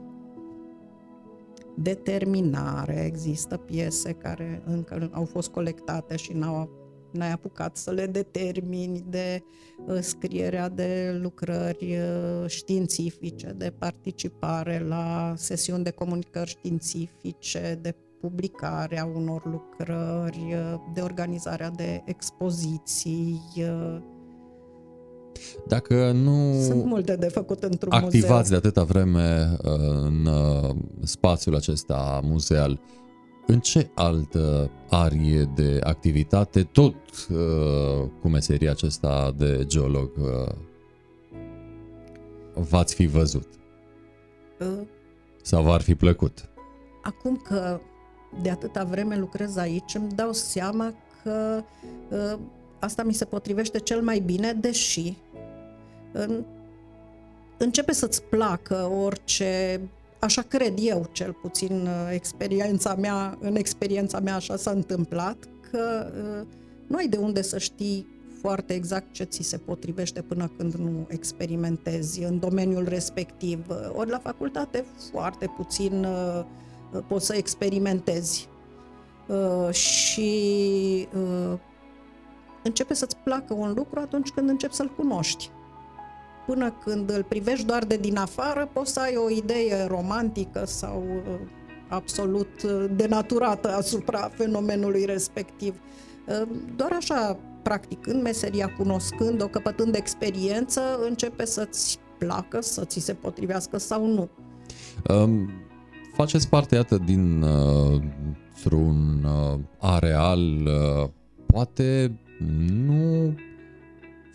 determinare. 1.77 3.05
Există 3.05 3.57
piese 3.57 4.13
care 4.13 4.63
încă 4.67 5.09
au 5.13 5.25
fost 5.25 5.49
colectate 5.49 6.17
și 6.17 6.33
n-au 6.33 6.71
n-ai 7.13 7.33
apucat 7.33 7.77
să 7.77 7.91
le 7.91 8.07
determini 8.07 9.05
de 9.09 9.43
uh, 9.87 9.99
scrierea 10.01 10.69
de 10.69 11.19
lucrări 11.23 11.97
uh, 11.97 12.49
științifice, 12.49 13.55
de 13.57 13.73
participare 13.79 14.85
la 14.89 15.33
sesiuni 15.37 15.85
de 15.85 15.91
comunicări 15.91 16.49
științifice, 16.49 17.79
de 17.83 17.95
publicarea 18.21 19.11
unor 19.15 19.43
lucrări, 19.47 20.55
uh, 20.55 20.75
de 20.95 21.01
organizarea 21.01 21.71
de 21.71 22.03
expoziții. 22.05 23.43
uh, 23.57 23.99
Dacă 25.67 26.13
nu 26.13 26.61
Sunt 26.63 26.85
multe 26.85 27.17
de 27.17 27.29
făcut 27.29 27.63
într-un 27.63 27.93
activați 27.93 28.33
muzeu. 28.33 28.51
de 28.51 28.57
atâta 28.57 28.83
vreme 28.83 29.57
uh, 29.65 29.73
în 30.03 30.27
uh, 30.27 30.75
spațiul 31.03 31.55
acesta 31.57 32.21
muzeal, 32.25 32.81
în 33.51 33.61
ce 33.61 33.91
altă 33.95 34.71
arie 34.91 35.51
de 35.55 35.81
activitate, 35.83 36.63
tot 36.63 36.95
uh, 37.31 38.09
cu 38.21 38.29
meseria 38.29 38.71
acesta 38.71 39.35
de 39.37 39.65
geolog, 39.67 40.11
uh, 40.19 40.55
v-ați 42.55 42.95
fi 42.95 43.07
văzut 43.07 43.59
Uh, 44.59 44.87
sau 45.43 45.63
v-ar 45.63 45.81
fi 45.81 45.95
plăcut? 45.95 46.49
Acum 47.03 47.37
că 47.37 47.81
de 48.43 48.51
atâta 48.51 48.85
vreme 48.85 49.17
lucrez 49.17 49.57
aici, 49.57 49.95
îmi 49.95 50.09
dau 50.15 50.33
seama 50.33 50.95
că 51.23 51.63
uh, 52.09 52.39
asta 52.79 53.03
mi 53.03 53.13
se 53.13 53.25
potrivește 53.25 53.79
cel 53.79 54.03
mai 54.03 54.19
bine, 54.19 54.53
deși 54.53 55.17
uh, 56.13 56.39
începe 57.57 57.93
să-ți 57.93 58.23
placă 58.23 58.91
orice, 59.05 59.81
așa 60.21 60.43
cred 60.43 60.75
eu, 60.81 61.09
cel 61.13 61.33
puțin 61.33 61.73
uh, 61.73 62.11
experiența 62.13 62.95
mea, 62.95 63.39
în 63.41 63.57
experiența 63.57 64.21
mea 64.21 64.35
așa 64.35 64.57
s-a 64.57 64.71
întâmplat, 64.71 65.37
că 65.71 66.13
uh, 66.13 66.47
nu 66.87 66.97
ai 66.97 67.09
de 67.09 67.17
unde 67.17 67.43
să 67.43 67.59
știi 67.59 68.07
foarte 68.41 68.75
exact 68.75 69.13
ce 69.13 69.25
ți 69.25 69.43
se 69.43 69.57
potrivește 69.57 70.23
până 70.23 70.51
când 70.57 70.75
nu 70.75 71.07
experimentezi 71.09 72.23
în 72.23 72.39
domeniul 72.39 72.89
respectiv. 72.89 73.67
Ori 73.93 74.11
la 74.11 74.19
facultate 74.19 74.85
foarte 75.11 75.53
puțin 75.57 76.05
uh, 76.05 76.45
poți 77.07 77.27
să 77.27 77.35
experimentezi. 77.35 78.49
Uh, 79.29 79.73
și 79.73 81.09
uh, 81.15 81.59
începe 82.63 82.95
să-ți 82.95 83.17
placă 83.17 83.55
un 83.55 83.73
lucru 83.77 84.01
atunci 84.01 84.31
când 84.31 84.49
începi 84.49 84.75
să-l 84.75 84.93
cunoști. 84.97 85.51
Până 86.49 86.75
când 86.85 87.11
îl 87.11 87.23
privești 87.23 87.67
doar 87.67 87.85
de 87.85 87.97
din 87.97 88.17
afară, 88.17 88.69
poți 88.73 88.93
să 88.93 89.01
ai 89.01 89.15
o 89.17 89.31
idee 89.31 89.87
romantică 89.87 90.63
sau 90.67 91.05
uh, 91.07 91.41
absolut 91.89 92.63
uh, 92.65 92.85
denaturată 92.97 93.75
asupra 93.75 94.31
fenomenului 94.35 95.05
respectiv. 95.05 95.75
Uh, 96.27 96.49
Doar 96.77 96.93
așa, 96.93 97.37
practicând 97.63 98.23
meseria, 98.23 98.73
cunoscând-o, 98.77 99.47
căpătând 99.47 99.95
experiență, 99.95 100.81
începe 101.09 101.45
să-ți 101.45 101.99
placă, 102.19 102.61
să 102.61 102.85
ți 102.85 103.01
se 103.01 103.15
potrivească 103.15 103.79
sau 103.79 104.07
nu. 104.07 104.29
Um, 105.15 105.51
faceți 106.15 106.49
parte, 106.49 106.75
iată, 106.75 106.99
din 107.05 107.43
uh, 107.43 108.03
un 108.73 109.25
uh, 109.25 109.59
areal 109.79 110.41
uh, 110.67 111.09
poate 111.47 112.19
nu 112.87 113.35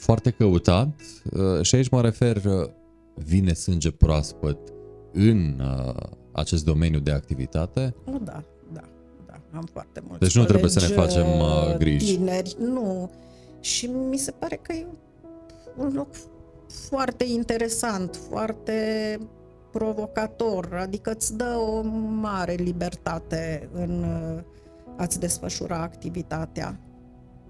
foarte 0.03 0.29
căutat 0.29 1.01
uh, 1.31 1.61
și 1.61 1.75
aici 1.75 1.89
mă 1.89 2.01
refer 2.01 2.35
uh, 2.35 2.69
vine 3.13 3.53
sânge 3.53 3.91
proaspăt 3.91 4.57
în 5.11 5.59
uh, 5.59 5.95
acest 6.31 6.65
domeniu 6.65 6.99
de 6.99 7.11
activitate. 7.11 7.95
O, 8.05 8.17
da, 8.17 8.43
da, 8.73 8.81
da, 9.25 9.33
am 9.53 9.67
foarte 9.71 10.01
mulți 10.07 10.19
Deci 10.19 10.35
nu 10.35 10.43
trebuie 10.43 10.69
să 10.69 10.79
ne 10.79 10.95
colegi, 10.95 11.15
facem, 11.15 11.39
uh, 11.39 11.67
uh, 11.69 11.77
griji. 11.77 12.15
Tineri, 12.15 12.55
nu. 12.59 13.11
Și 13.59 13.87
mi 13.87 14.17
se 14.17 14.31
pare 14.31 14.59
că 14.61 14.73
e 14.73 14.85
un 15.77 15.91
loc 15.95 16.07
foarte 16.67 17.23
interesant, 17.23 18.19
foarte 18.29 19.17
provocator, 19.71 20.73
adică 20.73 21.11
îți 21.11 21.37
dă 21.37 21.55
o 21.57 21.81
mare 22.21 22.53
libertate 22.53 23.69
în 23.73 24.03
uh, 24.03 24.43
a-ți 24.97 25.19
desfășura 25.19 25.81
activitatea. 25.81 26.79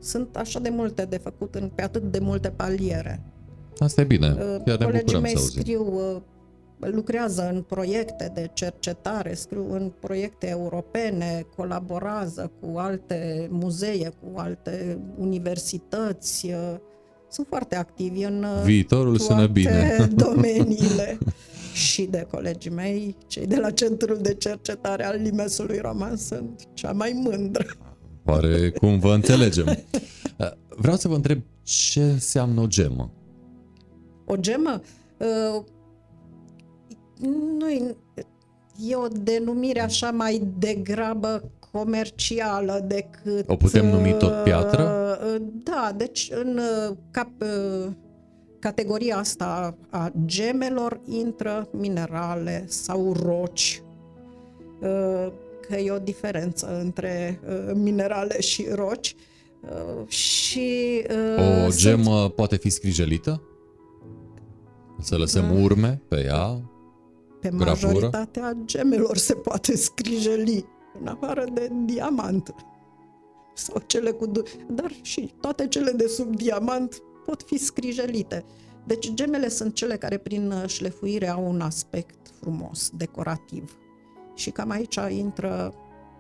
Sunt 0.04 0.36
așa 0.36 0.60
de 0.60 0.70
multe 0.70 1.06
de 1.06 1.18
făcut 1.18 1.56
în, 1.56 1.72
pe 1.76 1.82
atât 1.84 2.12
de 2.12 2.20
multe 2.20 2.50
paliere. 2.50 3.22
Asta 3.78 4.02
e 4.02 4.04
bine, 4.04 4.28
Uh, 4.28 4.62
chiar 4.66 4.78
ne 4.78 4.86
Colegii 4.86 5.00
bucurăm 5.00 5.22
mei 5.22 5.32
să 5.32 5.40
auzim. 5.40 5.62
scriu, 5.62 6.16
uh, 6.16 6.22
lucrează 6.92 7.50
în 7.54 7.62
proiecte 7.62 8.32
de 8.34 8.50
cercetare, 8.54 9.34
scriu 9.34 9.74
în 9.74 9.92
proiecte 10.00 10.48
europene, 10.50 11.46
colaborează 11.56 12.52
cu 12.62 12.78
alte 12.78 13.48
muzee, 13.52 14.10
cu 14.10 14.40
alte 14.40 15.00
universități. 15.18 16.46
uh, 16.48 16.76
Sunt 17.30 17.48
foarte 17.48 17.76
activi 17.76 18.24
în 18.24 18.44
uh, 18.44 18.62
Viitorul 18.64 19.18
sună 19.18 19.36
toate 19.36 19.52
bine. 19.52 20.08
domeniile. 20.26 21.18
Și 21.74 22.04
de 22.04 22.28
colegii 22.32 22.72
mei, 22.72 23.16
cei 23.28 23.48
de 23.48 23.56
la 23.56 23.72
Centrul 23.72 24.18
de 24.22 24.34
Cercetare 24.34 25.06
al 25.06 25.20
Limesului 25.22 25.78
Roman, 25.78 26.16
sunt 26.18 26.62
cea 26.74 26.92
mai 26.92 27.22
mândră. 27.24 27.66
Pare 28.24 28.70
cum 28.70 29.00
vă 29.00 29.14
înțelegem. 29.14 29.66
Uh, 30.38 30.52
Vreau 30.78 30.96
să 30.98 31.08
vă 31.08 31.16
întreb 31.16 31.42
ce 31.64 32.04
înseamnă 32.04 32.62
o 32.62 32.68
gemă. 32.68 33.12
O 34.26 34.36
gemă? 34.36 34.82
Uh, 35.18 35.64
nu 37.58 37.70
e, 37.70 37.96
e 38.90 38.96
o 38.96 39.08
denumire 39.08 39.82
așa 39.82 40.12
mai 40.12 40.48
degrabă 40.58 41.52
comercială 41.72 42.84
decât... 42.88 43.50
O 43.50 43.56
putem 43.56 43.86
numi 43.86 44.16
tot 44.18 44.44
piatră? 44.44 45.18
uh, 45.26 45.42
Da, 45.64 45.94
deci 45.98 46.32
în 46.44 46.58
uh, 46.58 46.96
cap, 47.12 47.30
uh, 47.42 47.92
categoria 48.60 49.18
asta 49.18 49.78
a 49.90 50.12
gemelor 50.26 51.00
intră 51.06 51.68
minerale 51.72 52.64
sau 52.68 53.14
roci. 53.14 53.82
Uh, 54.82 55.28
Că 55.68 55.76
e 55.76 55.92
o 55.92 56.00
diferență 56.00 56.80
între 56.80 57.40
uh, 57.48 57.72
minerale 57.74 58.42
și 58.42 58.68
roci. 58.72 59.16
Uh, 59.62 60.08
Și 60.08 61.04
uh, 61.10 61.66
O 61.66 61.70
sunt 61.70 61.76
gemă 61.76 62.30
poate 62.30 62.56
fi 62.58 62.70
scrijelită? 62.70 63.42
Să 65.00 65.18
lăsăm 65.18 65.64
urme 65.64 66.02
pe 66.08 66.24
ea? 66.26 66.62
Pe 67.40 67.50
Gravură? 67.56 67.88
majoritatea 67.92 68.58
gemelor 68.66 69.18
se 69.18 69.34
poate 69.34 69.76
scrijeli. 69.76 70.66
în 71.02 71.08
afară 71.08 71.46
de 71.54 71.72
diamant. 71.86 72.56
Sau 73.54 73.84
cele 73.86 74.12
cu... 74.12 74.32
Dar 74.70 74.92
și 75.02 75.34
toate 75.42 75.68
cele 75.68 75.92
de 75.92 76.08
sub 76.08 76.36
diamant 76.36 77.02
pot 77.26 77.44
fi 77.46 77.58
scrijelite. 77.58 78.46
Deci 78.86 79.14
gemele 79.14 79.50
sunt 79.50 79.74
cele 79.74 79.98
care 79.98 80.18
prin 80.18 80.54
șlefuire 80.66 81.30
au 81.30 81.50
un 81.50 81.62
aspect 81.62 82.34
frumos, 82.42 82.90
decorativ. 82.98 83.78
Și 84.36 84.50
cam 84.50 84.70
aici 84.70 85.00
intră 85.10 85.74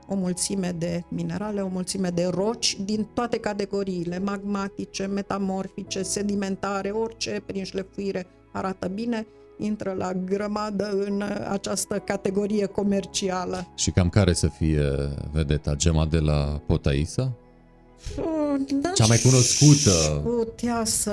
o 0.07 0.15
mulțime 0.15 0.75
de 0.77 1.03
minerale, 1.07 1.61
o 1.61 1.67
mulțime 1.67 2.09
de 2.09 2.29
roci 2.33 2.77
din 2.85 3.07
toate 3.13 3.37
categoriile, 3.37 4.19
magmatice, 4.19 5.05
metamorfice, 5.05 6.03
sedimentare, 6.03 6.89
orice 6.89 7.41
prin 7.45 7.63
șlefuire 7.63 8.27
arată 8.51 8.87
bine, 8.87 9.27
intră 9.57 9.93
la 9.97 10.13
grămadă 10.13 10.89
în 11.05 11.23
această 11.49 11.97
categorie 11.97 12.65
comercială. 12.65 13.67
Și 13.75 13.91
cam 13.91 14.09
care 14.09 14.33
să 14.33 14.47
fie 14.47 14.83
vedeta? 15.31 15.75
Gema 15.75 16.05
de 16.05 16.19
la 16.19 16.61
Potaisa? 16.67 17.31
Da, 18.81 18.89
Cea 18.89 19.05
mai 19.05 19.17
cunoscută. 19.17 20.21
Putea 20.23 20.81
să... 20.85 21.11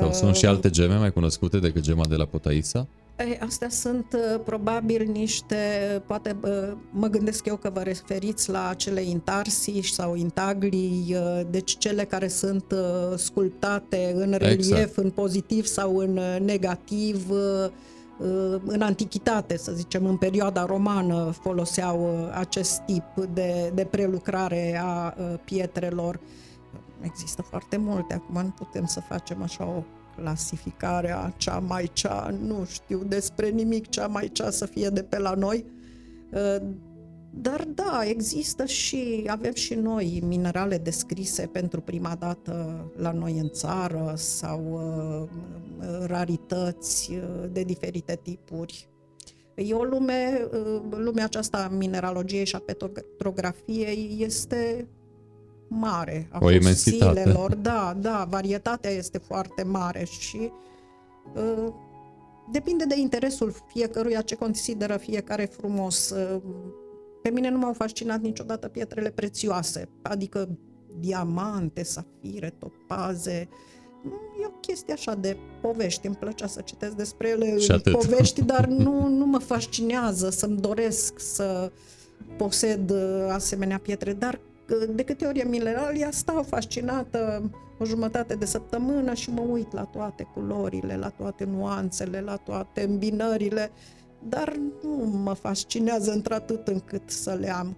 Sau 0.00 0.12
sunt 0.12 0.34
și 0.34 0.46
alte 0.46 0.70
geme 0.70 0.96
mai 0.96 1.12
cunoscute 1.12 1.58
decât 1.58 1.82
gema 1.82 2.06
de 2.08 2.14
la 2.14 2.24
Potaisa? 2.24 2.86
Ei, 3.18 3.38
astea 3.38 3.68
sunt 3.68 4.12
uh, 4.12 4.40
probabil 4.44 5.08
niște, 5.12 5.56
poate 6.06 6.36
mă 6.90 7.06
gândesc 7.06 7.46
eu 7.46 7.56
că 7.56 7.70
vă 7.70 7.80
referiți 7.80 8.50
la 8.50 8.68
acele 8.68 9.02
intarsi 9.02 9.80
sau 9.80 10.14
intagli, 10.14 11.04
uh, 11.10 11.40
deci 11.50 11.78
cele 11.78 12.04
care 12.04 12.28
sunt 12.28 12.64
uh, 12.72 13.18
sculptate 13.18 14.12
în 14.14 14.32
relief, 14.32 14.58
exact. 14.58 14.96
în 14.96 15.10
pozitiv 15.10 15.64
sau 15.64 15.96
în 15.96 16.20
negativ, 16.44 17.30
în 18.64 18.80
antichitate, 18.80 19.56
să 19.56 19.72
zicem, 19.72 20.06
în 20.06 20.16
perioada 20.16 20.64
romană 20.64 21.34
foloseau 21.42 22.28
acest 22.32 22.78
tip 22.78 23.04
de, 23.32 23.70
de 23.74 23.84
prelucrare 23.84 24.80
a 24.84 25.14
pietrelor. 25.44 26.20
Există 27.00 27.42
foarte 27.42 27.76
multe, 27.76 28.14
acum 28.14 28.42
nu 28.42 28.54
putem 28.58 28.86
să 28.86 29.00
facem 29.00 29.42
așa 29.42 29.64
o 29.64 29.82
clasificarea 30.16 31.34
cea 31.36 31.58
mai 31.58 31.90
cea, 31.92 32.34
nu 32.40 32.64
știu 32.64 33.04
despre 33.04 33.48
nimic 33.48 33.88
cea 33.88 34.06
mai 34.06 34.28
cea 34.32 34.50
să 34.50 34.66
fie 34.66 34.88
de 34.88 35.02
pe 35.02 35.18
la 35.18 35.34
noi. 35.34 35.64
Uh, 36.32 36.56
dar 37.30 37.66
da, 37.74 38.02
există 38.04 38.64
și, 38.64 39.24
avem 39.26 39.54
și 39.54 39.74
noi 39.74 40.22
minerale 40.26 40.78
descrise 40.78 41.46
pentru 41.46 41.80
prima 41.80 42.14
dată 42.18 42.84
la 42.96 43.12
noi 43.12 43.38
în 43.38 43.50
țară 43.50 44.12
sau 44.16 44.62
uh, 44.70 45.28
rarități 46.06 47.12
uh, 47.12 47.48
de 47.52 47.62
diferite 47.62 48.20
tipuri. 48.22 48.88
E 49.54 49.74
o 49.74 49.84
lume, 49.84 50.48
lumea 50.90 51.24
aceasta 51.24 51.64
a 51.64 51.74
mineralogiei 51.74 52.46
și 52.46 52.56
a 52.56 52.62
petrografiei 52.66 54.16
este 54.18 54.88
mare 55.68 56.28
a 56.30 56.38
o 56.42 56.50
imensitate. 56.50 57.32
Da, 57.60 57.96
da, 58.00 58.26
varietatea 58.30 58.90
este 58.90 59.18
foarte 59.18 59.62
mare 59.62 60.04
și 60.04 60.50
uh, 61.34 61.72
depinde 62.52 62.84
de 62.84 62.98
interesul 62.98 63.54
fiecăruia 63.66 64.20
ce 64.20 64.34
consideră 64.34 64.96
fiecare 64.96 65.44
frumos. 65.44 66.10
Uh, 66.10 66.42
pe 67.22 67.30
mine 67.30 67.50
nu 67.50 67.58
m-au 67.58 67.72
fascinat 67.72 68.20
niciodată 68.20 68.68
pietrele 68.68 69.10
prețioase, 69.10 69.88
adică 70.02 70.48
diamante, 71.00 71.82
safire, 71.82 72.54
topaze. 72.58 73.48
E 74.42 74.46
o 74.46 74.50
chestie 74.60 74.92
așa 74.92 75.14
de 75.14 75.36
povești, 75.60 76.06
îmi 76.06 76.16
plăcea 76.16 76.46
să 76.46 76.60
citesc 76.60 76.92
despre 76.92 77.28
ele 77.28 77.58
și 77.58 77.70
atât. 77.70 77.92
povești, 77.92 78.42
dar 78.42 78.66
nu, 78.84 79.06
nu 79.08 79.26
mă 79.26 79.38
fascinează 79.38 80.30
să-mi 80.30 80.56
doresc 80.56 81.20
să 81.20 81.72
posed 82.36 82.90
uh, 82.90 83.28
asemenea 83.30 83.78
pietre, 83.78 84.12
dar 84.12 84.40
de 84.94 85.02
câte 85.02 85.26
ori 85.26 85.38
e 85.38 85.44
mineralia, 85.44 86.10
stau 86.10 86.42
fascinată 86.42 87.50
o 87.78 87.84
jumătate 87.84 88.34
de 88.34 88.44
săptămână 88.44 89.14
și 89.14 89.30
mă 89.30 89.40
uit 89.40 89.72
la 89.72 89.82
toate 89.82 90.26
culorile, 90.34 90.96
la 90.96 91.08
toate 91.08 91.44
nuanțele, 91.44 92.20
la 92.20 92.36
toate 92.36 92.82
îmbinările, 92.82 93.70
dar 94.28 94.56
nu 94.82 95.20
mă 95.22 95.32
fascinează 95.32 96.12
într-atât 96.12 96.68
încât 96.68 97.02
să 97.10 97.36
le 97.40 97.50
am. 97.50 97.76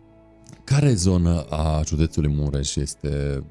Care 0.65 0.95
zonă 0.95 1.47
a 1.51 1.83
județului 1.85 2.35
Mureș 2.35 2.77
este 2.77 3.45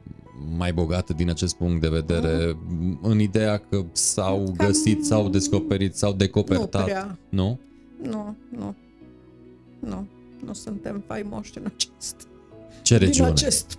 mai 0.58 0.74
bogată 0.74 1.14
din 1.14 1.30
acest 1.30 1.56
punct 1.56 1.82
de 1.82 1.90
vedere, 1.90 2.54
uh-huh. 2.54 3.02
în 3.02 3.20
ideea 3.20 3.58
că 3.58 3.86
s-au 3.92 4.44
Cam... 4.44 4.68
găsit, 4.68 5.06
s-au 5.06 5.30
descoperit, 5.30 5.96
s-au 5.96 6.14
decopertat? 6.14 6.82
Nu 6.82 6.86
prea. 6.86 7.18
Nu? 7.30 7.60
Nu, 8.02 8.36
nu. 8.50 8.76
Nu, 9.80 10.08
nu 10.46 10.54
suntem 10.54 11.04
faimoși 11.08 11.58
în 11.58 11.64
acest 11.66 12.28
ce 12.88 12.98
regiune? 12.98 13.34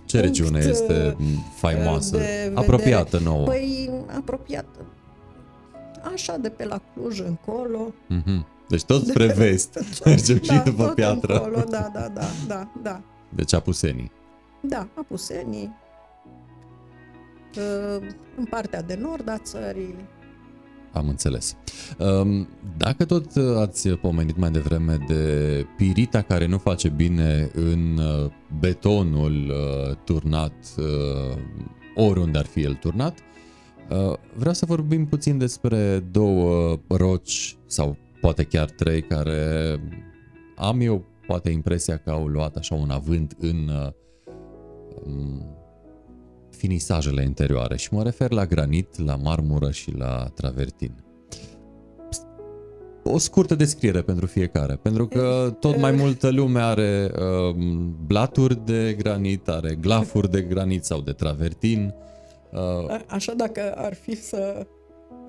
Ce 0.05 0.19
regiune 0.19 0.59
este 0.59 1.15
uh, 1.19 1.25
faimoasă, 1.55 2.17
de 2.17 2.51
apropiată 2.53 3.19
nouă? 3.23 3.45
Păi, 3.45 3.89
apropiată. 4.17 4.85
Așa, 6.13 6.37
de 6.37 6.49
pe 6.49 6.65
la 6.65 6.81
Cluj 6.93 7.19
încolo. 7.19 7.93
Mm-hmm. 8.09 8.45
Deci 8.67 8.83
tot 8.83 9.05
spre 9.05 9.27
de 9.27 9.33
vest. 9.33 9.79
Mergem 10.05 10.41
da, 10.45 10.53
și 10.53 10.61
după 10.63 10.83
tot 10.83 10.95
piatră. 10.95 11.33
Încolo, 11.33 11.63
da, 11.69 11.89
da, 11.93 12.07
da, 12.13 12.27
da, 12.47 12.71
da. 12.81 13.01
Deci 13.29 13.53
Apusenii. 13.53 14.11
Da, 14.61 14.87
Apusenii. 14.93 15.75
Uh, 17.57 18.07
în 18.37 18.45
partea 18.45 18.81
de 18.81 18.97
nord 19.01 19.29
a 19.29 19.37
țării, 19.37 19.95
am 20.91 21.07
înțeles. 21.07 21.55
Dacă 22.77 23.05
tot 23.05 23.25
ați 23.57 23.89
pomenit 23.89 24.37
mai 24.37 24.51
devreme 24.51 24.97
de 25.07 25.65
pirita 25.77 26.21
care 26.21 26.45
nu 26.45 26.57
face 26.57 26.89
bine 26.89 27.49
în 27.53 27.97
uh, 27.97 28.31
betonul 28.59 29.49
uh, 29.49 29.95
turnat, 30.03 30.53
uh, 30.77 31.37
oriunde 31.95 32.37
ar 32.37 32.45
fi 32.45 32.61
el 32.61 32.73
turnat, 32.73 33.19
vreau 34.35 34.53
să 34.53 34.65
vorbim 34.65 35.05
puțin 35.05 35.37
despre 35.37 35.99
două 35.99 36.79
roci 36.87 37.57
sau 37.65 37.97
poate 38.21 38.43
chiar 38.43 38.69
trei 38.69 39.01
care 39.01 39.79
am 40.55 40.81
eu 40.81 41.05
poate 41.27 41.49
impresia 41.49 41.97
că 41.97 42.09
au 42.09 42.25
luat 42.27 42.55
așa 42.55 42.75
un 42.75 42.89
avânt 42.89 43.35
în 43.39 43.71
finisajele 46.59 47.23
interioare 47.23 47.77
și 47.77 47.93
mă 47.93 48.03
refer 48.03 48.31
la 48.31 48.45
granit, 48.45 49.05
la 49.05 49.15
marmură 49.15 49.71
și 49.71 49.91
la 49.97 50.31
travertin. 50.35 51.03
O 53.03 53.17
scurtă 53.17 53.55
descriere 53.55 54.01
pentru 54.01 54.25
fiecare, 54.25 54.79
pentru 54.81 55.07
că 55.07 55.55
tot 55.59 55.77
mai 55.77 55.91
multă 55.91 56.29
lume 56.29 56.59
are 56.59 57.11
uh, 57.13 57.55
blaturi 58.05 58.65
de 58.65 58.95
granit, 58.97 59.47
are 59.47 59.77
glafuri 59.81 60.31
de 60.31 60.41
granit 60.41 60.83
sau 60.83 61.01
de 61.01 61.11
travertin. 61.11 61.93
Uh, 62.51 62.99
Așa 63.07 63.33
dacă 63.33 63.73
ar 63.75 63.93
fi 63.93 64.15
să 64.15 64.67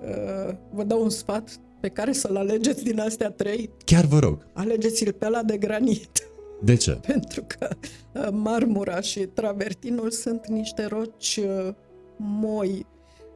uh, 0.02 0.54
vă 0.72 0.82
dau 0.82 1.02
un 1.02 1.10
sfat 1.10 1.60
pe 1.80 1.88
care 1.88 2.12
să-l 2.12 2.36
alegeți 2.36 2.84
din 2.84 3.00
astea 3.00 3.30
trei. 3.30 3.70
Chiar 3.84 4.04
vă 4.04 4.18
rog. 4.18 4.46
Alegeți-l 4.52 5.12
pe 5.12 5.28
la 5.28 5.42
de 5.42 5.56
granit. 5.56 6.29
De 6.60 6.76
ce? 6.76 6.90
Pentru 6.90 7.44
că 7.46 7.68
uh, 8.12 8.28
marmura 8.32 9.00
și 9.00 9.20
travertinul 9.20 10.10
sunt 10.10 10.46
niște 10.46 10.86
roci 10.86 11.40
uh, 11.42 11.74
moi, 12.16 12.86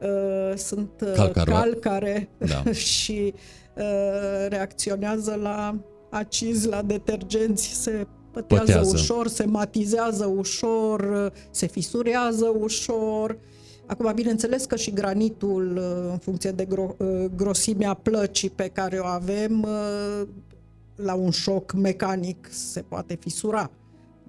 uh, 0.01 0.57
sunt 0.57 0.89
Calcaro. 1.15 1.51
calcare 1.51 2.29
da. 2.37 2.71
și 2.93 3.33
reacționează 4.47 5.39
la 5.41 5.75
acizi, 6.09 6.67
la 6.67 6.81
detergenți, 6.81 7.81
se 7.81 8.07
pătează, 8.31 8.65
pătează 8.65 8.91
ușor, 8.93 9.27
se 9.27 9.45
matizează 9.45 10.25
ușor, 10.25 11.31
se 11.51 11.67
fisurează 11.67 12.55
ușor. 12.59 13.37
Acum, 13.85 14.11
bineînțeles 14.13 14.65
că 14.65 14.75
și 14.75 14.91
granitul, 14.91 15.81
în 16.11 16.17
funcție 16.17 16.51
de 16.51 16.65
gro- 16.65 16.95
grosimea 17.35 17.93
plăcii 17.93 18.49
pe 18.49 18.67
care 18.73 18.97
o 18.97 19.05
avem, 19.05 19.67
la 20.95 21.13
un 21.13 21.31
șoc 21.31 21.73
mecanic 21.73 22.47
se 22.51 22.81
poate 22.81 23.15
fisura, 23.15 23.71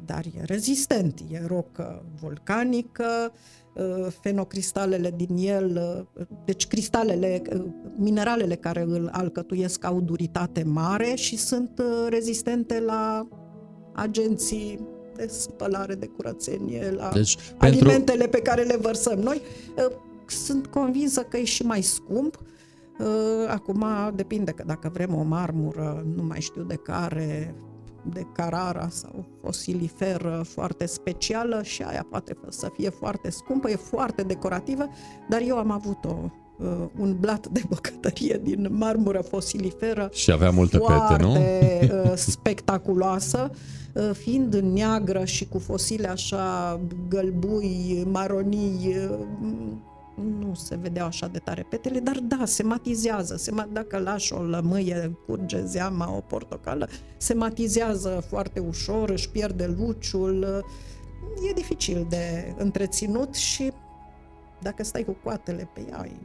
dar 0.04 0.24
e 0.36 0.42
rezistent, 0.44 1.20
e 1.30 1.46
rocă 1.46 2.04
vulcanică, 2.20 3.32
uh, 3.74 4.06
fenocristalele 4.20 5.12
din 5.16 5.36
el, 5.36 6.06
uh, 6.16 6.26
deci 6.44 6.66
cristalele, 6.66 7.42
uh, 7.52 7.64
mineralele 7.96 8.54
care 8.54 8.80
îl 8.80 9.08
alcătuiesc 9.12 9.84
au 9.84 10.00
duritate 10.00 10.62
mare 10.62 11.14
și 11.14 11.36
sunt 11.36 11.82
rezistente 12.08 12.80
la 12.80 13.28
agenții 13.92 14.88
de 15.14 15.26
spălare, 15.26 15.94
de 15.94 16.06
curățenie, 16.06 16.90
la 16.90 17.10
deci, 17.12 17.36
alimentele 17.56 18.18
pentru... 18.18 18.28
pe 18.28 18.42
care 18.42 18.62
le 18.62 18.76
vărsăm. 18.76 19.18
Noi 19.18 19.40
sunt 20.26 20.66
convinsă 20.66 21.20
că 21.22 21.36
e 21.36 21.44
și 21.44 21.62
mai 21.62 21.82
scump, 21.82 22.40
Uh, 22.40 22.55
acum 23.48 23.84
depinde 24.14 24.50
că 24.50 24.62
dacă 24.66 24.90
vrem 24.92 25.14
o 25.14 25.22
marmură, 25.22 26.06
nu 26.14 26.22
mai 26.22 26.40
știu 26.40 26.62
de 26.62 26.74
care, 26.74 27.54
de 28.02 28.26
Carara 28.32 28.88
sau 28.90 29.26
fosiliferă 29.42 30.42
foarte 30.48 30.86
specială 30.86 31.62
și 31.62 31.82
aia 31.82 32.06
poate 32.10 32.36
să 32.48 32.70
fie 32.76 32.88
foarte 32.88 33.30
scumpă, 33.30 33.70
e 33.70 33.76
foarte 33.76 34.22
decorativă, 34.22 34.88
dar 35.28 35.40
eu 35.46 35.56
am 35.56 35.70
avut 35.70 36.04
o 36.04 36.16
uh, 36.58 36.88
un 36.98 37.16
blat 37.20 37.46
de 37.46 37.62
bucătărie 37.68 38.40
din 38.42 38.68
marmură 38.70 39.20
fosiliferă. 39.20 40.08
Și 40.12 40.32
avea 40.32 40.50
multe 40.50 40.78
pete, 40.78 41.22
nu? 41.22 41.32
Foarte 41.32 42.16
spectaculoasă, 42.36 43.50
fiind 44.12 44.54
neagră 44.54 45.24
și 45.24 45.48
cu 45.48 45.58
fosile 45.58 46.08
așa 46.08 46.80
gălbui, 47.08 48.06
maronii, 48.10 48.96
nu 50.38 50.54
se 50.54 50.76
vedeau 50.76 51.06
așa 51.06 51.26
de 51.26 51.38
tare 51.38 51.66
petele, 51.70 51.98
dar 51.98 52.18
da, 52.22 52.44
se 52.44 52.62
matizează. 52.62 53.36
Se, 53.36 53.52
dacă 53.72 53.98
lași 53.98 54.32
o 54.32 54.42
lămâie, 54.42 55.16
curge 55.26 55.64
zeama, 55.64 56.16
o 56.16 56.20
portocală, 56.20 56.88
se 57.16 57.34
matizează 57.34 58.24
foarte 58.28 58.60
ușor, 58.60 59.10
își 59.10 59.30
pierde 59.30 59.74
luciul. 59.78 60.64
E 61.48 61.52
dificil 61.52 62.06
de 62.08 62.54
întreținut 62.58 63.34
și 63.34 63.72
dacă 64.60 64.84
stai 64.84 65.04
cu 65.04 65.16
coatele 65.22 65.70
pe 65.74 65.86
ea, 65.90 66.06
e 66.06 66.16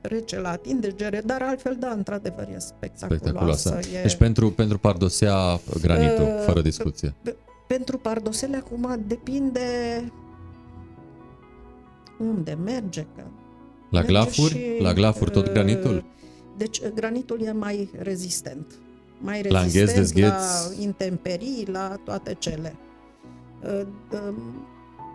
rece 0.00 0.40
la 0.40 0.50
atingere, 0.50 1.22
dar 1.24 1.42
altfel, 1.42 1.76
da, 1.78 1.90
într-adevăr, 1.90 2.48
e 2.48 2.58
spectaculoasă. 2.58 3.78
E... 3.94 4.02
Deci 4.02 4.16
pentru, 4.16 4.50
pentru 4.50 4.78
pardosea 4.78 5.60
granitul, 5.80 6.24
uh, 6.24 6.42
fără 6.44 6.60
discuție. 6.60 7.14
Pentru 7.66 7.98
pardosele 7.98 8.56
acum 8.56 9.04
depinde 9.06 9.60
unde 12.20 12.58
merge. 12.64 13.06
Că 13.16 13.22
la 13.90 14.02
glafuri? 14.02 14.52
Și, 14.52 14.82
la 14.82 14.92
glafuri 14.92 15.30
tot 15.30 15.46
uh, 15.46 15.52
granitul? 15.52 16.04
Deci 16.56 16.82
granitul 16.94 17.42
e 17.42 17.52
mai 17.52 17.90
rezistent. 17.98 18.78
Mai 19.18 19.42
rezistent 19.42 20.18
la, 20.18 20.28
la 20.28 20.36
intemperii, 20.80 21.66
la 21.72 21.96
toate 22.04 22.36
cele. 22.38 22.76
Uh, 23.62 23.86
um, 24.28 24.66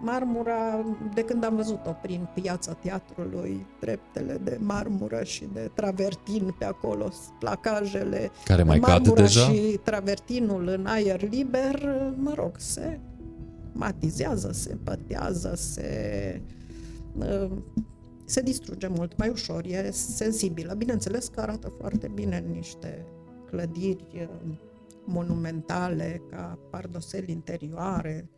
marmura, 0.02 0.86
de 1.14 1.22
când 1.22 1.44
am 1.44 1.56
văzut-o 1.56 1.96
prin 2.02 2.28
piața 2.34 2.74
teatrului, 2.74 3.66
treptele 3.80 4.40
de 4.44 4.58
marmură 4.62 5.24
și 5.24 5.48
de 5.54 5.72
travertin 5.74 6.56
pe 6.58 6.66
acolo, 6.66 7.12
placajele, 7.40 8.32
care 8.44 8.64
mai 8.64 8.80
cad 8.80 9.14
deja? 9.14 9.40
și 9.40 9.80
travertinul 9.84 10.68
în 10.68 10.86
aer 10.86 11.30
liber, 11.30 11.90
mă 12.16 12.34
rog, 12.36 12.52
se 12.58 13.00
matizează, 13.72 14.52
se 14.52 14.78
pătează, 14.84 15.54
se 15.56 16.42
se 18.26 18.42
distruge 18.42 18.88
mult 18.88 19.18
mai 19.18 19.30
ușor, 19.30 19.66
e 19.66 19.92
sensibilă. 19.92 20.74
Bineînțeles 20.74 21.28
că 21.28 21.40
arată 21.40 21.68
foarte 21.78 22.12
bine 22.14 22.44
în 22.46 22.52
niște 22.52 23.06
clădiri 23.46 24.06
uh, 24.14 24.58
monumentale, 25.06 26.22
ca 26.30 26.60
pardoseli 26.70 27.32
interioare, 27.32 28.30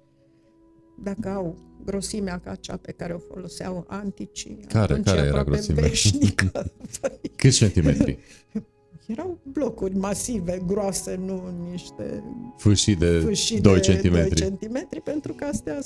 dacă 1.04 1.30
au 1.30 1.58
grosimea 1.86 2.40
ca 2.40 2.56
cea 2.56 2.78
pe 2.78 2.92
care 2.92 3.14
o 3.14 3.18
foloseau 3.18 3.86
anticii, 3.88 4.60
care, 4.68 5.00
care 5.00 5.22
era 5.22 5.44
grosimea? 5.44 5.82
veșnică. 5.82 6.72
Câți 7.36 7.58
centimetri? 7.58 8.20
Erau 9.08 9.40
blocuri 9.44 9.96
masive, 9.96 10.64
groase, 10.66 11.20
nu 11.26 11.44
niște 11.72 12.24
fâșii 12.58 12.96
de 12.96 13.20
fâșii 13.26 13.62
2 13.62 13.80
cm. 13.80 14.12
2 14.12 14.30
cm, 14.30 15.04
pentru 15.04 15.34
că 15.34 15.46
astea, 15.46 15.80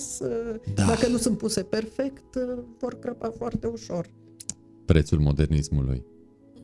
da. 0.74 0.86
dacă 0.86 1.08
nu 1.08 1.18
sunt 1.18 1.38
puse 1.38 1.64
perfect, 1.64 2.36
vor 2.80 3.00
crăpa 3.00 3.34
foarte 3.38 3.68
ușor. 3.68 4.10
Prețul 4.86 5.20
modernismului. 5.20 6.04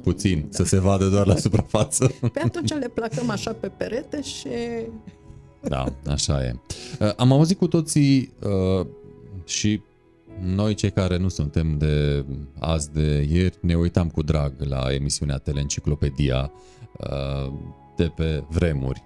Puțin, 0.03 0.41
da. 0.41 0.47
să 0.49 0.63
se 0.63 0.79
vadă 0.79 1.07
doar 1.07 1.27
la 1.27 1.35
suprafață. 1.35 2.11
Pe 2.33 2.39
atunci 2.39 2.73
le 2.73 2.87
placăm 2.87 3.29
așa 3.29 3.53
pe 3.53 3.67
perete 3.67 4.21
și... 4.21 4.49
Da, 5.61 5.93
așa 6.07 6.43
e. 6.43 6.55
Uh, 6.99 7.13
am 7.15 7.31
auzit 7.31 7.57
cu 7.57 7.67
toții 7.67 8.33
uh, 8.43 8.87
și 9.45 9.81
noi 10.41 10.73
cei 10.73 10.91
care 10.91 11.17
nu 11.17 11.27
suntem 11.27 11.77
de 11.77 12.25
azi 12.59 12.91
de 12.91 13.27
ieri 13.29 13.57
ne 13.61 13.75
uitam 13.75 14.09
cu 14.09 14.21
drag 14.21 14.53
la 14.59 14.93
emisiunea 14.93 15.38
Teleenciclopedia 15.38 16.51
uh, 16.97 17.53
de 17.95 18.11
pe 18.15 18.43
vremuri, 18.49 19.03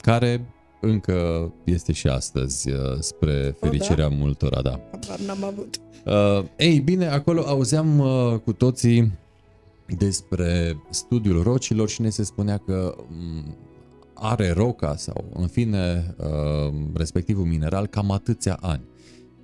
care 0.00 0.54
încă 0.80 1.52
este 1.64 1.92
și 1.92 2.06
astăzi 2.06 2.70
uh, 2.70 2.78
spre 2.98 3.56
fericirea 3.60 4.06
o, 4.06 4.08
da? 4.08 4.14
multora, 4.14 4.62
da. 4.62 4.80
n-am 5.26 5.44
avut. 5.44 5.76
Uh, 6.04 6.44
ei 6.56 6.80
bine, 6.80 7.06
acolo 7.06 7.42
auzeam 7.46 8.02
cu 8.44 8.52
toții 8.52 9.18
despre 9.98 10.76
studiul 10.90 11.42
rocilor 11.42 11.88
și 11.88 12.00
ne 12.00 12.08
se 12.08 12.24
spunea 12.24 12.56
că 12.56 12.94
mm, 13.08 13.56
are 14.14 14.50
roca 14.50 14.96
sau 14.96 15.24
în 15.34 15.46
fine 15.46 16.14
respectivul 16.94 17.44
mineral 17.44 17.86
cam 17.86 18.10
atâția 18.10 18.58
ani. 18.60 18.82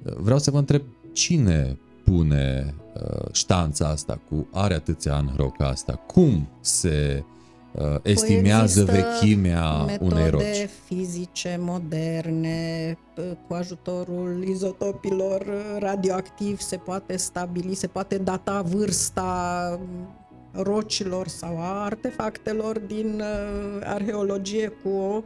Vreau 0.02 0.38
să 0.38 0.50
vă 0.50 0.58
întreb 0.58 0.82
cine 1.16 1.78
pune 2.04 2.74
uh, 2.94 3.32
ștanța 3.32 3.88
asta 3.88 4.20
cu 4.28 4.48
are 4.52 4.74
atâția 4.74 5.14
ani 5.14 5.32
roca 5.36 5.66
asta? 5.66 5.92
Cum 5.92 6.48
se 6.60 7.24
uh, 7.72 7.96
estimează 8.02 8.84
păi 8.84 8.94
vechimea 8.94 9.86
unei 10.00 10.30
roci? 10.30 10.68
fizice 10.84 11.58
moderne, 11.60 12.98
cu 13.48 13.54
ajutorul 13.54 14.44
izotopilor 14.48 15.46
radioactivi 15.78 16.62
se 16.62 16.76
poate 16.76 17.16
stabili, 17.16 17.74
se 17.74 17.86
poate 17.86 18.18
data 18.18 18.62
vârsta 18.62 19.80
rocilor 20.52 21.28
sau 21.28 21.58
a 21.58 21.84
artefactelor 21.84 22.78
din 22.78 23.20
uh, 23.20 23.80
arheologie 23.84 24.68
cu 24.68 24.88
o 24.88 25.22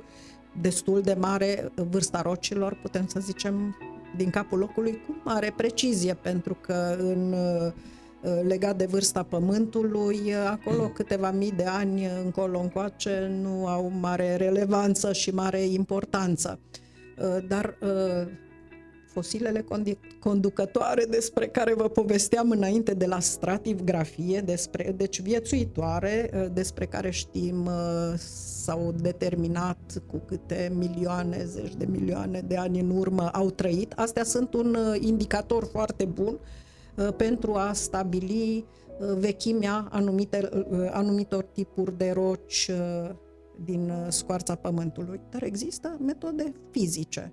destul 0.61 1.01
de 1.01 1.17
mare 1.21 1.73
vârsta 1.91 2.23
rocilor, 2.23 2.79
putem 2.83 3.07
să 3.07 3.21
zicem 3.21 3.77
din 4.21 4.31
capul 4.31 4.59
locului 4.59 5.03
cu 5.07 5.17
mare 5.25 5.53
precizie, 5.57 6.15
pentru 6.15 6.57
că 6.61 6.97
în 6.99 7.33
uh, 7.33 7.73
legat 8.47 8.77
de 8.77 8.87
vârsta 8.87 9.23
pământului, 9.23 10.35
acolo 10.51 10.89
câteva 10.89 11.31
mii 11.31 11.53
de 11.53 11.65
ani 11.65 12.07
încolo 12.25 12.61
încoace 12.61 13.31
nu 13.43 13.67
au 13.67 13.93
mare 14.01 14.37
relevanță 14.37 15.13
și 15.13 15.31
mare 15.31 15.61
importanță. 15.61 16.59
Uh, 17.19 17.45
dar 17.49 17.77
uh, 17.81 18.29
fosilele 19.13 19.65
conducătoare 20.21 21.05
despre 21.05 21.47
care 21.47 21.75
vă 21.75 21.89
povesteam 21.89 22.51
înainte 22.51 22.95
de 22.95 23.07
la 23.07 23.21
strativgrafie, 23.21 24.41
despre, 24.41 24.95
deci 24.97 25.21
viețuitoare, 25.21 26.51
despre 26.53 26.87
care 26.87 27.11
știm 27.11 27.71
s-au 28.71 28.95
determinat 29.01 30.03
cu 30.07 30.23
câte 30.27 30.73
milioane, 30.75 31.45
zeci 31.45 31.75
de 31.75 31.87
milioane 31.87 32.41
de 32.47 32.57
ani 32.57 32.81
în 32.81 32.91
urmă 32.91 33.29
au 33.29 33.51
trăit. 33.51 33.93
Astea 33.93 34.25
sunt 34.25 34.55
un 34.55 34.75
uh, 34.75 34.97
indicator 35.01 35.65
foarte 35.65 36.05
bun 36.05 36.39
uh, 36.97 37.09
pentru 37.17 37.55
a 37.55 37.73
stabili 37.73 38.65
uh, 39.01 39.17
vechimea 39.19 39.89
anumite, 39.91 40.49
anumitor 40.91 41.45
tipuri 41.45 41.97
de 41.99 42.11
roci 42.11 42.71
din 43.65 43.93
scoarța 44.09 44.55
Pământului. 44.55 45.21
Dar 45.31 45.43
există 45.43 45.99
metode 46.05 46.53
fizice 46.71 47.33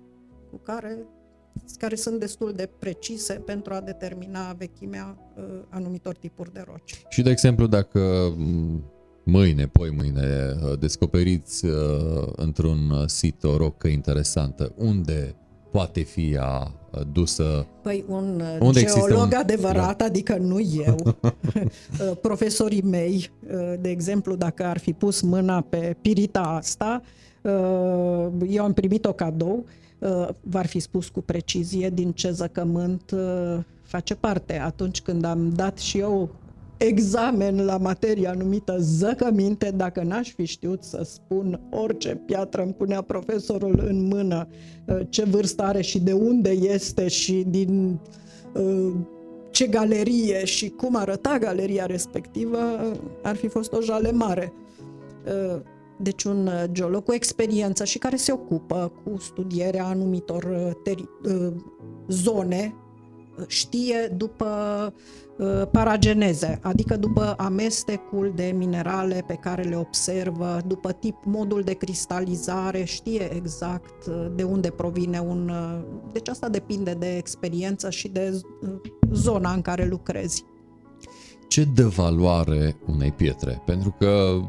cu 0.50 0.56
care, 0.56 1.06
care 1.78 1.94
sunt 1.94 2.20
destul 2.20 2.52
de 2.52 2.68
precise 2.78 3.32
pentru 3.32 3.74
a 3.74 3.80
determina 3.80 4.52
vechimea 4.52 5.16
anumitor 5.68 6.16
tipuri 6.16 6.52
de 6.52 6.64
roci. 6.66 7.04
Și, 7.08 7.22
de 7.22 7.30
exemplu, 7.30 7.66
dacă 7.66 8.32
mâine, 9.28 9.66
poi 9.66 9.90
mâine, 9.96 10.56
uh, 10.62 10.78
descoperiți 10.78 11.64
uh, 11.64 11.72
într-un 12.36 13.04
sit 13.06 13.42
o 13.44 13.56
rocă 13.56 13.88
interesantă, 13.88 14.72
unde 14.76 15.34
poate 15.70 16.00
fi 16.00 16.30
ea 16.32 16.74
uh, 16.92 17.00
dusă? 17.12 17.66
Păi 17.82 18.04
un 18.08 18.42
unde 18.60 18.84
geolog 18.84 19.28
un... 19.32 19.38
adevărat, 19.38 20.02
adică 20.02 20.36
nu 20.36 20.60
eu, 20.86 21.16
profesorii 22.28 22.82
mei, 22.82 23.30
de 23.80 23.90
exemplu, 23.90 24.34
dacă 24.34 24.64
ar 24.64 24.78
fi 24.78 24.92
pus 24.92 25.20
mâna 25.20 25.60
pe 25.60 25.96
pirita 26.00 26.40
asta, 26.40 27.02
eu 28.48 28.64
am 28.64 28.72
primit-o 28.72 29.12
cadou, 29.12 29.64
v-ar 30.40 30.66
fi 30.66 30.78
spus 30.78 31.08
cu 31.08 31.20
precizie 31.20 31.90
din 31.90 32.12
ce 32.12 32.30
zăcământ 32.30 33.14
face 33.82 34.14
parte. 34.14 34.58
Atunci 34.58 35.00
când 35.00 35.24
am 35.24 35.52
dat 35.54 35.78
și 35.78 35.98
eu 35.98 36.30
examen 36.78 37.64
la 37.64 37.76
materia 37.76 38.32
numită 38.32 38.76
zăcăminte, 38.78 39.70
dacă 39.76 40.02
n-aș 40.02 40.32
fi 40.32 40.44
știut 40.44 40.82
să 40.82 41.02
spun 41.04 41.60
orice 41.70 42.14
piatră 42.26 42.62
îmi 42.62 42.72
punea 42.72 43.00
profesorul 43.00 43.84
în 43.88 44.06
mână 44.06 44.48
uh, 44.86 45.00
ce 45.08 45.24
vârstă 45.24 45.62
are 45.62 45.80
și 45.80 46.00
de 46.00 46.12
unde 46.12 46.50
este 46.50 47.08
și 47.08 47.44
din 47.48 47.98
uh, 48.54 48.92
ce 49.50 49.66
galerie 49.66 50.44
și 50.44 50.68
cum 50.68 50.96
arăta 50.96 51.38
galeria 51.40 51.86
respectivă, 51.86 52.58
ar 53.22 53.36
fi 53.36 53.48
fost 53.48 53.72
o 53.72 53.80
jale 53.80 54.12
mare. 54.12 54.52
Uh, 55.98 56.04
deci 56.04 56.24
un 56.24 56.50
geolog 56.72 57.04
cu 57.04 57.12
experiență 57.12 57.84
și 57.84 57.98
care 57.98 58.16
se 58.16 58.32
ocupă 58.32 58.92
cu 59.04 59.18
studierea 59.18 59.86
anumitor 59.86 60.72
teri- 60.88 61.08
zone 62.08 62.74
știe 63.46 64.14
după 64.16 64.46
uh, 65.36 65.62
parageneze, 65.72 66.58
adică 66.62 66.96
după 66.96 67.34
amestecul 67.36 68.32
de 68.34 68.54
minerale 68.56 69.24
pe 69.26 69.34
care 69.34 69.62
le 69.62 69.76
observă, 69.76 70.60
după 70.66 70.92
tip, 70.92 71.16
modul 71.24 71.62
de 71.62 71.72
cristalizare, 71.72 72.84
știe 72.84 73.34
exact 73.34 74.06
uh, 74.06 74.26
de 74.34 74.42
unde 74.42 74.70
provine 74.70 75.18
un... 75.18 75.48
Uh, 75.48 75.78
deci 76.12 76.28
asta 76.28 76.48
depinde 76.48 76.92
de 76.92 77.16
experiență 77.16 77.90
și 77.90 78.08
de 78.08 78.40
zona 79.12 79.52
în 79.52 79.60
care 79.60 79.86
lucrezi. 79.86 80.44
ce 81.48 81.64
dă 81.74 81.86
valoare 81.86 82.76
unei 82.86 83.12
pietre? 83.12 83.62
Pentru 83.66 83.94
că, 83.98 84.40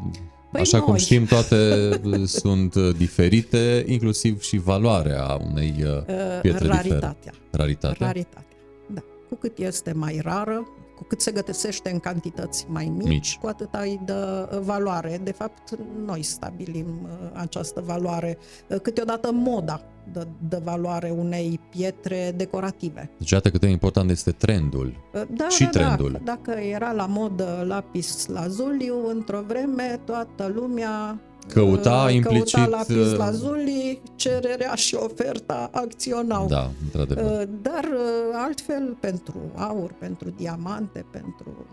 Păi 0.52 0.62
așa 0.62 0.80
cum 0.80 0.90
noi. 0.90 1.00
știm, 1.00 1.26
toate 1.26 1.92
sunt 2.26 2.76
diferite, 2.76 3.84
inclusiv 3.88 4.42
și 4.42 4.58
valoarea 4.58 5.40
unei 5.52 5.74
uh, 5.78 6.04
pietre 6.42 6.68
diferă. 6.68 6.74
Raritatea. 6.74 7.34
Raritatea. 7.52 8.06
Raritatea. 8.06 8.46
Da. 8.88 9.02
Cu 9.30 9.36
cât 9.36 9.58
este 9.58 9.92
mai 9.94 10.20
rară, 10.24 10.68
cu 11.00 11.06
cât 11.08 11.22
se 11.22 11.32
găsește 11.32 11.90
în 11.90 12.00
cantități 12.00 12.66
mai 12.70 12.92
mici, 12.96 13.08
Mici. 13.08 13.38
cu 13.42 13.48
atât 13.48 13.70
îi 13.74 14.00
dă 14.06 14.50
uh, 14.52 14.60
valoare. 14.60 15.20
De 15.24 15.32
fapt, 15.32 15.78
noi 16.06 16.22
stabilim 16.24 16.86
uh, 17.04 17.30
această 17.34 17.84
valoare. 17.86 18.38
Uh, 18.68 18.80
Câteodată 18.80 19.32
moda 19.32 19.82
dă, 20.12 20.28
dă 20.50 20.62
valoare 20.64 21.10
unei 21.18 21.60
pietre 21.70 22.34
decorative. 22.36 23.10
Deci 23.18 23.30
iată 23.30 23.50
cât 23.50 23.60
de 23.62 23.68
important 23.68 24.10
este 24.10 24.32
trendul. 24.32 24.94
Uh, 25.14 25.22
Da, 25.36 25.48
Și 25.50 25.64
da, 25.64 25.70
trendul. 25.70 26.12
Da. 26.12 26.20
Dacă 26.24 26.52
era 26.52 26.92
la 26.92 27.06
modă 27.06 27.64
lapis 27.68 28.28
lazuli, 28.28 28.92
într-o 29.08 29.42
vreme 29.48 30.00
toată 30.06 30.52
lumea 30.56 31.20
Căuta 31.54 32.04
uh, 32.08 32.14
implicit, 32.14 32.54
căuta 32.54 32.78
lapis 32.78 32.96
uh, 32.96 33.18
lazuli, 33.18 34.02
cererea 34.16 34.76
și 34.76 34.96
oferta 34.96 35.70
acționau. 35.74 36.48
Da, 36.48 36.72
într-adevăr. 36.84 37.42
Uh, 37.42 37.48
Dar 37.62 37.84
uh, 37.84 38.34
altfel 38.34 38.98
pentru 39.00 39.38
aur, 39.56 39.96
pentru 40.00 40.30
diamante, 40.30 41.06
pentru 41.12 41.66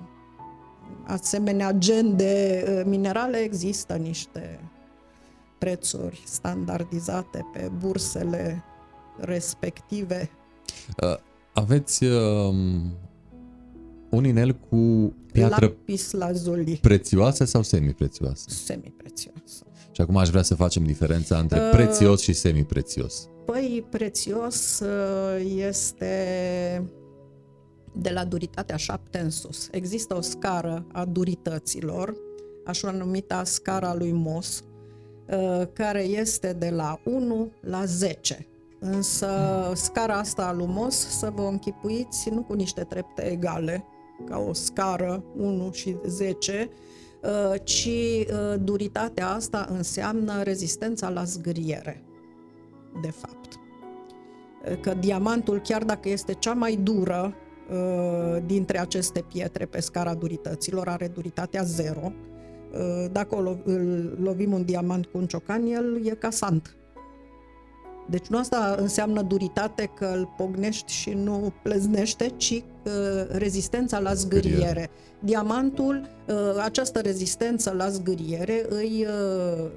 asemenea 1.07 1.73
gen 1.73 2.17
de 2.17 2.65
uh, 2.69 2.83
minerale 2.87 3.37
există 3.37 3.95
niște 3.95 4.61
prețuri 5.59 6.23
standardizate 6.27 7.47
pe 7.53 7.71
bursele 7.79 8.65
respective. 9.17 10.31
Uh, 11.03 11.17
Aveți 11.53 12.05
um, 12.05 12.97
un 14.09 14.25
inel 14.25 14.53
cu 14.53 15.13
piatră 15.33 15.67
Lapis 15.67 16.11
lazuli, 16.11 16.79
prețioasă 16.83 17.45
sau 17.45 17.63
semi-prețioasă? 17.63 18.45
semi-prețios. 18.49 19.65
Și 19.97 20.03
acum 20.03 20.17
aș 20.17 20.29
vrea 20.29 20.43
să 20.43 20.55
facem 20.55 20.85
diferența 20.85 21.39
între 21.39 21.61
Uh, 21.61 21.69
prețios 21.71 22.21
și 22.21 22.33
semi-prețios. 22.33 23.29
Păi, 23.45 23.87
prețios 23.91 24.81
uh, 24.81 25.55
este 25.57 26.13
de 27.93 28.11
la 28.11 28.25
duritatea 28.25 28.77
7 28.77 29.19
în 29.19 29.31
sus. 29.31 29.69
Există 29.71 30.17
o 30.17 30.21
scară 30.21 30.87
a 30.93 31.05
durităților, 31.05 32.17
așa 32.65 32.91
numită 32.91 33.43
scara 33.45 33.95
lui 33.95 34.13
Mohs, 34.13 34.65
uh, 35.29 35.63
care 35.73 36.03
este 36.03 36.53
de 36.53 36.71
la 36.71 37.01
1 37.05 37.53
la 37.61 37.85
10. 37.85 38.47
Însă 38.79 39.29
scara 39.75 40.15
asta 40.15 40.47
a 40.47 40.53
lui 40.53 40.67
Mohs, 40.67 41.19
să 41.19 41.33
vă 41.35 41.43
închipuiți, 41.43 42.31
nu 42.31 42.43
cu 42.43 42.53
niște 42.53 42.83
trepte 42.83 43.23
egale, 43.23 43.85
ca 44.29 44.39
o 44.39 44.53
scară 44.53 45.25
1 45.37 45.71
și 45.73 45.97
10, 46.07 46.71
uh, 46.71 46.77
ci 47.65 47.87
uh, 47.87 48.55
duritatea 48.61 49.29
asta 49.29 49.67
înseamnă 49.71 50.43
rezistența 50.43 51.09
la 51.09 51.25
zgâriere 51.25 52.07
de 53.01 53.11
fapt. 53.11 53.59
Că 54.81 54.95
diamantul, 54.95 55.61
chiar 55.61 55.85
dacă 55.85 56.09
este 56.09 56.33
cea 56.33 56.53
mai 56.53 56.77
dură 56.77 57.35
uh, 57.71 58.43
dintre 58.47 58.79
aceste 58.79 59.25
pietre 59.29 59.65
pe 59.67 59.81
scara 59.81 60.15
durităților, 60.15 60.89
are 60.89 61.09
duritatea 61.09 61.63
0, 61.63 61.99
uh, 62.03 63.11
dacă 63.13 63.35
o 63.35 63.43
lo- 63.43 63.63
îl 63.65 64.17
lovim 64.23 64.53
un 64.53 64.65
diamant 64.65 65.07
cu 65.07 65.19
un 65.19 65.27
ciocan, 65.27 65.67
el 65.67 66.07
e 66.07 66.11
casant. 66.11 66.76
Deci 68.11 68.27
nu 68.27 68.39
asta 68.39 68.75
înseamnă 68.79 69.23
duritate 69.23 69.91
că 69.95 70.13
îl 70.15 70.35
pognești 70.37 70.93
și 70.93 71.11
nu 71.11 71.53
pleznește, 71.63 72.33
ci 72.37 72.51
uh, 72.51 72.93
rezistența 73.29 73.99
la 73.99 74.15
zgâriere. 74.15 74.57
Zgâriere. 74.57 74.91
Diamantul, 75.19 76.09
uh, 76.29 76.35
această 76.63 77.01
rezistență 77.01 77.71
la 77.71 77.89
zgâriere 77.89 78.67
îi 78.69 79.07
uh, 79.09 79.71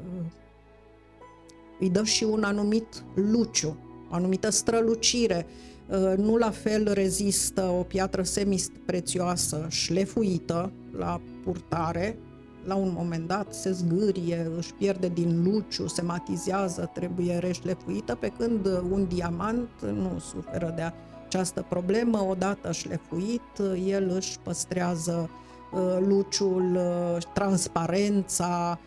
îi 1.80 1.90
dă 1.90 2.04
și 2.04 2.24
un 2.24 2.44
anumit 2.44 3.04
luciu, 3.16 3.78
o 4.12 4.14
anumită 4.16 4.50
strălucire. 4.50 5.46
Uh, 5.90 6.18
Nu 6.18 6.38
la 6.38 6.50
fel 6.50 6.94
rezistă 6.94 7.62
o 7.80 7.84
piatră 7.84 8.24
semi-prețioasă 8.24 9.66
șlefuită 9.70 10.72
la 10.98 11.22
purtare, 11.44 12.18
la 12.66 12.76
un 12.76 12.94
moment 12.96 13.28
dat 13.28 13.54
se 13.54 13.72
zgârie, 13.72 14.52
își 14.58 14.74
pierde 14.74 15.08
din 15.08 15.44
luciu, 15.44 15.88
se 15.88 16.02
matizează, 16.02 16.90
trebuie 16.94 17.38
reșlefuită, 17.38 18.16
pe 18.16 18.28
când 18.38 18.66
un 18.92 19.08
diamant 19.08 19.70
nu 19.82 20.20
suferă 20.20 20.74
de 20.76 20.94
această 21.26 21.66
problemă. 21.70 22.26
Odată 22.30 22.72
șlefuit, 22.72 23.42
el 23.86 24.12
își 24.16 24.40
păstrează 24.40 25.30
uh, 25.72 25.98
luciul, 26.00 26.76
uh, 26.76 27.18
transparența, 27.34 28.80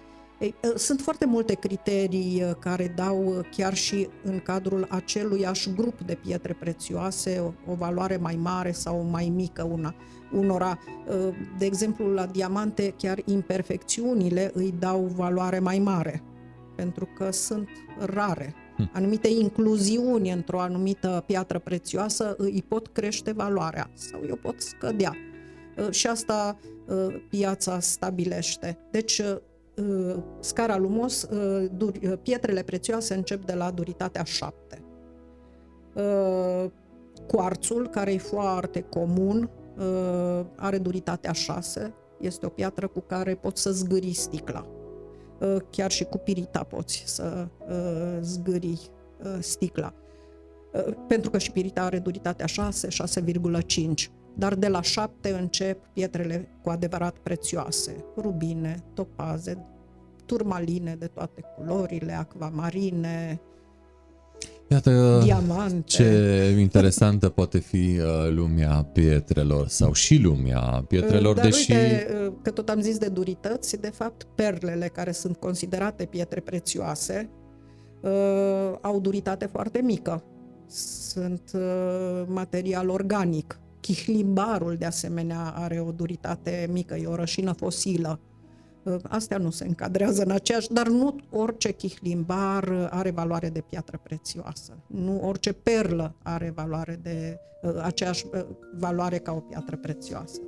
ei, 0.43 0.55
uh, 0.65 0.73
Sunt 0.75 1.01
foarte 1.01 1.27
multe 1.27 1.55
criterii 1.55 2.43
uh, 2.43 2.51
care 2.59 2.93
dau 2.97 3.25
uh, 3.25 3.49
chiar 3.51 3.75
și 3.75 4.09
în 4.25 4.41
cadrul 4.41 4.87
aceluiași 4.91 5.73
grup 5.73 6.01
de 6.01 6.15
pietre 6.15 6.53
prețioase 6.53 7.39
o, 7.39 7.73
o 7.73 7.75
valoare 7.75 8.17
mai 8.17 8.39
mare 8.43 8.73
sau 8.73 9.03
mai 9.11 9.33
mică 9.35 9.63
una. 9.63 9.95
Unora, 10.33 10.79
uh, 11.09 11.35
de 11.59 11.65
exemplu, 11.65 12.07
la 12.07 12.27
diamante, 12.27 12.95
chiar 12.97 13.19
imperfecțiunile 13.25 14.51
îi 14.55 14.75
dau 14.79 15.01
valoare 15.01 15.59
mai 15.59 15.79
mare, 15.79 16.23
pentru 16.77 17.09
că 17.17 17.31
sunt 17.31 17.69
rare. 17.99 18.55
Anumite 18.93 19.29
incluziuni 19.29 20.31
într-o 20.31 20.61
anumită 20.61 21.23
piatră 21.27 21.59
prețioasă 21.59 22.35
îi 22.39 22.65
pot 22.69 22.87
crește 22.87 23.33
valoarea 23.33 23.91
sau 23.95 24.21
îi 24.23 24.31
o 24.31 24.37
pot 24.37 24.61
scădea. 24.61 25.17
Uh, 25.77 25.91
Și 25.91 26.07
asta 26.07 26.59
uh, 26.87 27.23
piața 27.29 27.81
stabilește. 27.81 28.79
Deci, 28.91 29.19
uh, 29.19 29.27
uh, 29.27 29.37
scara 30.41 30.77
lumos, 30.77 31.23
uh, 31.23 31.69
dur- 31.77 32.03
uh, 32.03 32.13
pietrele 32.23 32.63
prețioase 32.63 33.15
încep 33.15 33.45
de 33.45 33.55
la 33.55 33.71
duritatea 33.71 34.25
7. 34.25 34.85
Uh, 35.95 36.71
Cuarțul, 37.27 37.89
care 37.89 38.13
e 38.13 38.19
foarte 38.19 38.81
comun, 38.81 39.51
uh, 39.79 40.45
are 40.57 40.79
duritatea 40.79 41.33
6. 41.33 41.95
Este 42.21 42.47
o 42.47 42.49
piatră 42.49 42.87
cu 42.87 43.01
care 43.01 43.35
poți 43.35 43.63
să 43.63 43.71
zgâri 43.71 44.13
sticla. 44.13 44.67
Uh, 45.41 45.57
Chiar 45.71 45.91
și 45.91 46.05
cu 46.05 46.19
pirita 46.19 46.63
poți 46.63 47.03
să 47.07 47.49
uh, 47.69 48.19
zgâri 48.21 48.91
uh, 49.25 49.37
sticla. 49.39 49.95
Uh, 50.73 50.95
Pentru 51.09 51.31
că 51.31 51.39
și 51.39 51.51
pirita 51.53 51.83
are 51.83 51.99
duritatea 51.99 52.47
6, 52.47 52.89
6,5. 52.89 54.11
Dar 54.35 54.55
de 54.55 54.69
la 54.69 54.83
7 54.83 55.31
încep 55.31 55.87
pietrele 55.93 56.49
cu 56.63 56.71
adevărat 56.71 57.17
prețioase. 57.17 58.05
Rubine, 58.17 58.85
topaze, 58.95 59.67
turmaline 60.27 60.97
de 60.99 61.07
toate 61.07 61.43
culorile, 61.57 62.13
acvamarine, 62.13 63.41
Iată 64.73 65.21
diamante. 65.23 65.83
ce 65.85 66.57
interesantă 66.59 67.29
poate 67.29 67.59
fi 67.59 67.99
uh, 67.99 68.31
lumea 68.31 68.89
pietrelor 68.93 69.69
sau 69.69 69.93
și 69.93 70.17
lumea 70.17 70.85
pietrelor, 70.89 71.35
Dar 71.35 71.45
deși... 71.45 71.73
uite, 71.73 72.07
că 72.43 72.51
tot 72.51 72.69
am 72.69 72.81
zis 72.81 72.99
de 72.99 73.09
durități, 73.09 73.81
de 73.81 73.91
fapt, 73.91 74.27
perlele 74.35 74.87
care 74.87 75.13
sunt 75.13 75.37
considerate 75.37 76.05
pietre 76.05 76.41
prețioase 76.41 77.31
uh, 78.01 78.11
au 78.81 79.01
duritate 79.01 79.47
foarte 79.47 79.81
mică. 79.83 80.25
Sunt 81.09 81.51
uh, 81.55 82.23
material 82.27 82.89
organic. 82.89 83.59
Chihlimbarul, 83.83 84.77
de 84.79 84.85
asemenea, 84.85 85.53
are 85.57 85.81
o 85.81 85.91
duritate 85.91 86.69
mică, 86.73 86.95
e 86.95 87.07
o 87.07 87.15
rășină 87.15 87.53
fosilă. 87.53 88.21
Uh, 88.83 88.97
Astea 89.03 89.39
nu 89.39 89.51
se 89.51 89.67
încadrează 89.67 90.23
în 90.23 90.31
aceeași, 90.31 90.69
dar 90.73 90.89
nu 90.89 91.17
orice 91.31 91.73
chihlimbar 91.73 92.89
are 92.91 93.11
valoare 93.11 93.49
de 93.49 93.61
piatră 93.71 94.01
prețioasă. 94.03 94.73
Nu 94.87 95.21
orice 95.23 95.53
perlă 95.53 96.15
are 96.23 96.53
valoare 96.55 97.01
de 97.03 97.39
uh, 97.63 97.71
aceeași 97.83 98.25
uh, 98.33 98.45
valoare 98.79 99.19
ca 99.19 99.33
o 99.33 99.41
piatră 99.41 99.77
prețioasă. 99.77 100.41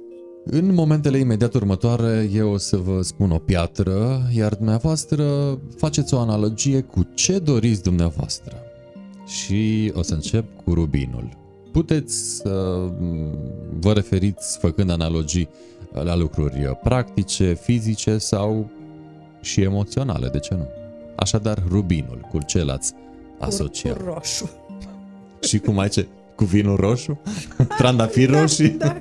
În 0.44 0.74
momentele 0.74 1.18
imediat 1.18 1.54
următoare 1.54 2.28
eu 2.32 2.52
o 2.52 2.56
să 2.56 2.76
vă 2.76 3.02
spun 3.02 3.30
o 3.30 3.38
piatră, 3.38 4.20
iar 4.32 4.54
dumneavoastră 4.54 5.58
faceți 5.76 6.14
o 6.14 6.18
analogie 6.18 6.80
cu 6.80 7.02
ce 7.14 7.38
doriți 7.38 7.82
dumneavoastră. 7.82 8.56
Și 9.26 9.92
o 9.94 10.02
să 10.02 10.14
încep 10.14 10.44
cu 10.64 10.74
rubinul. 10.74 11.43
Puteți 11.74 12.36
să 12.36 12.88
mm, 12.98 13.38
vă 13.78 13.92
referiți 13.92 14.58
făcând 14.58 14.90
analogii 14.90 15.48
la 15.92 16.16
lucruri 16.16 16.78
practice, 16.82 17.54
fizice 17.54 18.18
sau 18.18 18.70
și 19.40 19.60
emoționale, 19.60 20.28
de 20.28 20.38
ce 20.38 20.54
nu? 20.54 20.68
Așadar, 21.16 21.62
rubinul, 21.68 22.28
cu 22.30 22.38
ce 22.46 22.62
l-ați 22.62 22.92
asociat? 23.38 23.96
Cu 23.96 24.04
roșu. 24.04 24.50
Și 25.40 25.58
cum 25.58 25.78
ai 25.78 25.88
ce? 25.88 26.06
Cu 26.34 26.44
vinul 26.44 26.76
roșu? 26.76 27.20
Trandafiri 27.78 28.32
roșii? 28.32 28.68
Da, 28.68 29.00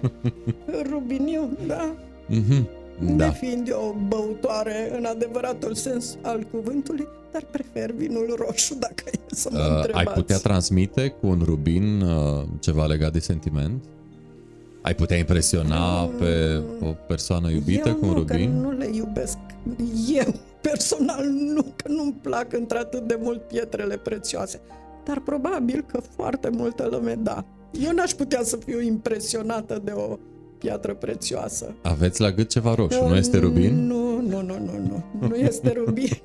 rubiniu, 0.90 1.50
da. 1.68 1.94
Mhm, 2.28 2.68
Da. 3.06 3.14
Da. 3.14 3.26
Nefiind 3.26 3.68
eu 3.68 3.95
o 3.97 4.06
băutoare 4.08 4.93
în 4.97 5.06
adevăratul 5.06 5.74
sens 5.74 6.18
al 6.22 6.47
cuvântului, 6.51 7.08
dar 7.32 7.45
prefer 7.51 7.91
vinul 7.91 8.36
roșu, 8.47 8.76
dacă 8.80 9.04
e 9.12 9.20
să 9.36 9.49
mă 9.51 9.58
Uh, 9.60 9.76
întrebați. 9.76 10.08
ai 10.08 10.14
putea 10.14 10.38
transmite 10.38 11.08
cu 11.08 11.28
un 11.28 11.41
rubin 11.43 12.01
uh, 12.01 12.43
ceva 12.60 12.86
legat 12.86 13.12
de 13.12 13.20
sentiment? 13.20 13.84
Ai 14.82 14.95
putea 14.95 15.18
impresiona 15.18 16.04
pe 16.06 16.62
o 16.82 16.95
persoană 17.08 17.49
iubită 17.51 17.89
eu 17.89 17.95
cu 17.95 18.06
un 18.06 18.12
nu, 18.12 18.18
rubin? 18.18 18.51
Că 18.62 18.68
nu 18.68 18.72
le 18.72 18.89
iubesc. 18.93 19.38
Eu, 20.14 20.34
personal, 20.62 21.26
nu, 21.26 21.62
că 21.76 21.88
nu-mi 21.88 22.16
plac 22.22 22.54
într-atât 22.54 23.08
de 23.08 23.18
mult 23.22 23.41
pietrele 23.41 23.97
prețioase. 23.97 24.62
Dar 25.06 25.20
probabil 25.20 25.86
că 25.91 25.99
foarte 26.16 26.49
multă 26.49 26.88
lume 26.91 27.16
da. 27.22 27.45
Eu 27.72 27.91
n-aș 27.91 28.12
putea 28.12 28.43
să 28.43 28.58
fiu 28.66 28.82
impresionată 28.82 29.82
de 29.84 29.91
o 29.91 30.18
piatră 30.64 30.93
prețioasă. 30.95 31.74
Aveți 31.82 32.22
la 32.22 32.32
gât 32.32 32.49
ceva 32.49 32.74
roșu, 32.76 33.03
nu 33.07 33.16
este 33.16 33.38
rubin? 33.38 33.88
Nu, 33.88 34.22
nu, 34.22 34.41
nu, 34.41 34.59
nu, 34.59 34.78
nu. 34.88 35.28
Nu 35.28 35.36
este 35.36 35.72
rubin. 35.86 36.09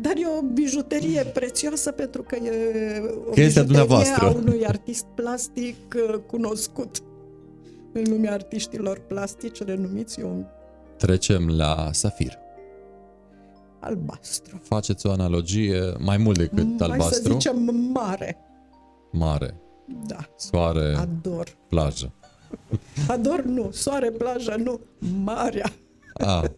Dar 0.00 0.12
e 0.16 0.26
o 0.38 0.42
bijuterie 0.42 1.24
prețioasă 1.34 1.90
pentru 1.92 2.22
că 2.22 2.36
e 2.36 2.50
o 3.26 3.30
Că 3.30 3.40
este 3.40 3.58
a 3.58 3.62
bijuterie 3.62 3.62
dumneavoastră. 3.62 4.24
a 4.26 4.30
unui 4.30 4.66
artist 4.66 5.04
plastic 5.14 5.76
uh, 5.96 6.14
cunoscut 6.26 6.96
în 7.92 8.02
lumea 8.08 8.32
artiștilor 8.32 8.98
plastici 8.98 9.62
renumiți, 9.64 10.20
e 10.20 10.24
un 10.24 10.44
Trecem 10.96 11.48
la 11.56 11.88
safir. 11.92 12.38
albastru. 13.80 14.60
Faceți 14.62 15.06
o 15.06 15.10
analogie 15.10 15.80
mai 15.98 16.16
mult 16.16 16.38
decât 16.38 16.56
Mai 16.64 16.74
să 16.78 16.84
albastru, 16.84 17.32
zicem 17.32 17.88
mare. 17.92 18.36
mare, 19.12 19.54
Da, 20.06 20.28
soare, 20.36 20.94
ador. 20.98 21.56
plajă. 21.68 22.12
Ador 23.08 23.42
nu, 23.42 23.70
soare, 23.72 24.10
plaja 24.10 24.56
nu, 24.56 24.80
marea. 25.24 25.72
A, 26.14 26.50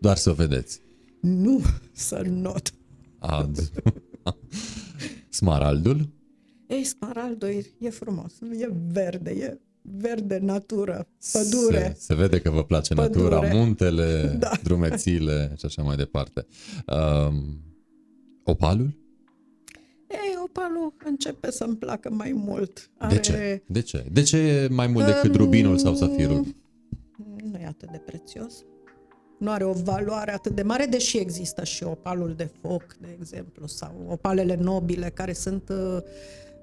doar 0.00 0.16
să 0.16 0.30
o 0.30 0.32
vedeți. 0.32 0.80
Nu 1.20 1.60
să 1.92 2.22
not. 2.30 2.72
Ad. 3.18 3.70
Smaraldul, 5.28 6.08
Ei, 6.66 6.84
smaraldul 6.84 7.48
e, 7.48 7.64
e 7.80 7.90
frumos, 7.90 8.32
e 8.58 8.68
verde, 8.92 9.30
e 9.30 9.60
verde, 9.82 10.38
natură, 10.42 11.08
pădure. 11.32 11.92
Se, 11.98 12.04
se 12.04 12.14
vede 12.14 12.40
că 12.40 12.50
vă 12.50 12.64
place 12.64 12.94
Pădure. 12.94 13.34
natura, 13.34 13.54
muntele, 13.54 14.36
Da. 14.38 14.50
drumețile 14.62 15.52
și 15.58 15.64
așa 15.64 15.82
mai 15.82 15.96
departe. 15.96 16.46
Um, 16.86 17.60
opalul? 18.44 18.96
Ei, 20.56 20.62
opalul 20.64 20.94
începe 21.04 21.50
să-mi 21.50 21.76
placă 21.76 22.10
mai 22.12 22.32
mult. 22.32 22.90
Are... 22.98 23.14
De 23.14 23.20
ce? 23.20 23.62
De 23.66 23.80
ce? 23.80 24.06
De 24.12 24.22
ce 24.22 24.68
mai 24.70 24.86
mult 24.86 25.06
decât 25.06 25.30
Um, 25.30 25.36
rubinul 25.36 25.78
sau 25.78 25.94
safirul? 25.94 26.46
Nu 27.50 27.58
e 27.58 27.66
atât 27.66 27.90
de 27.90 28.02
prețios. 28.06 28.64
Nu 29.38 29.50
are 29.50 29.64
o 29.64 29.72
valoare 29.72 30.32
atât 30.32 30.54
de 30.54 30.62
mare, 30.62 30.86
deși 30.86 31.18
există 31.18 31.64
și 31.64 31.84
opalul 31.84 32.34
de 32.34 32.50
foc, 32.60 32.96
de 33.00 33.16
exemplu, 33.18 33.66
sau 33.66 34.06
opalele 34.08 34.54
nobile, 34.54 35.10
care 35.14 35.32
sunt 35.32 35.68
uh, 35.68 35.98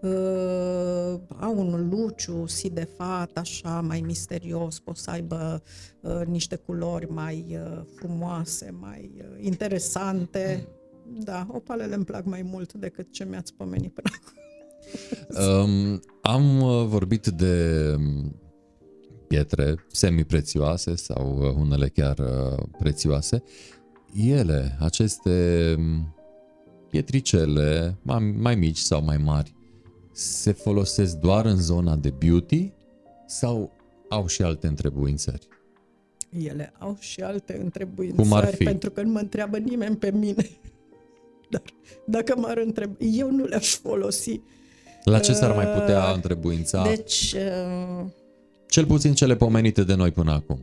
uh, 0.01 1.19
au 1.39 1.59
un 1.59 1.89
luciu 1.89 2.45
sidefat, 2.45 3.37
așa, 3.37 3.81
mai 3.81 4.01
misterios, 4.01 4.79
pot 4.79 4.97
să 4.97 5.09
aibă 5.09 5.63
uh, 6.01 6.21
niște 6.25 6.55
culori 6.55 7.11
mai 7.11 7.45
uh, 7.49 7.81
frumoase, 7.95 8.75
mai 8.79 9.11
uh, 9.17 9.45
interesante. 9.45 10.67
Da, 11.19 11.47
opalele 11.51 11.95
îmi 11.95 12.05
plac 12.05 12.25
mai 12.25 12.41
mult 12.41 12.73
decât 12.73 13.11
ce 13.11 13.25
mi-ați 13.25 13.53
pomenit 13.53 13.93
până 13.93 14.09
acum. 14.21 14.33
Um, 15.63 15.99
am 16.21 16.61
uh, 16.61 16.85
vorbit 16.85 17.27
de 17.27 17.93
um, 17.97 18.35
pietre 19.27 19.75
semi-prețioase 19.91 20.95
sau 20.95 21.37
uh, 21.41 21.53
unele 21.57 21.87
chiar 21.87 22.19
uh, 22.19 22.63
prețioase. 22.79 23.43
Ele, 24.13 24.77
aceste 24.79 25.75
um, 25.77 26.15
pietricele 26.89 27.97
mai, 28.01 28.19
mai 28.39 28.55
mici 28.55 28.77
sau 28.77 29.03
mai 29.03 29.17
mari, 29.17 29.55
se 30.11 30.51
folosesc 30.51 31.15
doar 31.15 31.45
în 31.45 31.57
zona 31.57 31.95
de 31.95 32.09
beauty 32.09 32.71
sau 33.25 33.71
au 34.09 34.27
și 34.27 34.41
alte 34.41 34.67
întrebuințări? 34.67 35.47
Ele 36.29 36.73
au 36.79 36.97
și 36.99 37.21
alte 37.21 37.59
întrebuințări, 37.63 38.27
Cum 38.27 38.37
ar 38.37 38.45
fi? 38.45 38.63
pentru 38.63 38.91
că 38.91 39.01
nu 39.01 39.11
mă 39.11 39.19
întreabă 39.19 39.57
nimeni 39.57 39.95
pe 39.95 40.11
mine. 40.11 40.45
Dar 41.53 41.61
dacă 42.05 42.33
m-ar 42.39 42.57
întreba, 42.57 42.93
eu 42.99 43.31
nu 43.31 43.43
le-aș 43.45 43.75
folosi. 43.75 44.41
La 45.03 45.19
ce 45.19 45.33
s-ar 45.33 45.55
mai 45.55 45.65
Uh, 45.65 45.73
putea 45.79 46.11
întrebuința? 46.11 46.83
Deci, 46.83 47.35
uh, 47.37 48.05
Cel 48.67 48.85
puțin 48.85 49.13
cele 49.13 49.35
pomenite 49.35 49.83
de 49.83 49.93
noi 49.95 50.11
până 50.11 50.31
acum. 50.31 50.59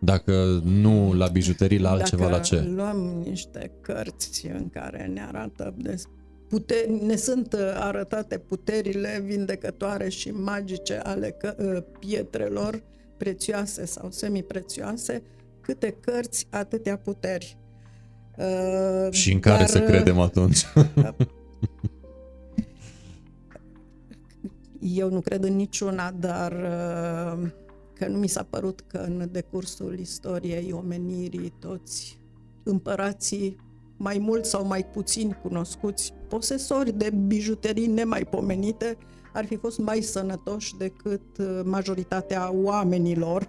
Dacă 0.00 0.62
nu 0.64 1.12
la 1.12 1.26
bijuterii, 1.26 1.78
la 1.78 1.90
altceva, 1.90 2.22
dacă 2.22 2.36
la 2.36 2.40
ce? 2.42 2.60
luăm 2.74 3.22
niște 3.28 3.72
cărți 3.80 4.46
în 4.46 4.68
care 4.70 5.10
ne 5.14 5.22
arată 5.22 5.74
des- 5.76 6.04
pute- 6.48 6.98
ne 7.02 7.16
sunt 7.16 7.52
uh, 7.52 7.60
arătate 7.74 8.38
puterile 8.38 9.22
vindecătoare 9.26 10.08
și 10.08 10.30
magice 10.30 10.94
ale 11.04 11.30
că- 11.30 11.54
uh, 11.58 11.82
pietrelor 11.98 12.82
prețioase 13.16 13.84
sau 13.86 14.10
semiprețioase, 14.10 15.22
câte 15.60 15.96
cărți, 16.00 16.46
atâtea 16.50 16.96
puteri. 16.96 17.56
Uh, 18.38 19.12
Și 19.12 19.32
în 19.32 19.40
care 19.40 19.58
dar, 19.58 19.66
să 19.66 19.78
uh, 19.78 19.84
credem 19.84 20.18
atunci? 20.20 20.66
Eu 24.80 25.10
nu 25.10 25.20
cred 25.20 25.44
în 25.44 25.56
niciuna, 25.56 26.10
dar 26.10 26.52
uh, 26.52 27.48
că 27.94 28.06
nu 28.08 28.18
mi 28.18 28.28
s-a 28.28 28.46
părut 28.50 28.84
că 28.86 28.98
în 28.98 29.28
decursul 29.32 29.98
istoriei 29.98 30.72
omenirii 30.72 31.52
toți 31.58 32.18
împărații 32.62 33.56
mai 33.96 34.18
mult 34.18 34.44
sau 34.44 34.66
mai 34.66 34.84
puțin 34.84 35.38
cunoscuți, 35.42 36.12
posesori 36.28 36.92
de 36.92 37.10
bijuterii 37.26 37.86
nemaipomenite, 37.86 38.96
ar 39.32 39.44
fi 39.46 39.56
fost 39.56 39.78
mai 39.78 40.00
sănătoși 40.00 40.76
decât 40.76 41.38
uh, 41.38 41.60
majoritatea 41.64 42.50
oamenilor. 42.52 43.48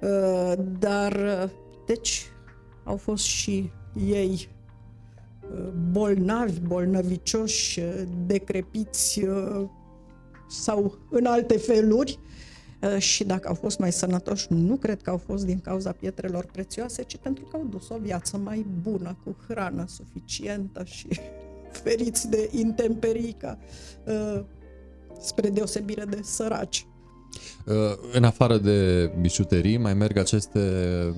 Uh, 0.00 0.52
Dar, 0.78 1.12
uh, 1.12 1.50
deci, 1.86 2.26
au 2.84 2.96
fost 2.96 3.24
și 3.24 3.70
ei 4.06 4.48
uh, 5.52 5.68
bolnavi, 5.90 6.60
bolnăvicioși, 6.60 7.80
uh, 7.80 8.02
decrepiți 8.26 9.24
uh, 9.24 9.68
sau 10.48 10.98
în 11.10 11.26
alte 11.26 11.56
feluri 11.56 12.18
uh, 12.82 12.98
și 12.98 13.24
dacă 13.24 13.48
au 13.48 13.54
fost 13.54 13.78
mai 13.78 13.92
sănătoși, 13.92 14.46
nu 14.48 14.76
cred 14.76 15.02
că 15.02 15.10
au 15.10 15.16
fost 15.16 15.44
din 15.44 15.60
cauza 15.60 15.92
pietrelor 15.92 16.44
prețioase, 16.52 17.02
ci 17.02 17.16
pentru 17.16 17.44
că 17.44 17.56
au 17.56 17.66
dus 17.70 17.88
o 17.88 17.98
viață 17.98 18.36
mai 18.36 18.66
bună, 18.82 19.16
cu 19.24 19.36
hrană 19.48 19.84
suficientă 19.88 20.84
și 20.84 21.08
feriți 21.82 22.28
de 22.28 22.48
intemperii 22.52 23.32
ca, 23.38 23.58
uh, 24.04 24.40
spre 25.20 25.48
deosebire 25.48 26.04
de 26.04 26.20
săraci. 26.22 26.86
Uh, 27.66 27.74
În 28.12 28.24
afară 28.24 28.58
de 28.58 29.10
bijuterii, 29.20 29.76
mai 29.76 29.94
merg 29.94 30.16
aceste 30.16 30.58
uh, 31.08 31.16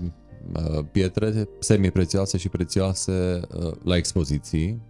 pietre 0.92 1.48
semi-prețioase 1.58 2.36
și 2.36 2.48
prețioase 2.48 3.40
uh, 3.56 3.72
la 3.84 3.96
expoziții, 3.96 4.82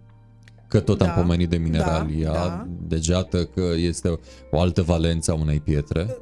că 0.67 0.79
tot 0.79 1.01
am 1.01 1.07
Da, 1.07 1.13
pomenit 1.13 1.49
de 1.49 1.57
mineralia, 1.57 2.31
da, 2.31 2.39
da. 2.39 2.67
degeată 2.87 3.45
că 3.45 3.61
este 3.75 4.19
o 4.51 4.59
altă 4.59 4.81
valență 4.81 5.31
a 5.31 5.35
unei 5.35 5.59
pietre, 5.59 6.17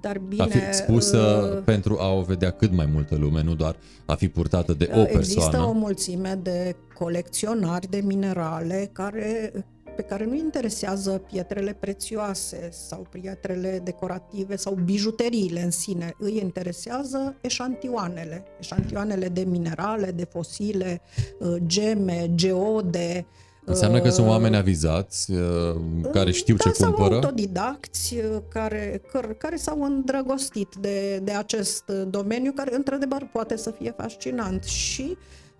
Dar 0.00 0.18
bine, 0.18 0.42
a 0.42 0.46
fi 0.46 0.58
expusă 0.58 1.18
uh, 1.56 1.62
pentru 1.64 1.96
a 2.00 2.12
o 2.12 2.22
vedea 2.22 2.50
cât 2.50 2.72
mai 2.72 2.88
multă 2.92 3.16
lume, 3.16 3.42
nu 3.42 3.54
doar 3.54 3.76
a 4.06 4.14
fi 4.14 4.28
purtată 4.28 4.72
de 4.74 4.90
o 4.94 5.00
Există 5.00 5.40
persoană. 5.40 5.66
o 5.68 5.72
mulțime 5.72 6.38
de 6.42 6.76
colecționari 6.94 7.90
de 7.90 8.00
minerale 8.04 8.90
care, 8.92 9.52
pe 9.96 10.02
care 10.02 10.24
nu 10.24 10.34
interesează 10.34 11.10
pietrele 11.10 11.76
prețioase 11.80 12.68
sau 12.70 13.06
pietrele 13.10 13.80
decorative 13.84 14.56
sau 14.56 14.74
bijuteriile 14.84 15.62
în 15.62 15.70
sine. 15.70 16.14
Îi 16.18 16.38
interesează 16.42 17.36
eșantioanele, 17.40 18.44
eșantioanele 18.60 19.28
de 19.28 19.40
minerale, 19.40 20.10
de 20.10 20.24
fosile, 20.24 21.00
uh, 21.38 21.56
geme, 21.66 22.30
geode. 22.34 23.26
Înseamnă 23.64 24.00
că 24.00 24.10
sunt 24.10 24.26
uh, 24.26 24.32
oameni 24.32 24.56
avizați 24.56 25.32
uh, 25.32 25.76
care 26.12 26.30
știu 26.30 26.56
da, 26.56 26.64
ce 26.64 26.76
sau 26.76 26.92
cumpără. 26.92 27.14
autodidacți 27.14 28.14
uh, 28.14 28.36
care, 28.48 29.02
care, 29.12 29.34
care 29.38 29.56
s-au 29.56 29.82
îndrăgostit 29.82 30.74
de, 30.80 31.20
de 31.22 31.32
acest 31.32 31.84
uh, 31.88 32.02
domeniu, 32.08 32.52
care 32.52 32.74
într-adevăr 32.74 33.28
poate 33.32 33.56
să 33.56 33.70
fie 33.70 33.94
fascinant 33.96 34.64
și 34.64 35.16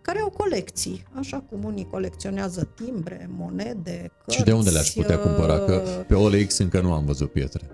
care 0.06 0.20
au 0.20 0.30
colecții, 0.30 1.02
așa 1.12 1.40
cum 1.40 1.64
unii 1.64 1.86
colecționează 1.90 2.68
timbre, 2.84 3.30
monede, 3.36 4.12
cărți. 4.24 4.36
Și 4.36 4.42
de 4.42 4.52
unde 4.52 4.70
le-aș 4.70 4.90
putea 4.90 5.18
cumpăra? 5.18 5.58
Că 5.58 5.82
uh, 5.84 6.04
pe 6.06 6.14
OLX 6.14 6.58
încă 6.58 6.80
nu 6.80 6.92
am 6.92 7.04
văzut 7.04 7.32
pietre. 7.32 7.70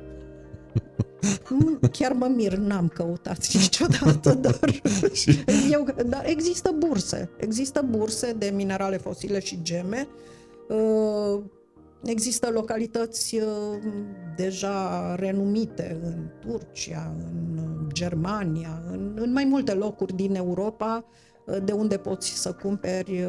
nu, 1.48 1.78
Chiar 1.92 2.12
mă 2.12 2.32
mir, 2.36 2.54
n-am 2.54 2.88
căutat 2.88 3.52
niciodată, 3.60 4.34
dar, 4.48 4.58
eu, 5.70 5.86
dar 6.06 6.22
există 6.26 6.74
burse. 6.78 7.30
Există 7.36 7.86
burse 7.88 8.32
de 8.32 8.52
minerale 8.54 8.96
fosile 8.96 9.40
și 9.40 9.62
geme. 9.62 10.08
Uh, 10.68 11.42
Există 12.04 12.50
localități 12.50 13.36
uh, 13.36 13.44
deja 14.36 15.14
renumite 15.14 16.00
în 16.02 16.28
Turcia, 16.40 17.14
în 17.18 17.88
Germania, 17.92 18.82
în, 18.90 19.16
în 19.20 19.32
mai 19.32 19.44
multe 19.44 19.72
locuri 19.72 20.16
din 20.16 20.34
Europa, 20.34 21.04
de 21.64 21.72
unde 21.72 21.96
poți 21.96 22.28
să 22.40 22.52
cumperi 22.52 23.24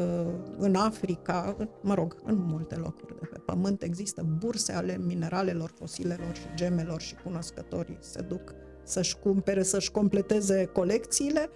în 0.58 0.74
Africa, 0.74 1.56
mă 1.80 1.94
rog, 1.94 2.16
în 2.24 2.36
multe 2.46 2.74
locuri 2.74 3.18
de 3.20 3.26
pe 3.30 3.38
pământ. 3.38 3.82
Există 3.82 4.26
burse 4.38 4.72
ale 4.72 4.98
mineralelor, 5.06 5.72
fosilelor 5.78 6.34
și 6.34 6.46
gemelor 6.54 7.00
și 7.00 7.14
cunoscătorii 7.24 7.98
se 8.00 8.20
duc 8.20 8.54
să-și 8.82 9.16
cumpere, 9.16 9.62
să-și 9.62 9.90
completeze 9.90 10.64
colecțiile 10.64 11.48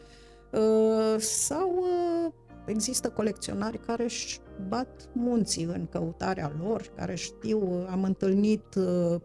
sau 1.19 1.85
există 2.67 3.09
colecționari 3.09 3.79
care 3.79 4.05
își 4.05 4.41
bat 4.69 5.09
munții 5.13 5.65
în 5.65 5.87
căutarea 5.87 6.53
lor, 6.63 6.83
care 6.97 7.15
știu, 7.15 7.87
am 7.91 8.03
întâlnit 8.03 8.65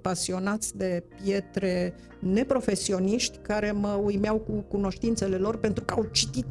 pasionați 0.02 0.78
de 0.78 1.04
pietre 1.22 1.96
neprofesioniști 2.20 3.38
care 3.38 3.72
mă 3.72 4.00
uimeau 4.04 4.38
cu 4.40 4.52
cunoștințele 4.52 5.38
lor 5.38 5.58
pentru 5.58 5.84
că 5.84 5.94
au 5.94 6.04
citit 6.12 6.46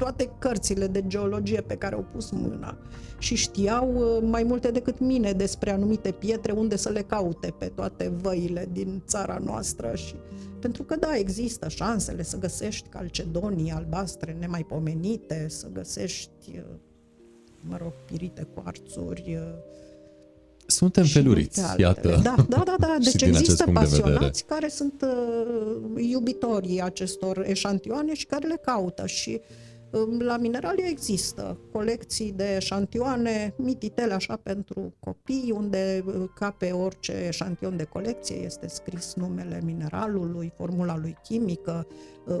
toate 0.00 0.30
cărțile 0.38 0.86
de 0.86 1.04
geologie 1.06 1.60
pe 1.60 1.76
care 1.76 1.94
au 1.94 2.06
pus 2.12 2.30
mâna 2.30 2.78
și 3.18 3.34
știau 3.34 3.94
uh, 3.94 4.22
mai 4.22 4.42
multe 4.42 4.70
decât 4.70 4.98
mine 4.98 5.32
despre 5.32 5.70
anumite 5.70 6.10
pietre, 6.10 6.52
unde 6.52 6.76
să 6.76 6.88
le 6.88 7.02
caute 7.02 7.54
pe 7.58 7.66
toate 7.66 8.12
văile 8.20 8.68
din 8.72 9.02
țara 9.06 9.38
noastră 9.44 9.92
și 9.94 10.14
pentru 10.60 10.82
că 10.82 10.96
da, 10.96 11.16
există 11.16 11.68
șansele 11.68 12.22
să 12.22 12.38
găsești 12.38 12.88
calcedonii 12.88 13.70
albastre 13.70 14.36
nemaipomenite, 14.38 15.46
să 15.48 15.68
găsești, 15.72 16.50
uh, 16.54 16.62
mă 17.60 17.76
rog, 17.76 17.92
pirite 18.06 18.46
cuarțuri, 18.54 19.24
uh, 19.28 19.42
suntem 20.66 21.04
feluriți, 21.04 21.60
iată. 21.76 22.20
Da, 22.22 22.34
da, 22.48 22.62
da, 22.64 22.74
da. 22.78 22.96
Deci 23.12 23.22
există 23.22 23.70
pasionați 23.72 24.44
care 24.44 24.68
sunt 24.68 25.04
uh, 25.06 26.04
iubitorii 26.10 26.82
acestor 26.82 27.44
eșantioane 27.46 28.14
și 28.14 28.26
care 28.26 28.46
le 28.46 28.60
caută 28.64 29.06
și 29.06 29.40
uh, 29.40 29.68
la 30.18 30.36
Mineralia 30.36 30.86
există 30.88 31.58
colecții 31.72 32.32
de 32.32 32.54
eșantioane 32.56 33.54
mititele 33.56 34.12
așa 34.12 34.36
pentru 34.42 34.94
copii, 35.00 35.52
unde 35.56 36.04
ca 36.34 36.50
pe 36.50 36.70
orice 36.70 37.12
eșantion 37.12 37.76
de 37.76 37.84
colecție 37.84 38.36
este 38.36 38.68
scris 38.68 39.14
numele 39.14 39.60
mineralului, 39.64 40.52
formula 40.56 40.96
lui 40.96 41.16
chimică, 41.22 41.86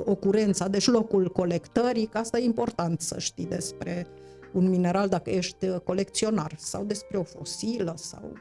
ocurența, 0.04 0.68
deci 0.68 0.86
locul 0.86 1.28
colectării, 1.28 2.06
că 2.06 2.18
asta 2.18 2.38
e 2.38 2.44
important 2.44 3.00
să 3.00 3.18
știi 3.18 3.46
despre 3.46 4.06
un 4.52 4.68
mineral 4.68 5.08
dacă 5.08 5.30
ești 5.30 5.66
colecționar 5.84 6.52
sau 6.56 6.84
despre 6.84 7.18
o 7.18 7.22
fosilă 7.22 7.94
sau... 7.96 8.32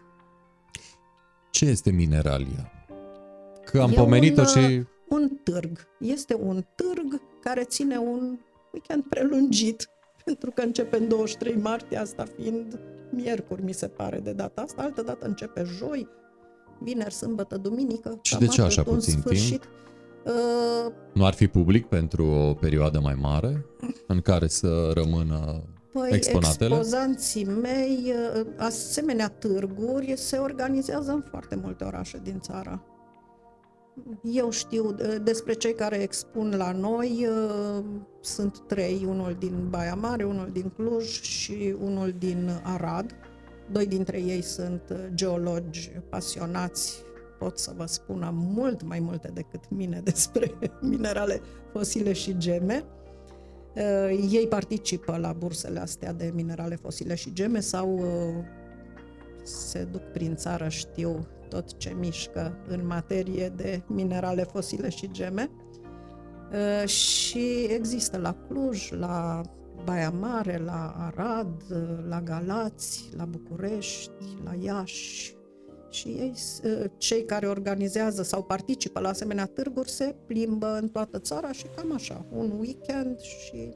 Ce 1.51 1.65
este 1.65 1.91
mineralia? 1.91 2.71
Că 3.63 3.81
am 3.81 3.91
pomenit-o 3.91 4.43
și... 4.43 4.83
Un 5.09 5.29
târg. 5.43 5.87
Este 5.99 6.35
un 6.35 6.65
târg 6.75 7.21
care 7.41 7.63
ține 7.63 7.97
un 7.97 8.39
weekend 8.79 9.03
prelungit, 9.09 9.89
pentru 10.25 10.51
că 10.51 10.61
începe 10.61 10.97
în 10.97 11.07
23 11.07 11.55
martie, 11.55 11.97
asta 11.97 12.25
fiind 12.37 12.79
miercuri, 13.11 13.63
mi 13.63 13.73
se 13.73 13.87
pare, 13.87 14.19
de 14.19 14.31
data 14.31 14.61
asta. 14.61 14.81
Altă 14.81 15.01
dată 15.01 15.25
începe 15.25 15.63
joi, 15.77 16.07
vineri, 16.79 17.13
sâmbătă, 17.13 17.57
duminică. 17.57 18.19
Și 18.21 18.37
de 18.37 18.47
ce 18.47 18.61
așa 18.61 18.83
puțin 18.83 19.19
sfârșit. 19.19 19.61
timp? 19.61 19.73
Uh, 20.25 20.91
nu 21.13 21.25
ar 21.25 21.33
fi 21.33 21.47
public 21.47 21.85
pentru 21.85 22.25
o 22.25 22.53
perioadă 22.53 22.99
mai 22.99 23.15
mare 23.21 23.65
în 24.07 24.21
care 24.21 24.47
să 24.47 24.91
rămână 24.93 25.63
Păi, 25.93 26.09
exponatele? 26.11 26.75
expozanții 26.75 27.45
mei, 27.45 28.13
uh, 28.35 28.45
asemenea 28.57 29.27
târguri, 29.27 30.13
se 30.17 30.37
organizează 30.37 31.11
în 31.11 31.23
foarte 31.29 31.55
multe 31.55 31.83
orașe 31.83 32.19
din 32.23 32.39
țară. 32.39 32.83
Eu 34.23 34.49
știu 34.49 34.95
despre 35.23 35.53
cei 35.53 35.73
care 35.73 35.95
expun 35.95 36.53
la 36.57 36.71
noi, 36.71 37.27
uh, 37.29 37.83
sunt 38.21 38.59
trei, 38.67 39.05
unul 39.07 39.35
din 39.39 39.67
Baia 39.69 39.95
Mare, 39.95 40.23
unul 40.23 40.49
din 40.51 40.71
Cluj 40.75 41.21
și 41.21 41.75
unul 41.81 42.15
din 42.17 42.61
Arad. 42.63 43.15
Doi 43.71 43.85
dintre 43.87 44.21
ei 44.21 44.41
sunt 44.41 44.81
geologi 45.13 45.91
pasionați, 46.09 47.03
pot 47.39 47.57
să 47.57 47.73
vă 47.77 47.85
spună 47.85 48.31
mult 48.33 48.83
mai 48.83 48.99
multe 48.99 49.31
decât 49.33 49.69
mine 49.69 50.01
despre 50.11 50.51
minerale 50.81 51.41
fosile 51.71 52.13
și 52.13 52.37
geme. 52.37 52.83
Uh, 53.75 54.27
ei 54.31 54.47
participă 54.47 55.17
la 55.17 55.33
bursele 55.33 55.79
astea 55.79 56.13
de 56.13 56.31
minerale 56.33 56.75
fosile 56.75 57.15
și 57.15 57.33
geme 57.33 57.59
sau 57.59 57.93
uh, 57.93 58.43
se 59.43 59.83
duc 59.83 60.01
prin 60.01 60.35
țară, 60.35 60.67
știu 60.67 61.27
tot 61.49 61.77
ce 61.77 61.95
mișcă 61.99 62.57
în 62.67 62.85
materie 62.85 63.49
de 63.55 63.81
minerale 63.87 64.43
fosile 64.43 64.89
și 64.89 65.11
geme. 65.11 65.49
Uh, 66.51 66.87
și 66.87 67.63
există 67.69 68.17
la 68.17 68.35
Cluj, 68.47 68.91
la 68.91 69.41
Baia 69.83 70.09
Mare, 70.09 70.57
la 70.57 70.93
Arad, 70.97 71.63
la 72.07 72.21
Galați, 72.21 73.09
la 73.17 73.25
București, 73.25 74.11
la 74.43 74.53
Iași. 74.59 75.37
Și 75.89 76.07
ei, 76.07 76.33
uh, 76.63 76.85
cei 76.97 77.25
care 77.25 77.47
organizează 77.47 78.23
sau 78.23 78.43
participă 78.43 78.99
la 78.99 79.09
asemenea 79.09 79.45
târguri 79.45 79.89
se 79.89 80.15
plimbă 80.25 80.77
în 80.81 80.87
toată 80.89 81.19
țara 81.19 81.51
și 81.51 81.65
cam 81.75 81.93
așa, 81.93 82.25
un 82.31 82.51
weekend 82.59 83.19
și 83.19 83.73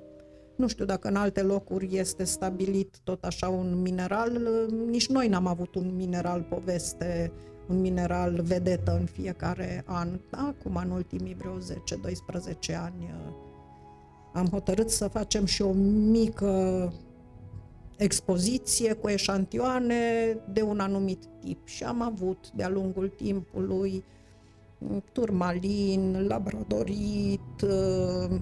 nu 0.56 0.68
știu 0.68 0.86
dacă 0.86 1.08
în 1.08 1.16
alte 1.16 1.42
locuri 1.42 1.98
este 1.98 2.24
stabilit 2.24 2.98
tot 3.04 3.24
așa 3.24 3.50
un 3.50 3.82
mineral. 3.82 4.42
Nici 4.86 5.08
noi 5.08 5.28
n-am 5.28 5.48
avut 5.48 5.76
un 5.76 5.96
mineral 5.96 6.42
poveste 6.42 7.32
un 7.68 7.82
mineral 7.82 8.42
vedetă 8.42 8.98
în 9.00 9.06
fiecare 9.06 9.84
an. 9.86 10.20
Acum, 10.30 10.76
în 10.76 10.90
ultimii 10.90 11.36
vreo 11.36 11.58
10-12 11.58 12.76
ani, 12.76 13.04
uh, 13.04 13.34
am 14.34 14.46
hotărât 14.46 14.90
să 14.90 15.08
facem 15.08 15.46
și 15.46 15.62
o 15.62 15.72
mică 16.12 16.94
expoziție 17.98 18.94
cu 18.94 19.10
eșantioane 19.10 20.38
de 20.54 20.62
un 20.62 20.80
anumit 20.80 21.24
tip 21.40 21.68
și 21.68 21.84
am 21.84 22.02
avut 22.02 22.52
de-a 22.52 22.70
lungul 22.70 23.08
timpului 23.08 24.04
uh, 24.78 24.98
turmalin, 25.12 26.26
labradorit, 26.28 27.62
uh, 27.62 28.40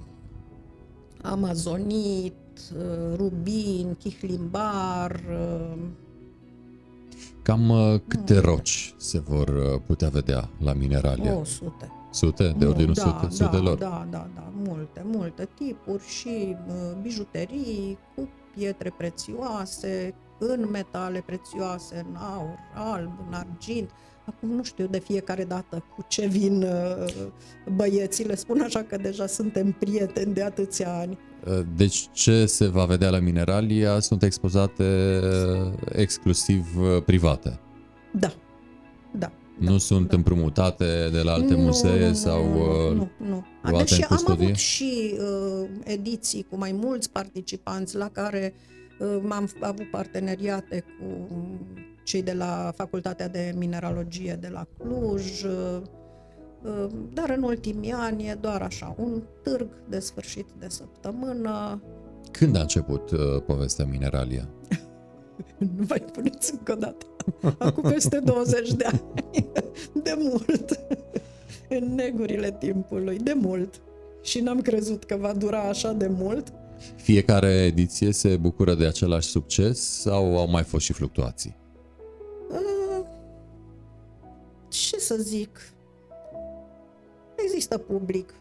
amazonit, 1.22 2.34
rubin, 3.16 3.96
chihlimbar, 4.00 5.22
Cam 7.44 7.70
uh, 7.70 8.00
câte 8.08 8.34
mm. 8.34 8.40
roci 8.40 8.94
se 8.98 9.20
vor 9.20 9.48
uh, 9.48 9.82
putea 9.86 10.10
vedea 10.10 10.50
la 10.64 10.74
Mineralia? 10.74 11.36
O, 11.36 11.44
sute. 11.44 11.92
Sute? 12.10 12.56
De 12.58 12.66
ordinul 12.66 12.94
da, 12.94 13.02
sute, 13.02 13.26
da, 13.26 13.30
sutelor? 13.30 13.78
Da, 13.78 14.08
da, 14.10 14.28
da, 14.36 14.52
multe, 14.54 15.02
multe 15.06 15.50
tipuri 15.56 16.04
și 16.08 16.56
uh, 16.68 16.74
bijuterii 17.02 17.98
cu 18.16 18.30
pietre 18.56 18.94
prețioase, 18.98 20.16
în 20.40 20.70
metale 20.72 21.24
prețioase, 21.26 22.06
în 22.10 22.16
aur, 22.16 22.58
alb, 22.76 23.12
în 23.28 23.34
argint. 23.34 23.92
Acum 24.36 24.56
nu 24.56 24.64
știu 24.64 24.88
de 24.88 25.00
fiecare 25.00 25.44
dată 25.44 25.84
cu 25.96 26.06
ce 26.08 26.28
vin 26.28 26.64
uh, 26.64 27.14
băieții, 27.76 28.26
le 28.26 28.36
spun 28.36 28.62
așa 28.62 28.84
că 28.84 28.98
deja 28.98 29.28
suntem 29.28 29.72
prieteni 29.72 30.34
de 30.34 30.44
atâția 30.44 30.98
ani. 31.00 31.18
Uh, 31.48 31.60
deci 31.76 32.10
ce 32.12 32.46
se 32.46 32.68
va 32.68 32.86
vedea 32.86 33.10
la 33.10 33.20
Mineralia 33.20 34.00
sunt 34.00 34.24
expozate 34.24 35.20
uh, 35.24 35.74
exclusiv 35.92 36.66
uh, 36.80 37.04
private. 37.06 37.60
Da, 38.12 38.34
da. 39.12 39.32
Nu 39.58 39.72
da, 39.72 39.78
sunt 39.78 40.10
da. 40.10 40.16
împrumutate 40.16 41.10
de 41.12 41.22
la 41.22 41.32
alte 41.32 41.54
nu, 41.54 41.60
musee 41.60 42.08
nu, 42.08 42.14
sau 42.14 42.48
nu, 42.48 42.94
nu, 42.94 43.10
nu. 43.18 43.46
luate 43.62 43.84
Deși 43.84 44.02
în 44.02 44.08
custodie? 44.08 44.44
am 44.44 44.50
avut 44.50 44.58
și 44.58 45.18
uh, 45.20 45.70
ediții 45.84 46.46
cu 46.50 46.58
mai 46.58 46.72
mulți 46.72 47.10
participanți 47.10 47.96
la 47.96 48.10
care 48.10 48.54
uh, 49.00 49.22
am 49.30 49.50
avut 49.60 49.90
parteneriate 49.90 50.84
cu 51.00 51.28
cei 52.04 52.24
de 52.24 52.34
la 52.34 52.72
Facultatea 52.76 53.28
de 53.28 53.54
Mineralogie 53.58 54.38
de 54.42 54.48
la 54.48 54.68
Cluj, 54.78 55.44
uh, 55.44 55.82
Ehm, 56.66 57.10
dar 57.14 57.30
în 57.30 57.44
ultimii 57.44 57.92
ani 57.92 58.28
e 58.28 58.38
doar 58.42 58.62
așa, 58.62 58.96
un 58.98 59.22
târg 59.44 59.68
de 59.90 60.00
sfârșit 60.00 60.46
de 60.60 60.70
săptămână. 60.70 61.82
Când 62.32 62.56
a 62.56 62.60
început 62.60 63.12
uh, 63.12 63.20
povestea 63.46 63.86
Mineralia? 63.86 64.50
nu 65.78 65.86
mai 65.90 66.04
puneți 66.14 66.52
încă 66.52 66.72
o 66.72 66.76
dată. 66.76 67.06
Acum 67.58 67.84
peste 67.90 68.20
20 68.20 68.74
de 68.74 68.86
ani. 68.86 69.02
De 70.04 70.16
mult. 70.18 70.80
În 71.80 71.96
negurile 71.96 72.52
timpului. 72.52 73.18
De 73.18 73.34
mult. 73.34 73.82
Și 74.22 74.40
n-am 74.40 74.62
crezut 74.62 75.04
că 75.04 75.16
va 75.20 75.34
dura 75.34 75.60
așa 75.60 75.94
de 75.94 76.08
mult. 76.08 76.54
Fiecare 76.96 77.52
ediție 77.52 78.12
se 78.12 78.38
bucură 78.38 78.76
de 78.76 78.86
același 78.86 79.28
succes 79.28 79.80
sau 79.80 80.38
au 80.38 80.50
mai 80.50 80.64
fost 80.64 80.86
și 80.86 80.94
fluctuații? 80.94 81.56
Ce 84.72 85.00
să 85.00 85.16
zic? 85.16 85.60
există 87.44 87.78
public. 87.78 88.34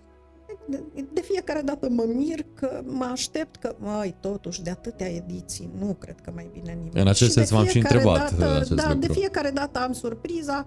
De, 0.67 0.83
de 1.13 1.21
fiecare 1.21 1.61
dată 1.61 1.89
mă 1.89 2.05
mir 2.15 2.47
că 2.55 2.83
mă 2.85 3.05
aștept 3.05 3.57
că, 3.57 3.75
mai 3.79 4.15
totuși, 4.21 4.63
de 4.63 4.71
atâtea 4.71 5.07
ediții, 5.07 5.71
nu 5.79 5.97
cred 5.99 6.21
că 6.21 6.31
mai 6.35 6.51
bine 6.53 6.73
nimeni. 6.73 7.01
În 7.01 7.09
acest 7.09 7.33
sens 7.33 7.51
v-am 7.51 7.67
și 7.67 7.79
întrebat 7.79 8.35
dată, 8.35 8.55
acest 8.55 8.71
da, 8.71 8.93
lucru. 8.93 9.07
De 9.07 9.13
fiecare 9.13 9.51
dată 9.51 9.79
am 9.79 9.93
surpriza 9.93 10.67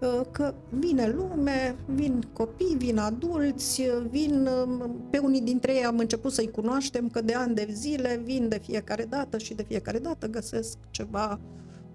uh, 0.00 0.20
că 0.30 0.54
vine 0.68 1.08
lume, 1.08 1.76
vin 1.86 2.28
copii, 2.32 2.76
vin 2.78 2.98
adulți, 2.98 3.82
vin, 4.10 4.48
um, 4.64 5.06
pe 5.10 5.18
unii 5.18 5.40
dintre 5.40 5.74
ei 5.74 5.84
am 5.84 5.98
început 5.98 6.32
să-i 6.32 6.50
cunoaștem, 6.50 7.08
că 7.08 7.20
de 7.20 7.34
ani 7.34 7.54
de 7.54 7.68
zile 7.72 8.20
vin 8.24 8.48
de 8.48 8.60
fiecare 8.62 9.04
dată 9.04 9.38
și 9.38 9.54
de 9.54 9.64
fiecare 9.68 9.98
dată 9.98 10.26
găsesc 10.26 10.78
ceva 10.90 11.40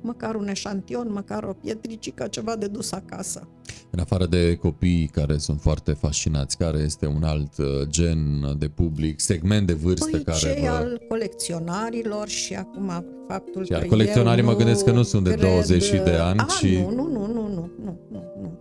măcar 0.02 0.36
un 0.36 0.48
eșantion, 0.48 1.12
măcar 1.12 1.44
o 1.44 1.54
pietricică, 1.54 2.28
ceva 2.28 2.56
de 2.56 2.68
dus 2.68 2.92
acasă. 2.92 3.48
În 3.90 4.00
afară 4.00 4.26
de 4.26 4.56
copii 4.56 5.10
care 5.14 5.38
sunt 5.38 5.62
foarte 5.62 5.92
fascinați, 5.92 6.58
care 6.58 6.78
este 6.78 7.06
un 7.06 7.24
alt 7.24 7.58
uh, 7.58 7.66
gen 7.90 8.20
de 8.58 8.68
public, 8.68 9.20
segment 9.20 9.68
de 9.68 9.74
vârstă 9.74 10.08
păi 10.12 10.22
care 10.24 10.38
cei 10.38 10.62
vă... 10.62 10.68
al 10.68 11.02
colecționarilor 11.10 12.28
și 12.28 12.54
acum 12.56 13.06
faptul 13.28 13.66
Și 13.66 13.74
al 13.74 13.82
că 13.82 13.88
colecționarii 13.88 14.44
eu 14.44 14.50
mă 14.50 14.56
gândesc 14.56 14.84
că 14.84 14.92
nu 14.92 15.04
sunt 15.04 15.24
de 15.24 15.30
cred- 15.34 15.42
20 15.50 15.90
de 15.90 16.12
ani, 16.12 16.40
A, 16.40 16.46
ci- 16.60 16.64
nu, 16.80 16.90
nu, 16.92 17.08
nu, 17.08 17.26
nu, 17.28 17.48
nu, 17.48 17.70
nu, 17.84 18.00
nu, 18.12 18.24
nu. 18.42 18.60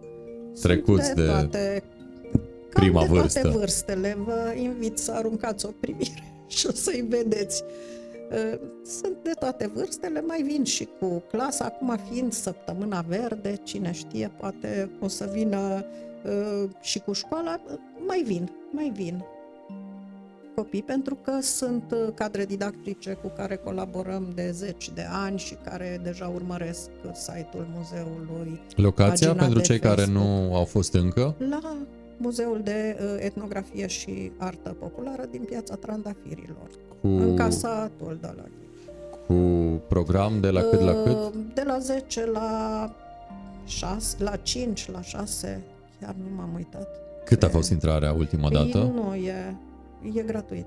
Trecuți 0.63 1.05
Sunt 1.05 1.17
de 1.17 1.25
toate, 1.27 1.83
prima 2.75 3.01
cam 3.01 3.13
de 3.13 3.19
vârstă. 3.21 3.41
toate 3.41 3.59
vârstele. 3.59 4.19
Vă 4.25 4.55
invit 4.63 4.99
să 4.99 5.13
aruncați 5.13 5.67
o 5.67 5.71
privire 5.81 6.25
și 6.57 6.67
o 6.67 6.73
să-i 6.73 7.07
vedeți. 7.09 7.63
Uh, 8.31 8.59
Sunt 8.85 9.17
de 9.23 9.33
toate 9.39 9.71
vârstele, 9.75 10.21
mai 10.21 10.43
vin 10.43 10.65
și 10.65 10.89
cu 11.01 11.23
clasa, 11.31 11.65
acum 11.65 11.99
fiind 12.11 12.33
săptămâna 12.33 13.05
verde, 13.09 13.61
cine 13.63 13.93
știe, 13.93 14.31
poate 14.37 14.91
o 15.01 15.09
să 15.09 15.31
vină 15.33 15.85
uh, 16.25 16.71
și 16.81 16.99
cu 16.99 17.13
școala, 17.13 17.61
uh, 17.71 17.79
mai 18.07 18.23
vin, 18.23 18.51
mai 18.73 18.93
vin 18.95 19.25
copii, 20.57 20.83
pentru 20.83 21.15
că 21.15 21.39
sunt 21.41 21.85
uh, 21.93 22.15
cadre 22.15 22.45
didactice 22.45 23.13
cu 23.13 23.33
care 23.37 23.57
colaborăm 23.57 24.33
de 24.35 24.51
zeci 24.51 24.91
de 24.95 25.07
ani 25.11 25.39
și 25.39 25.57
care 25.65 26.01
deja 26.03 26.27
urmăresc 26.35 26.91
site-ul 27.13 27.67
muzeului 27.75 28.61
Locația, 28.77 29.27
pagina 29.27 29.33
pentru 29.45 29.59
de 29.59 29.65
cei 29.65 29.79
care 29.79 30.01
Facebook. 30.03 30.25
nu 30.25 30.55
au 30.55 30.65
fost 30.65 30.95
încă, 30.95 31.35
la 31.39 31.77
Muzeul 32.17 32.61
de 32.65 32.97
uh, 33.01 33.17
Etnografie 33.25 33.87
și 33.87 34.33
Artă 34.37 34.77
Populară 34.79 35.25
din 35.31 35.43
Piața 35.43 35.75
Trandafirilor, 35.75 36.69
cu, 37.01 37.07
în 37.07 37.37
casa 37.37 37.91
Toldala. 38.03 38.45
cu 39.27 39.35
program 39.89 40.41
de 40.41 40.51
la 40.51 40.61
cât 40.61 40.81
la 40.81 40.93
cât? 41.05 41.13
Uh, 41.17 41.31
De 41.55 41.63
la 41.67 41.79
10 41.79 42.27
la 42.31 42.91
6, 43.67 44.17
la 44.19 44.37
5, 44.37 44.91
la 44.91 45.01
6, 45.03 45.63
chiar 46.01 46.15
nu 46.19 46.35
m-am 46.37 46.51
uitat. 46.57 46.89
Cât 47.25 47.43
a 47.43 47.47
Pe- 47.47 47.53
fost 47.53 47.71
intrarea 47.71 48.13
ultima 48.13 48.49
dată? 48.51 48.79
Ei, 48.79 48.93
Nu, 48.95 49.15
e, 49.15 49.57
e 50.15 50.23
gratuit. 50.23 50.67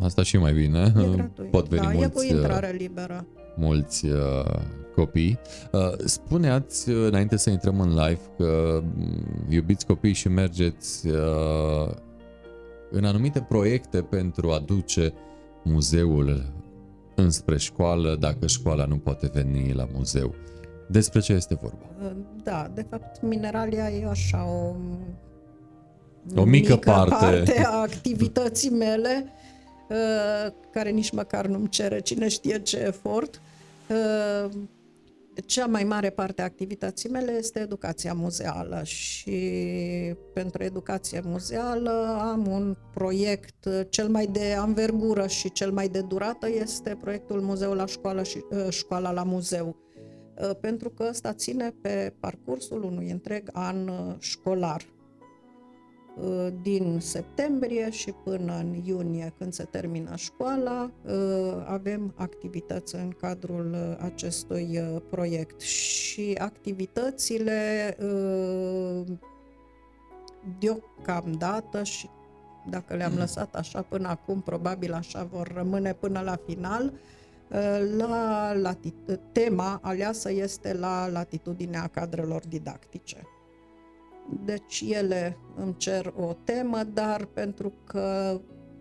Asta 0.00 0.22
și 0.22 0.36
mai 0.38 0.52
bine. 0.52 0.92
E 0.96 1.14
gratuit. 1.16 1.50
Pot 1.50 1.68
veni 1.68 1.82
da, 1.82 1.92
e 1.92 1.94
cu 1.94 1.98
mulți, 2.00 2.24
uh, 2.24 2.30
intrare 2.30 2.74
liberă. 2.78 3.26
mulți 3.56 4.06
uh, 4.06 4.60
copii. 4.94 5.38
Uh, 5.72 5.92
spuneați 6.04 6.90
uh, 6.90 7.06
înainte 7.06 7.36
să 7.36 7.50
intrăm 7.50 7.80
în 7.80 7.88
live 7.88 8.20
că 8.36 8.82
mm, 8.96 9.46
iubiți 9.48 9.86
copii 9.86 10.12
și 10.12 10.28
mergeți 10.28 11.06
uh, 11.08 11.94
în 12.90 13.04
anumite 13.04 13.46
proiecte 13.48 14.02
pentru 14.02 14.50
a 14.50 14.58
duce 14.58 15.12
muzeul 15.64 16.52
înspre 17.14 17.58
școală 17.58 18.16
dacă 18.20 18.46
școala 18.46 18.84
nu 18.84 18.96
poate 18.96 19.30
veni 19.32 19.72
la 19.72 19.88
muzeu. 19.94 20.34
Despre 20.88 21.20
ce 21.20 21.32
este 21.32 21.54
vorba? 21.54 21.90
Uh, 22.02 22.10
Da, 22.42 22.70
de 22.74 22.86
fapt, 22.90 23.22
Mineralia 23.22 23.90
e 23.90 24.06
așa 24.06 24.46
o... 24.48 24.74
O 26.36 26.44
mică 26.44 26.76
parte. 26.76 27.14
parte 27.20 27.62
a 27.66 27.80
activității 27.80 28.70
mele, 28.70 29.26
uh, 29.88 30.52
care 30.72 30.90
nici 30.90 31.10
măcar 31.10 31.46
nu-mi 31.46 31.68
cere 31.68 32.00
cine 32.00 32.28
știe 32.28 32.58
ce 32.58 32.78
efort. 32.78 33.40
Uh, 35.36 35.44
Cea 35.46 35.66
mai 35.66 35.84
mare 35.84 36.10
parte 36.10 36.40
a 36.40 36.44
activității 36.44 37.10
mele 37.10 37.32
este 37.32 37.60
educația 37.60 38.12
muzeală 38.12 38.80
și 38.84 39.40
pentru 40.32 40.62
educație 40.62 41.22
muzeală 41.24 42.18
am 42.20 42.46
un 42.46 42.76
proiect 42.94 43.64
uh, 43.64 43.80
cel 43.88 44.08
mai 44.08 44.26
de 44.26 44.54
anvergură 44.58 45.26
și 45.26 45.52
cel 45.52 45.72
mai 45.72 45.88
de 45.88 46.00
durată 46.00 46.48
este 46.48 46.96
proiectul 47.00 47.40
Muzeul 47.40 47.76
la 47.76 47.86
școală 47.86 48.22
și 48.22 48.44
uh, 48.50 48.66
școala 48.68 49.12
la 49.12 49.22
muzeu. 49.22 49.76
Uh, 50.40 50.50
pentru 50.60 50.90
că 50.90 51.06
ăsta 51.08 51.32
ține 51.32 51.74
pe 51.80 52.14
parcursul 52.20 52.82
unui 52.82 53.10
întreg 53.10 53.48
an 53.52 53.88
uh, 53.88 54.14
școlar. 54.18 54.82
Uh, 56.16 56.48
Din 56.62 56.98
septembrie 57.00 57.90
și 57.90 58.14
până 58.24 58.56
în 58.58 58.74
iunie, 58.84 59.32
când 59.38 59.52
se 59.52 59.64
termină 59.64 60.16
școala, 60.16 60.90
uh, 61.04 61.64
avem 61.66 62.12
activități 62.16 62.94
în 62.94 63.10
cadrul 63.10 63.72
uh, 63.72 63.96
acestui 64.04 64.78
uh, 64.78 65.02
proiect. 65.10 65.60
Și 65.60 66.34
activitățile 66.38 67.96
uh, 68.02 69.02
deocamdată 70.58 71.82
și 71.82 72.08
dacă 72.70 72.94
le-am 72.94 73.14
lăsat 73.16 73.54
așa 73.54 73.82
până 73.82 74.08
acum, 74.08 74.40
probabil 74.40 74.92
așa 74.92 75.24
vor 75.24 75.52
rămâne 75.54 75.92
până 75.92 76.20
la 76.20 76.36
final, 76.46 76.92
uh, 77.50 77.96
la 77.96 78.52
lati- 78.54 79.18
tema 79.32 79.78
aleasă 79.82 80.32
este 80.32 80.74
la 80.74 81.08
latitudinea 81.08 81.86
cadrelor 81.86 82.46
didactice. 82.46 83.22
Deci 84.44 84.84
ele 84.88 85.36
îmi 85.56 85.74
cer 85.76 86.12
o 86.16 86.32
temă, 86.44 86.82
dar 86.92 87.24
pentru 87.24 87.72
că 87.84 88.40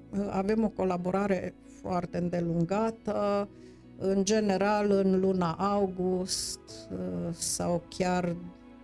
uh, 0.10 0.28
avem 0.30 0.64
o 0.64 0.70
colaborare 0.70 1.54
foarte 1.82 2.18
îndelungată, 2.18 3.50
în 3.98 4.26
general 4.26 4.92
în 4.92 5.20
luna 5.20 5.52
august 5.52 6.60
uh, 6.92 6.98
sau 7.32 7.84
chiar 7.90 8.36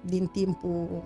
din 0.01 0.25
timpul 0.25 1.03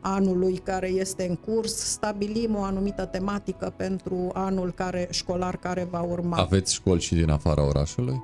anului 0.00 0.56
care 0.56 0.88
este 0.88 1.26
în 1.28 1.36
curs, 1.36 1.74
stabilim 1.74 2.56
o 2.56 2.62
anumită 2.62 3.04
tematică 3.04 3.72
pentru 3.76 4.30
anul 4.32 4.72
care, 4.72 5.08
școlar 5.10 5.56
care 5.56 5.88
va 5.90 6.00
urma. 6.00 6.36
Aveți 6.36 6.74
școli 6.74 7.00
și 7.00 7.14
din 7.14 7.30
afara 7.30 7.66
orașului? 7.66 8.22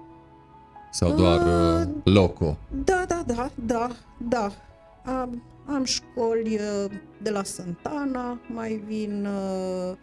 Sau 0.91 1.13
doar 1.15 1.41
Uh, 1.41 1.87
uh, 1.87 2.13
loco? 2.15 2.57
Da, 2.85 3.05
da, 3.09 3.23
da, 3.27 3.51
da, 3.67 3.89
da. 4.29 4.53
Am, 5.05 5.43
am 5.67 5.85
școli 5.85 6.55
uh, 6.55 6.91
de 7.23 7.31
la 7.31 7.43
Santana, 7.43 8.41
mai 8.49 8.83
vin 8.87 9.27
uh, 9.27 9.97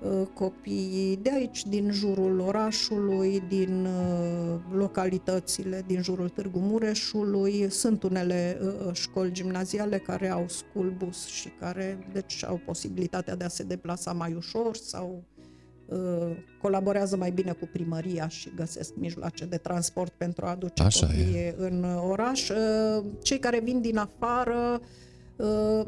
uh, 0.00 0.26
copiii 0.34 1.16
de 1.16 1.30
aici, 1.30 1.66
din 1.66 1.90
jurul 1.90 2.40
orașului, 2.40 3.42
din 3.48 3.84
uh, 3.84 4.60
localitățile 4.72 5.84
din 5.86 6.02
jurul 6.02 6.28
Târgu 6.28 6.58
Mureșului. 6.58 7.70
Sunt 7.70 8.02
unele 8.02 8.58
uh, 8.62 8.94
școli 8.94 9.32
gimnaziale 9.32 9.98
care 9.98 10.28
au 10.28 10.44
school 10.48 10.90
bus 10.90 11.26
și 11.26 11.48
care 11.48 12.08
deci 12.12 12.44
au 12.44 12.60
posibilitatea 12.66 13.36
de 13.36 13.44
a 13.44 13.48
se 13.48 13.62
deplasa 13.62 14.12
mai 14.12 14.34
ușor 14.34 14.76
sau 14.76 15.24
uh, 15.33 15.33
colaborează 16.60 17.16
mai 17.16 17.30
bine 17.30 17.52
cu 17.52 17.68
primăria 17.72 18.28
și 18.28 18.52
găsesc 18.56 18.94
mijloace 18.96 19.44
de 19.44 19.56
transport 19.56 20.12
pentru 20.12 20.46
a 20.46 20.50
aduce 20.50 20.82
Așa 20.82 21.06
e. 21.06 21.08
copiii 21.08 21.54
în 21.56 21.84
oraș. 22.08 22.48
Uh, 22.48 23.04
Cei 23.22 23.38
care 23.38 23.60
vin 23.60 23.80
din 23.80 23.96
afară 23.96 24.80
uh, 25.36 25.86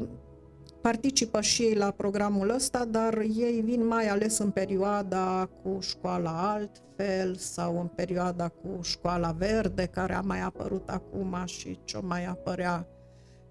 participă 0.81 1.41
și 1.41 1.61
ei 1.61 1.73
la 1.73 1.91
programul 1.91 2.49
ăsta, 2.49 2.85
dar 2.85 3.17
ei 3.17 3.61
vin 3.63 3.87
mai 3.87 4.07
ales 4.07 4.37
în 4.37 4.49
perioada 4.49 5.49
cu 5.63 5.77
școala 5.79 6.51
altfel 6.51 7.35
sau 7.35 7.79
în 7.79 7.87
perioada 7.87 8.47
cu 8.47 8.79
școala 8.81 9.31
verde, 9.31 9.85
care 9.85 10.13
a 10.13 10.21
mai 10.21 10.41
apărut 10.41 10.89
acum 10.89 11.35
și 11.45 11.79
ce 11.83 11.97
o 11.97 12.05
mai 12.05 12.25
apărea 12.25 12.87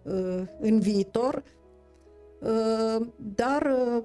uh, 0.03 0.43
în 0.61 0.79
viitor. 0.79 1.43
Uh, 2.41 3.07
Dar 3.17 3.63
uh, 3.63 4.03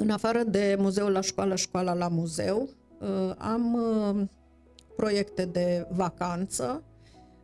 în 0.00 0.10
afară 0.10 0.42
de 0.42 0.76
muzeul 0.78 1.10
la 1.10 1.20
școală, 1.20 1.54
școala 1.54 1.94
la 1.94 2.08
muzeu, 2.08 2.68
uh, 3.00 3.34
am 3.38 3.74
uh, 3.74 4.26
proiecte 4.96 5.44
de 5.44 5.86
vacanță. 5.90 6.82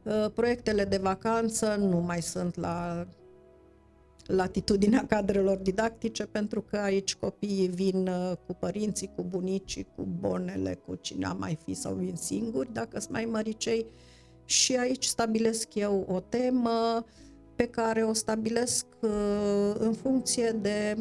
Uh, 0.02 0.26
Proiectele 0.34 0.84
de 0.84 0.96
vacanță 0.96 1.76
nu 1.78 2.00
mai 2.00 2.22
sunt 2.22 2.56
la 2.56 3.06
latitudinea 4.26 5.06
cadrelor 5.08 5.56
didactice, 5.56 6.26
pentru 6.26 6.60
că 6.62 6.76
aici 6.76 7.14
copiii 7.14 7.68
vin 7.68 8.06
uh, 8.06 8.32
cu 8.46 8.54
părinții, 8.54 9.10
cu 9.16 9.22
bunicii, 9.22 9.86
cu 9.96 10.08
bonele, 10.20 10.74
cu 10.86 10.94
cine 10.94 11.26
a 11.26 11.32
mai 11.32 11.58
fi 11.64 11.74
sau 11.74 11.94
vin 11.94 12.16
singuri, 12.16 12.72
dacă 12.72 13.00
sunt 13.00 13.12
mai 13.12 13.24
măricei. 13.24 13.86
Și 14.44 14.76
aici 14.76 15.04
stabilesc 15.04 15.74
eu 15.74 16.06
o 16.08 16.20
temă 16.20 17.04
pe 17.56 17.66
care 17.66 18.02
o 18.02 18.12
stabilesc 18.12 18.86
uh, 19.00 19.74
în 19.78 19.92
funcție 19.92 20.50
de 20.50 20.96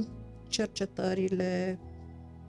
cercetările 0.54 1.80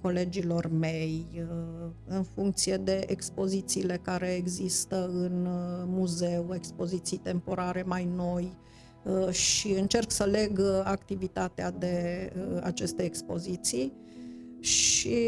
colegilor 0.03 0.67
mei, 0.67 1.27
uh, 1.35 1.91
în 2.07 2.23
funcție 2.23 2.77
de 2.77 3.05
expozițiile 3.07 3.99
care 4.03 4.35
există 4.35 5.07
în 5.07 5.47
uh, 5.47 5.85
muzeu, 5.87 6.51
expoziții 6.55 7.17
temporare 7.17 7.83
mai 7.87 8.09
noi 8.17 8.57
uh, 9.05 9.31
și 9.31 9.69
încerc 9.73 10.11
să 10.11 10.25
leg 10.25 10.59
uh, 10.59 10.81
activitatea 10.85 11.71
de 11.71 12.31
uh, 12.37 12.61
aceste 12.63 13.03
expoziții 13.03 13.93
și 14.61 15.19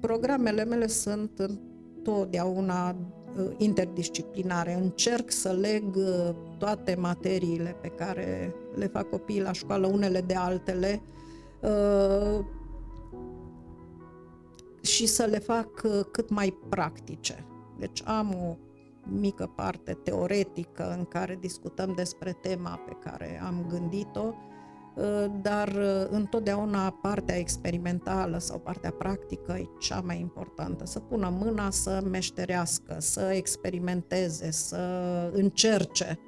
programele 0.00 0.64
mele 0.64 0.86
sunt 0.86 1.30
întotdeauna 1.38 2.90
uh, 2.90 3.44
interdisciplinare. 3.56 4.74
Încerc 4.74 5.30
să 5.30 5.52
leg 5.52 5.96
uh, 5.96 6.30
toate 6.58 6.94
materiile 6.98 7.76
pe 7.80 7.88
care 7.88 8.54
le 8.74 8.86
fac 8.86 9.08
copiii 9.08 9.42
la 9.42 9.52
școală 9.52 9.86
unele 9.86 10.20
de 10.20 10.34
altele 10.34 11.02
uh, 11.62 12.44
și 14.80 15.06
să 15.06 15.24
le 15.24 15.38
fac 15.38 15.70
cât 16.10 16.30
mai 16.30 16.58
practice. 16.68 17.46
Deci 17.78 18.02
am 18.04 18.34
o 18.34 18.56
mică 19.02 19.52
parte 19.56 19.92
teoretică 19.92 20.94
în 20.98 21.04
care 21.04 21.38
discutăm 21.40 21.92
despre 21.94 22.32
tema 22.40 22.80
pe 22.86 22.96
care 23.00 23.42
am 23.44 23.66
gândit-o, 23.68 24.34
Uh, 24.94 25.24
dar 25.42 25.68
uh, 25.68 26.06
întotdeauna 26.10 26.90
partea 26.90 27.36
experimentală 27.36 28.38
sau 28.38 28.58
partea 28.58 28.90
practică 28.90 29.52
e 29.52 29.68
cea 29.78 30.00
mai 30.00 30.20
importantă. 30.20 30.86
Să 30.86 30.98
pună 30.98 31.28
mâna 31.38 31.70
să 31.70 32.02
meșterească, 32.10 32.96
să 32.98 33.20
experimenteze, 33.20 34.50
să 34.50 34.78
încerce. 35.32 36.18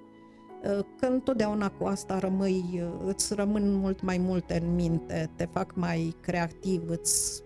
Uh, 0.64 0.84
că 1.00 1.06
întotdeauna 1.06 1.70
cu 1.70 1.84
asta 1.84 2.18
rămâi, 2.18 2.82
îți 3.04 3.34
rămân 3.34 3.74
mult 3.74 4.02
mai 4.02 4.18
multe 4.18 4.60
în 4.62 4.74
minte, 4.74 5.30
te 5.36 5.44
fac 5.44 5.74
mai 5.74 6.16
creativ, 6.20 6.82
îți 6.88 7.42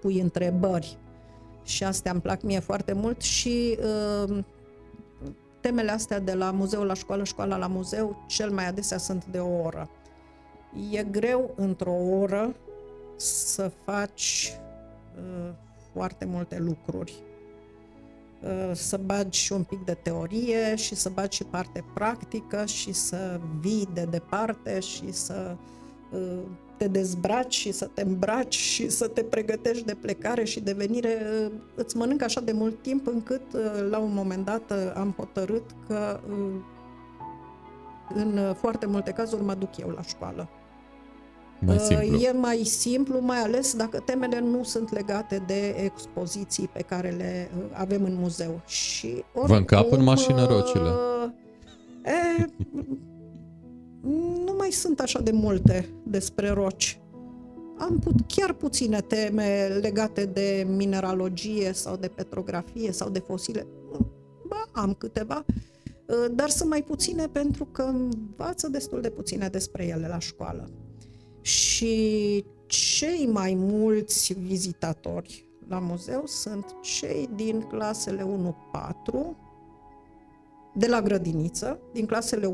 pui 0.00 0.20
întrebări. 0.20 0.98
Și 1.62 1.84
astea 1.84 2.12
îmi 2.12 2.20
plac 2.20 2.42
mie 2.42 2.58
foarte 2.58 2.92
mult 2.92 3.20
și 3.20 3.78
uh, 4.26 4.38
temele 5.60 5.90
astea 5.90 6.20
de 6.20 6.34
la 6.34 6.50
muzeu 6.50 6.82
la 6.82 6.94
școală, 6.94 7.24
școala 7.24 7.56
la 7.56 7.66
muzeu, 7.66 8.24
cel 8.26 8.50
mai 8.50 8.66
adesea 8.66 8.98
sunt 8.98 9.24
de 9.24 9.38
o 9.38 9.62
oră. 9.62 9.90
E 10.90 11.02
greu 11.02 11.54
într-o 11.56 11.94
oră 11.94 12.54
să 13.16 13.70
faci 13.84 14.52
uh, 15.16 15.52
foarte 15.92 16.24
multe 16.24 16.58
lucruri. 16.58 17.22
Uh, 18.42 18.70
să 18.72 18.96
bagi 18.96 19.38
și 19.38 19.52
un 19.52 19.62
pic 19.62 19.84
de 19.84 19.94
teorie 20.02 20.74
și 20.74 20.94
să 20.94 21.08
bagi 21.08 21.36
și 21.36 21.44
parte 21.44 21.84
practică 21.94 22.64
și 22.64 22.92
să 22.92 23.40
vii 23.60 23.88
de 23.92 24.06
departe 24.10 24.80
și 24.80 25.12
să 25.12 25.56
uh, 26.12 26.42
te 26.76 26.88
dezbraci 26.88 27.54
și 27.54 27.72
să 27.72 27.86
te 27.94 28.02
îmbraci 28.02 28.54
și 28.54 28.88
să 28.88 29.08
te 29.08 29.22
pregătești 29.22 29.84
de 29.84 29.94
plecare 29.94 30.44
și 30.44 30.60
de 30.60 30.72
venire. 30.72 31.18
Uh, 31.44 31.52
îți 31.74 31.96
mănâncă 31.96 32.24
așa 32.24 32.40
de 32.40 32.52
mult 32.52 32.82
timp 32.82 33.06
încât 33.06 33.52
uh, 33.52 33.86
la 33.90 33.98
un 33.98 34.14
moment 34.14 34.44
dat 34.44 34.70
uh, 34.70 34.92
am 34.94 35.14
hotărât 35.16 35.64
că 35.86 36.20
în 38.14 38.54
foarte 38.54 38.86
multe 38.86 39.10
cazuri 39.10 39.42
mă 39.42 39.54
duc 39.54 39.76
eu 39.76 39.88
la 39.88 40.02
școală. 40.02 40.48
Mai 41.60 41.78
simplu. 41.78 42.18
E 42.18 42.32
mai 42.32 42.64
simplu, 42.64 43.20
mai 43.20 43.38
ales 43.38 43.76
dacă 43.76 43.98
temele 43.98 44.40
nu 44.40 44.62
sunt 44.62 44.92
legate 44.92 45.42
de 45.46 45.74
expoziții 45.84 46.68
pe 46.68 46.82
care 46.82 47.10
le 47.10 47.50
uh, 47.58 47.64
avem 47.72 48.04
în 48.04 48.14
muzeu. 48.14 48.60
Și 48.66 49.06
oricum, 49.06 49.46
Vă 49.46 49.56
încap 49.56 49.92
în 49.92 50.02
mașină 50.02 50.42
uh, 50.42 50.48
rocile. 50.48 50.88
E, 52.04 52.46
nu 54.44 54.54
mai 54.58 54.70
sunt 54.70 55.00
așa 55.00 55.20
de 55.20 55.30
multe 55.30 55.88
despre 56.02 56.48
roci. 56.48 57.00
Am 57.78 57.98
put, 57.98 58.14
chiar 58.26 58.52
puține 58.52 59.00
teme 59.00 59.78
legate 59.80 60.24
de 60.24 60.66
mineralogie 60.76 61.72
sau 61.72 61.96
de 61.96 62.08
petrografie 62.08 62.92
sau 62.92 63.08
de 63.08 63.18
fosile. 63.18 63.66
Ba, 64.48 64.68
am 64.72 64.94
câteva, 64.94 65.44
uh, 65.46 66.26
dar 66.30 66.48
sunt 66.48 66.68
mai 66.68 66.82
puține 66.82 67.26
pentru 67.32 67.64
că 67.64 67.82
învață 67.82 68.68
destul 68.68 69.00
de 69.00 69.10
puține 69.10 69.48
despre 69.48 69.86
ele 69.86 70.08
la 70.08 70.18
școală 70.18 70.70
și 71.46 72.44
cei 72.66 73.28
mai 73.32 73.54
mulți 73.54 74.32
vizitatori 74.32 75.48
la 75.68 75.78
muzeu 75.78 76.22
sunt 76.24 76.76
cei 76.82 77.28
din 77.34 77.60
clasele 77.60 78.22
1-4, 78.22 79.36
de 80.74 80.86
la 80.86 81.02
grădiniță, 81.02 81.78
din 81.92 82.06
clasele 82.06 82.46
1-4, 82.46 82.50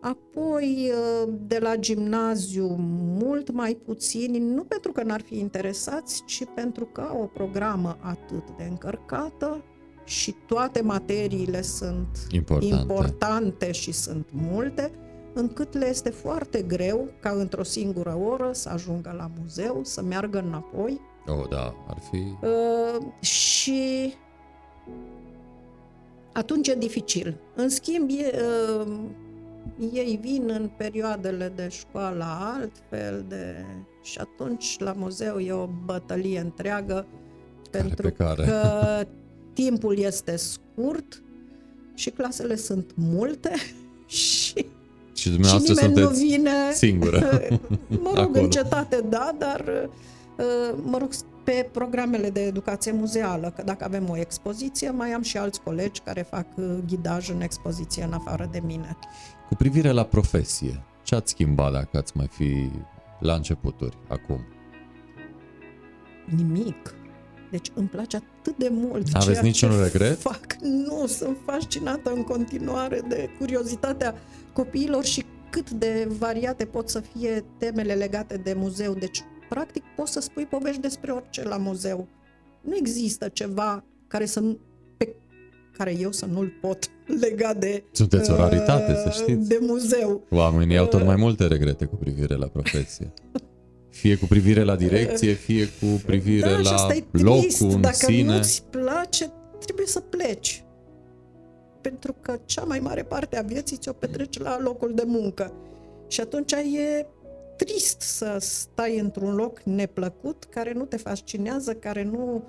apoi 0.00 0.92
de 1.30 1.58
la 1.58 1.76
gimnaziu 1.76 2.76
mult 3.20 3.50
mai 3.50 3.74
puțini, 3.74 4.38
nu 4.38 4.64
pentru 4.64 4.92
că 4.92 5.02
n-ar 5.02 5.20
fi 5.20 5.38
interesați, 5.38 6.22
ci 6.24 6.44
pentru 6.54 6.84
că 6.84 7.00
au 7.00 7.22
o 7.22 7.26
programă 7.26 7.98
atât 8.00 8.50
de 8.56 8.64
încărcată 8.64 9.64
și 10.04 10.34
toate 10.46 10.82
materiile 10.82 11.62
sunt 11.62 12.26
importante, 12.30 12.74
importante 12.74 13.72
și 13.72 13.92
sunt 13.92 14.28
multe, 14.32 14.90
încât 15.34 15.74
le 15.74 15.88
este 15.88 16.10
foarte 16.10 16.62
greu 16.62 17.08
ca 17.20 17.30
într-o 17.30 17.62
singură 17.62 18.18
oră 18.24 18.50
să 18.52 18.68
ajungă 18.68 19.14
la 19.16 19.30
muzeu, 19.40 19.80
să 19.84 20.02
meargă 20.02 20.38
înapoi. 20.38 21.00
Oh, 21.26 21.48
da, 21.48 21.74
ar 21.88 21.98
fi... 22.10 22.16
Uh, 22.16 23.06
și 23.22 24.14
atunci 26.32 26.68
e 26.68 26.74
dificil. 26.74 27.36
În 27.54 27.68
schimb, 27.68 28.10
e, 28.10 28.40
uh, 28.80 28.98
ei 29.92 30.18
vin 30.22 30.50
în 30.50 30.70
perioadele 30.76 31.52
de 31.54 31.68
școală 31.68 32.24
altfel 32.24 33.24
de... 33.28 33.64
și 34.02 34.18
atunci 34.18 34.78
la 34.78 34.92
muzeu 34.92 35.38
e 35.38 35.52
o 35.52 35.68
bătălie 35.84 36.40
întreagă 36.40 37.06
care 37.70 37.84
pentru 37.84 38.10
care. 38.10 38.44
că 38.44 39.04
timpul 39.62 39.98
este 39.98 40.36
scurt 40.36 41.22
și 41.94 42.10
clasele 42.10 42.56
sunt 42.56 42.92
multe 42.96 43.50
și 44.06 44.66
și 45.20 45.28
dumneavoastră 45.28 45.74
și 45.74 45.80
nimeni 45.80 45.96
sunteți 45.96 46.22
nu 46.22 46.28
vine, 46.28 46.50
singură. 46.72 47.18
mă 48.04 48.10
rog, 48.14 48.18
Acolo. 48.18 48.42
în 48.42 48.50
cetate, 48.50 49.04
da, 49.08 49.34
dar 49.38 49.64
uh, 50.36 50.78
mă 50.84 50.98
rog, 50.98 51.10
pe 51.44 51.68
programele 51.72 52.30
de 52.30 52.40
educație 52.40 52.92
muzeală, 52.92 53.52
că 53.56 53.62
dacă 53.62 53.84
avem 53.84 54.08
o 54.08 54.16
expoziție, 54.16 54.90
mai 54.90 55.10
am 55.12 55.22
și 55.22 55.36
alți 55.36 55.60
colegi 55.60 56.00
care 56.00 56.22
fac 56.30 56.46
uh, 56.56 56.64
ghidaj 56.86 57.28
în 57.28 57.40
expoziție 57.40 58.02
în 58.02 58.12
afară 58.12 58.48
de 58.52 58.60
mine. 58.66 58.96
Cu 59.48 59.54
privire 59.54 59.90
la 59.90 60.04
profesie, 60.04 60.84
ce 61.02 61.14
ați 61.14 61.30
schimbat 61.30 61.72
dacă 61.72 61.96
ați 61.98 62.16
mai 62.16 62.28
fi 62.30 62.70
la 63.20 63.34
începuturi 63.34 63.96
acum? 64.08 64.40
Nimic. 66.36 66.94
Deci 67.50 67.70
îmi 67.74 67.88
place 67.88 68.16
atât 68.16 68.56
de 68.56 68.68
mult 68.72 69.06
Aveți 69.12 69.42
niciun 69.42 69.82
regret? 69.82 70.18
Fac. 70.18 70.56
Nu, 70.60 71.06
sunt 71.06 71.36
fascinată 71.44 72.12
în 72.12 72.22
continuare 72.22 73.02
de 73.08 73.28
curiozitatea 73.38 74.14
copiilor 74.52 75.04
și 75.04 75.24
cât 75.50 75.70
de 75.70 76.08
variate 76.18 76.64
pot 76.64 76.88
să 76.88 77.00
fie 77.00 77.44
temele 77.58 77.94
legate 77.94 78.36
de 78.36 78.52
muzeu. 78.56 78.94
Deci, 78.94 79.24
practic, 79.48 79.82
poți 79.96 80.12
să 80.12 80.20
spui 80.20 80.46
povești 80.46 80.80
despre 80.80 81.10
orice 81.10 81.42
la 81.42 81.56
muzeu. 81.56 82.08
Nu 82.60 82.76
există 82.76 83.28
ceva 83.28 83.84
care 84.06 84.26
să 84.26 84.42
pe 84.96 85.14
care 85.76 85.96
eu 85.98 86.12
să 86.12 86.26
nu-l 86.26 86.52
pot 86.60 86.90
lega 87.20 87.54
de 87.54 87.84
Sunteți 87.92 88.30
o 88.30 88.36
raritate, 88.36 88.92
uh, 88.92 88.98
să 89.04 89.10
știți. 89.22 89.48
De 89.48 89.58
muzeu. 89.60 90.26
Oamenii 90.30 90.74
uh, 90.74 90.80
au 90.80 90.86
tot 90.86 91.04
mai 91.04 91.14
uh. 91.14 91.20
multe 91.20 91.46
regrete 91.46 91.84
cu 91.84 91.96
privire 91.96 92.34
la 92.34 92.46
profesie. 92.46 93.12
Fie 93.90 94.16
cu 94.16 94.26
privire 94.26 94.62
la 94.62 94.76
direcție, 94.76 95.32
fie 95.32 95.68
cu 95.80 95.86
privire 96.06 96.48
da, 96.50 96.58
la 96.58 96.86
locul 97.10 97.70
în 97.70 97.80
Dacă 97.80 97.94
sine. 97.94 98.24
Dacă 98.24 98.36
nu-ți 98.36 98.62
place, 98.70 99.32
trebuie 99.58 99.86
să 99.86 100.00
pleci 100.00 100.64
pentru 101.80 102.16
că 102.20 102.38
cea 102.44 102.64
mai 102.64 102.78
mare 102.78 103.02
parte 103.02 103.38
a 103.38 103.42
vieții 103.42 103.76
ți-o 103.76 103.92
petreci 103.92 104.38
la 104.38 104.60
locul 104.60 104.94
de 104.94 105.02
muncă. 105.06 105.52
Și 106.08 106.20
atunci 106.20 106.52
e 106.52 107.06
trist 107.56 108.00
să 108.00 108.36
stai 108.40 108.98
într-un 108.98 109.34
loc 109.34 109.62
neplăcut, 109.62 110.44
care 110.44 110.72
nu 110.72 110.84
te 110.84 110.96
fascinează, 110.96 111.72
care 111.72 112.02
nu, 112.02 112.42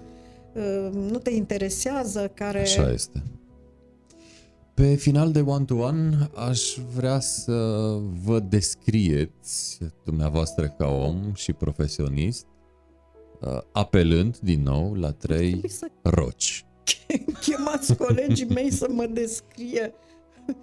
uh, 0.53 0.89
nu 0.93 1.17
te 1.17 1.29
interesează, 1.29 2.31
care... 2.33 2.61
Așa 2.61 2.91
este. 2.91 3.23
Pe 4.73 4.95
final 4.95 5.31
de 5.31 5.41
one-to-one 5.41 6.29
aș 6.35 6.77
vrea 6.95 7.19
să 7.19 7.53
vă 8.23 8.39
descrieți 8.39 9.77
dumneavoastră 10.05 10.67
ca 10.77 10.87
om 10.87 11.33
și 11.33 11.53
profesionist 11.53 12.45
uh, 13.39 13.57
apelând 13.71 14.37
din 14.37 14.63
nou 14.63 14.93
la 14.93 15.11
trei 15.11 15.61
roci. 16.01 16.65
chemați 17.45 17.95
colegii 17.95 18.45
mei 18.45 18.71
să 18.71 18.87
mă 18.89 19.05
descrie 19.05 19.93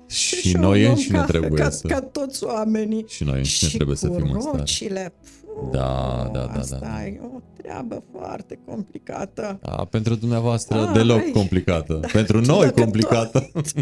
și, 0.07 0.35
și 0.37 0.57
noi 0.57 0.87
înșine 0.87 1.19
ca, 1.19 1.25
trebuie 1.25 1.63
ca, 1.63 1.71
să... 1.71 1.87
Ca 1.87 2.01
toți 2.01 2.45
oamenii. 2.45 3.05
Și 3.09 3.25
noi 3.25 3.39
înșine 3.39 3.71
trebuie 3.75 3.97
să 3.97 4.09
fim 4.09 4.31
în 4.33 4.41
stare. 4.41 5.13
Rocile, 5.61 5.71
da, 5.71 6.31
da, 6.33 6.39
da, 6.39 6.47
da. 6.53 6.61
Asta 6.61 6.79
da. 6.81 7.07
e 7.07 7.21
o 7.35 7.41
treabă 7.63 8.03
foarte 8.13 8.59
complicată. 8.67 9.59
Da, 9.63 9.87
pentru 9.91 10.15
dumneavoastră 10.15 10.79
A, 10.79 10.93
deloc 10.93 11.19
ai, 11.19 11.31
complicată. 11.31 11.99
Da, 12.01 12.09
pentru 12.19 12.41
noi 12.41 12.71
complicată. 12.71 13.51
Tot, 13.53 13.73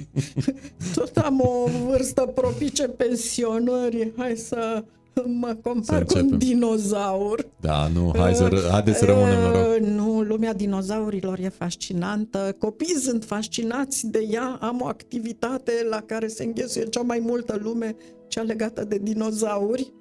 tot 0.94 1.16
am 1.16 1.40
o 1.40 1.68
vârstă 1.86 2.32
propice 2.34 2.88
pensionării. 2.88 4.12
Hai 4.16 4.36
să 4.36 4.84
mă 5.24 5.56
compar 5.62 6.04
cu 6.04 6.18
un 6.18 6.38
dinozaur. 6.38 7.46
Da, 7.60 7.88
nu, 7.94 8.12
hai 8.16 8.34
să, 8.34 8.48
uh, 8.52 8.68
haideți 8.70 8.98
să 8.98 9.04
rămânem 9.04 9.40
la 9.40 9.50
rog. 9.50 9.80
Uh, 9.80 9.88
nu, 9.88 10.20
lumea 10.20 10.54
dinozaurilor 10.54 11.38
e 11.38 11.48
fascinantă. 11.48 12.56
Copiii 12.58 12.98
sunt 12.98 13.24
fascinați 13.24 14.06
de 14.06 14.26
ea. 14.30 14.58
Am 14.60 14.80
o 14.80 14.86
activitate 14.86 15.72
la 15.90 16.00
care 16.00 16.26
se 16.26 16.44
înghesuie 16.44 16.84
cea 16.84 17.02
mai 17.02 17.18
multă 17.22 17.58
lume, 17.62 17.96
cea 18.28 18.42
legată 18.42 18.84
de 18.84 18.98
dinozauri. 19.02 19.92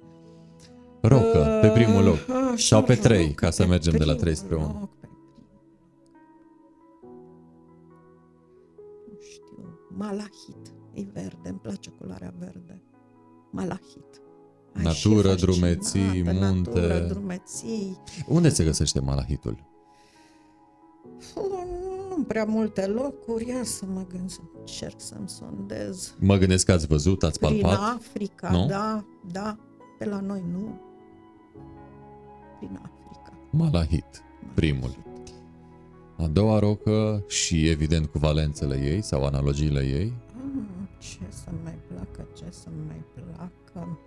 Rocă, 1.08 1.58
pe 1.60 1.68
primul 1.68 2.02
loc. 2.04 2.14
Uh, 2.14 2.34
așa, 2.52 2.56
Sau 2.56 2.82
pe 2.82 2.94
trei, 2.94 3.32
ca 3.34 3.50
să 3.50 3.66
mergem 3.66 3.94
de 3.96 4.04
la 4.04 4.14
trei 4.14 4.34
spre 4.34 4.54
unu. 4.54 4.90
Malahit. 9.88 10.74
E 10.94 11.02
verde, 11.12 11.48
îmi 11.48 11.58
place 11.62 11.90
culoarea 11.90 12.34
verde. 12.38 12.82
Malahit. 13.50 14.20
Ai 14.76 14.82
Natură, 14.82 15.30
și 15.36 15.40
drumeții, 15.44 16.00
fascinată, 16.00 16.44
munte. 16.54 16.70
Natură, 16.80 17.06
drumeții. 17.06 17.98
Unde 18.26 18.48
se 18.48 18.64
găsește 18.64 19.00
malahitul? 19.00 19.64
Nu 22.16 22.22
prea 22.22 22.44
multe 22.44 22.86
locuri, 22.86 23.48
ia 23.48 23.64
să 23.64 23.84
mă 23.86 24.04
gândesc, 24.08 24.40
încerc 24.58 25.00
să-mi 25.00 25.28
sondez. 25.28 26.14
Mă 26.18 26.36
gândesc 26.36 26.66
că 26.66 26.72
ați 26.72 26.86
văzut, 26.86 27.22
ați 27.22 27.38
Prin 27.38 27.60
palpat. 27.60 27.94
Africa, 27.94 28.50
Nu? 28.50 28.66
da, 28.66 29.04
da, 29.32 29.56
pe 29.98 30.04
la 30.04 30.20
noi 30.20 30.44
nu. 30.52 30.80
Prin 32.58 32.80
Africa. 32.82 33.32
Malahit, 33.50 34.22
primul. 34.54 34.96
A 36.16 36.26
doua 36.26 36.58
rocă 36.58 37.24
și 37.28 37.68
evident 37.68 38.06
cu 38.06 38.18
valențele 38.18 38.80
ei 38.82 39.02
sau 39.02 39.24
analogiile 39.24 39.80
ei. 39.80 40.12
Mm, 40.34 40.88
ce 40.98 41.18
să 41.28 41.50
mai 41.64 41.78
placă, 41.88 42.28
ce 42.36 42.44
să 42.50 42.68
mai 42.86 43.04
placă. 43.14 43.98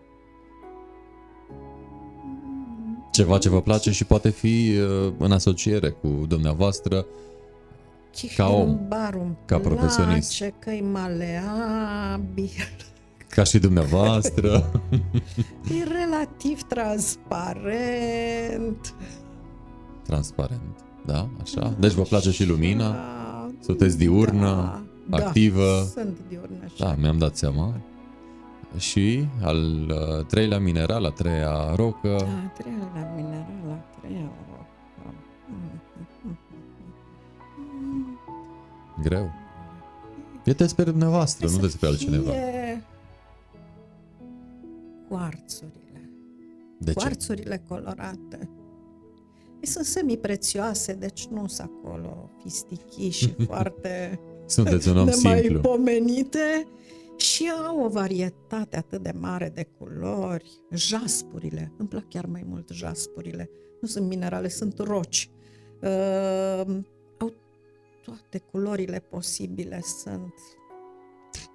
Ceva 3.12 3.38
ce 3.38 3.50
vă 3.50 3.62
place 3.62 3.92
și 3.92 4.06
poate 4.06 4.30
fi 4.30 4.78
uh, 4.78 5.14
în 5.18 5.32
asociere 5.32 5.90
cu 5.90 6.26
dumneavoastră. 6.28 7.06
Ca 8.36 8.50
om, 8.50 8.80
Barul 8.88 9.36
ca 9.46 9.60
profesionist. 9.60 10.38
Place 10.38 10.56
că-i 10.60 10.82
maleabil, 10.82 12.50
Ca 13.30 13.44
și 13.44 13.60
dumneavoastră. 13.60 14.72
e 15.80 15.84
relativ 15.84 16.62
transparent. 16.62 17.34
Transparent. 20.04 20.80
Da? 21.06 21.30
Așa? 21.42 21.76
Deci 21.80 21.92
vă 21.92 22.02
place 22.02 22.32
și 22.32 22.46
lumina? 22.46 22.92
Da, 22.92 23.52
Sunteți 23.60 23.98
diurnă, 23.98 24.84
da, 25.10 25.18
activă? 25.18 25.88
Sunt 25.94 26.18
diurnă 26.28 26.66
și 26.74 26.80
Da, 26.80 26.96
mi-am 27.00 27.18
dat 27.18 27.36
seama. 27.36 27.82
Și 28.78 29.28
al 29.42 29.58
uh, 29.90 30.26
treilea 30.26 30.60
mineral, 30.60 31.06
a 31.06 31.10
treia 31.10 31.76
rocă. 31.76 32.16
Da, 32.18 32.26
a 32.46 32.52
treia 32.58 32.92
la 32.94 33.12
mineral, 33.16 33.46
a 33.70 33.84
treia 34.00 34.22
rocă. 34.22 34.66
Greu. 39.04 39.32
E 40.44 40.52
despre 40.52 40.84
dumneavoastră, 40.84 41.48
nu 41.50 41.58
despre 41.58 41.88
altcineva. 41.88 42.32
Fie 42.32 42.84
Cuarțurile. 45.10 46.10
De 46.80 46.92
ce? 46.94 47.00
Cuarțurile 47.00 47.64
colorate. 47.68 48.50
Ei 49.60 49.68
sunt 49.68 49.86
semi-prețioase, 49.86 50.94
deci 50.94 51.26
nu 51.26 51.48
sunt 51.48 51.72
acolo 51.84 52.30
fistichii 52.44 53.10
și 53.10 53.34
foarte 53.48 54.20
Sunteți 54.46 54.90
un 54.90 54.98
om 54.98 55.10
simplu. 55.10 55.30
nemaipomenite 55.30 56.68
și 57.18 57.52
au 57.68 57.84
o 57.84 57.90
varietate 57.90 58.78
atât 58.78 59.02
de 59.04 59.14
mare 59.20 59.52
de 59.56 59.68
culori. 59.78 60.62
Jaspurile, 60.72 61.72
îmi 61.78 61.88
plac 61.88 62.10
chiar 62.10 62.26
mai 62.26 62.44
mult 62.48 62.70
jaspurile. 62.70 63.50
Nu 63.82 63.88
sunt 63.88 64.08
minerale, 64.08 64.48
sunt 64.50 64.80
roci. 64.80 65.30
Uh, 65.82 66.78
au 67.18 67.34
toate 68.04 68.38
culorile 68.52 69.00
posibile, 69.00 69.80
sunt 70.04 70.34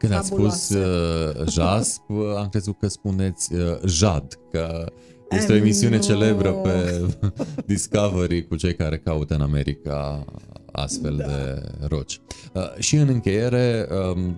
Când 0.06 0.18
ați 0.18 0.26
spus 0.26 0.68
fabuloase. 0.68 1.40
uh, 1.40 1.48
jasp, 1.48 2.08
uh, 2.08 2.16
am 2.36 2.48
crezut 2.48 2.78
că 2.78 2.88
spuneți 2.88 3.54
uh, 3.54 3.78
jad, 3.86 4.38
că 4.50 4.92
este 5.30 5.52
o 5.52 5.54
Eh, 5.54 5.60
emisiune 5.60 5.96
nu. 5.96 6.02
celebră 6.02 6.52
pe 6.52 7.02
Discovery 7.66 8.46
cu 8.46 8.56
cei 8.56 8.74
care 8.74 8.98
caută 8.98 9.34
în 9.34 9.40
America 9.40 10.24
astfel 10.72 11.16
Da. 11.16 11.24
de 11.26 11.62
roci. 11.88 12.20
Uh, 12.54 12.74
și 12.78 12.96
în 12.96 13.08
încheiere, 13.08 13.88
um, 14.14 14.36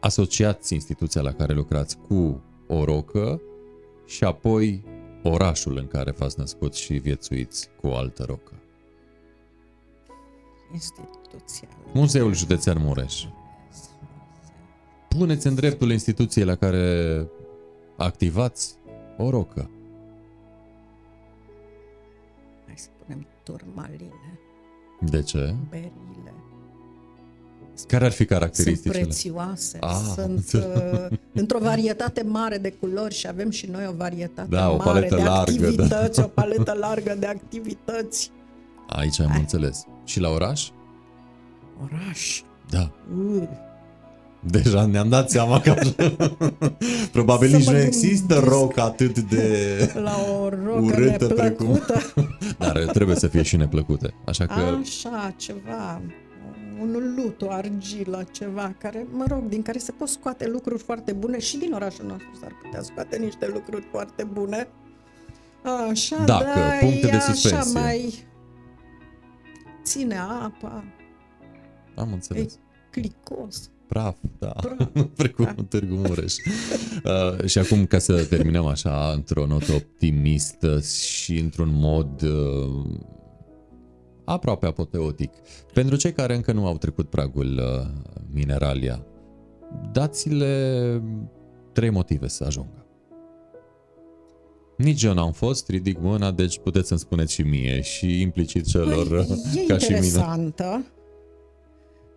asociați 0.00 0.74
instituția 0.74 1.20
la 1.20 1.32
care 1.32 1.52
lucrați 1.52 1.96
cu 2.08 2.42
o 2.68 2.84
rocă 2.84 3.40
și 4.06 4.24
apoi 4.24 4.84
orașul 5.22 5.76
în 5.78 5.86
care 5.86 6.10
v-ați 6.18 6.38
născut 6.38 6.74
și 6.74 6.92
viețuiți 6.94 7.68
cu 7.80 7.86
o 7.86 7.96
altă 7.96 8.24
rocă. 8.26 8.52
instituția. 10.72 11.68
Muzeul 11.92 12.34
Județean 12.34 12.76
Mureș. 12.80 13.24
Puneți 15.18 15.46
în 15.46 15.54
dreptul 15.54 15.90
instituției 15.90 16.44
la 16.44 16.54
care 16.54 17.26
activați 17.96 18.74
o 19.18 19.30
rocă. 19.30 19.70
Hai 22.66 22.74
să 22.76 22.88
punem 23.04 23.26
turmaline, 23.42 24.38
De 25.00 25.22
ce? 25.22 25.54
berile. 25.70 25.92
Care 27.88 28.04
ar 28.04 28.10
fi 28.10 28.16
Sunt 28.16 28.28
caracteristicile? 28.28 29.02
prețioase, 29.02 29.78
Ah, 29.80 29.96
sunt 30.14 30.26
înțeleg. 30.36 31.10
uh, 31.10 31.18
într-o 31.40 31.58
varietate 31.58 32.22
mare 32.22 32.58
de 32.58 32.70
culori 32.72 33.14
și 33.14 33.26
avem 33.28 33.50
și 33.50 33.66
noi 33.66 33.86
o 33.86 33.92
varietate 33.92 34.48
Da, 34.48 34.70
o 34.70 34.76
mare 34.76 34.90
paletă 34.90 35.14
de 35.16 35.22
largă, 35.22 35.30
da. 35.30 35.40
activități, 35.40 36.20
o 36.20 36.26
paletă 36.26 36.72
largă 36.72 37.14
de 37.18 37.26
activități. 37.26 38.30
Aici 38.88 39.20
am 39.20 39.28
Hai. 39.28 39.38
înțeles. 39.40 39.84
Și 40.04 40.20
la 40.20 40.28
oraș? 40.28 40.68
Oraș. 41.82 42.42
Da. 42.70 42.90
Uh, 43.16 43.42
Deja 44.46 44.86
ne-am 44.86 45.08
dat 45.08 45.30
seama 45.30 45.60
că 45.60 45.74
probabil 47.12 47.48
Să 47.50 47.56
nici 47.56 47.66
mă 47.66 47.72
nu 47.72 47.78
există 47.78 48.34
gândesc. 48.34 48.52
roc 48.52 48.78
atât 48.78 49.18
de... 49.18 49.90
la 49.94 50.16
o 50.40 50.48
rocă 50.48 50.80
Urâtă 50.80 51.26
precum- 51.26 51.66
neplăcută. 51.66 52.00
Dar 52.58 52.78
trebuie 52.92 53.16
să 53.16 53.26
fie 53.26 53.42
și 53.42 53.56
neplăcute. 53.56 54.14
Așa 54.24 54.46
că 54.46 54.52
Așa, 54.52 55.34
ceva, 55.36 56.00
un 56.80 57.14
lut, 57.16 57.42
o 57.42 57.50
argilă, 57.50 58.24
ceva, 58.32 58.74
care, 58.78 59.06
mă 59.10 59.24
rog, 59.28 59.48
din 59.48 59.62
care 59.62 59.78
se 59.78 59.92
pot 59.92 60.08
scoate 60.08 60.48
lucruri 60.48 60.82
foarte 60.82 61.12
bune 61.12 61.38
și 61.38 61.56
din 61.56 61.72
orașul 61.72 62.04
nostru 62.06 62.28
s-ar 62.40 62.52
putea 62.62 62.82
scoate 62.82 63.16
niște 63.16 63.50
lucruri 63.52 63.86
foarte 63.90 64.24
bune. 64.24 64.68
Așa, 65.90 66.24
Dacă, 66.24 66.44
da, 66.44 66.70
puncte 66.80 67.06
e 67.06 67.10
de 67.10 67.16
așa 67.16 67.32
suspensie. 67.32 67.80
mai 67.80 68.24
ține 69.84 70.16
apa, 70.18 70.84
am 71.96 72.08
e 72.08 72.12
înțeles. 72.12 72.58
clicos. 72.90 73.70
Praf, 73.88 74.16
da. 74.38 74.48
Praf, 74.48 74.88
Precum 75.16 75.44
da. 75.44 75.54
în 75.56 75.64
Târgu 75.64 75.94
Mureș. 75.94 76.34
Uh, 77.04 77.44
și 77.46 77.58
acum, 77.58 77.86
ca 77.86 77.98
să 77.98 78.24
terminăm 78.24 78.66
așa, 78.66 79.10
într-o 79.14 79.46
notă 79.46 79.72
optimistă 79.72 80.80
și 80.80 81.38
într-un 81.38 81.70
mod 81.72 82.22
uh, 82.22 83.00
aproape 84.24 84.66
apoteotic, 84.66 85.30
pentru 85.72 85.96
cei 85.96 86.12
care 86.12 86.34
încă 86.34 86.52
nu 86.52 86.66
au 86.66 86.76
trecut 86.78 87.10
pragul 87.10 87.58
uh, 87.58 87.90
Mineralia, 88.32 89.06
dați-le 89.92 91.02
trei 91.72 91.90
motive 91.90 92.28
să 92.28 92.44
ajungă. 92.44 92.86
Nici 94.76 95.02
eu 95.02 95.12
n-am 95.12 95.32
fost, 95.32 95.68
ridic 95.68 95.98
mâna, 96.00 96.30
deci 96.30 96.58
puteți 96.58 96.88
să-mi 96.88 97.00
spuneți 97.00 97.32
și 97.32 97.42
mie 97.42 97.80
și 97.80 98.20
implicit 98.20 98.66
celor 98.66 99.06
uh, 99.06 99.26
Păi, 99.26 99.62
e 99.62 99.66
ca 99.66 99.78
și 99.78 99.92
mine. 99.92 100.04
interesantă. 100.06 100.84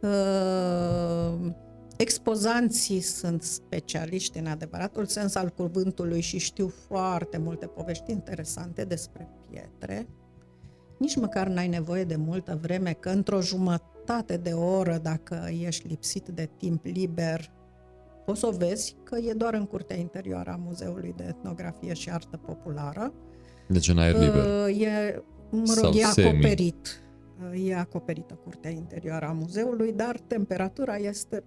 Uh, 0.01 1.51
expozanții 1.97 2.99
sunt 2.99 3.43
specialiști 3.43 4.37
în 4.37 4.45
adevăratul 4.45 5.05
sens 5.05 5.35
al 5.35 5.49
cuvântului 5.49 6.21
și 6.21 6.37
știu 6.37 6.67
foarte 6.67 7.37
multe 7.37 7.65
povești 7.65 8.11
interesante 8.11 8.83
despre 8.83 9.27
pietre. 9.49 10.07
Nici 10.97 11.15
măcar 11.15 11.47
n-ai 11.47 11.67
nevoie 11.67 12.03
de 12.03 12.15
multă 12.15 12.59
vreme, 12.61 12.91
că 12.91 13.09
într-o 13.09 13.41
jumătate 13.41 14.37
de 14.37 14.51
oră, 14.51 14.99
dacă 15.01 15.49
ești 15.65 15.87
lipsit 15.87 16.27
de 16.27 16.49
timp 16.57 16.85
liber, 16.85 17.51
poți 18.25 18.39
să 18.39 18.47
o 18.47 18.51
vezi 18.51 18.95
că 19.03 19.17
e 19.17 19.33
doar 19.33 19.53
în 19.53 19.65
curtea 19.65 19.95
interioară 19.97 20.51
a 20.51 20.61
Muzeului 20.65 21.13
de 21.17 21.23
Etnografie 21.27 21.93
și 21.93 22.09
Artă 22.09 22.37
Populară. 22.37 23.13
Deci 23.67 23.89
în 23.89 23.97
aer 23.97 24.13
liber. 24.13 24.45
Uh, 24.67 24.81
E, 24.81 25.23
mă 25.49 25.65
Sau 25.65 25.83
rog, 25.83 25.95
e 25.95 26.03
semi. 26.03 26.27
acoperit. 26.27 26.75
Uh, 26.75 27.06
E 27.53 27.75
acoperită 27.75 28.39
curtea 28.43 28.69
interioară 28.69 29.25
a 29.25 29.31
muzeului, 29.31 29.93
dar 29.93 30.19
temperatura 30.19 30.95
este 30.95 31.43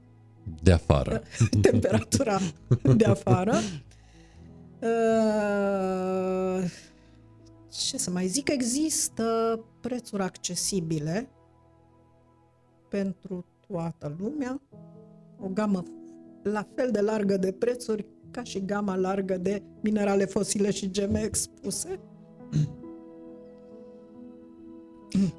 De 0.63 0.73
afară. 0.73 1.23
temperatura 1.71 2.39
de 2.97 3.05
afară. 3.05 3.55
Uh, 4.81 6.71
Ce 7.69 7.99
să 7.99 8.11
mai 8.11 8.27
zic? 8.27 8.49
Există 8.49 9.25
prețuri 9.81 10.23
accesibile 10.23 11.29
pentru 12.89 13.45
toată 13.67 14.17
lumea, 14.19 14.61
o 15.39 15.49
gamă 15.49 15.83
la 16.43 16.67
fel 16.75 16.91
de 16.91 17.01
largă 17.01 17.37
de 17.37 17.53
prețuri 17.53 18.07
ca 18.31 18.43
și 18.43 18.65
gama 18.65 18.97
largă 18.97 19.37
de 19.37 19.63
minerale 19.81 20.25
fosile 20.25 20.71
și 20.71 20.91
geme 20.91 21.21
expuse. 21.23 22.01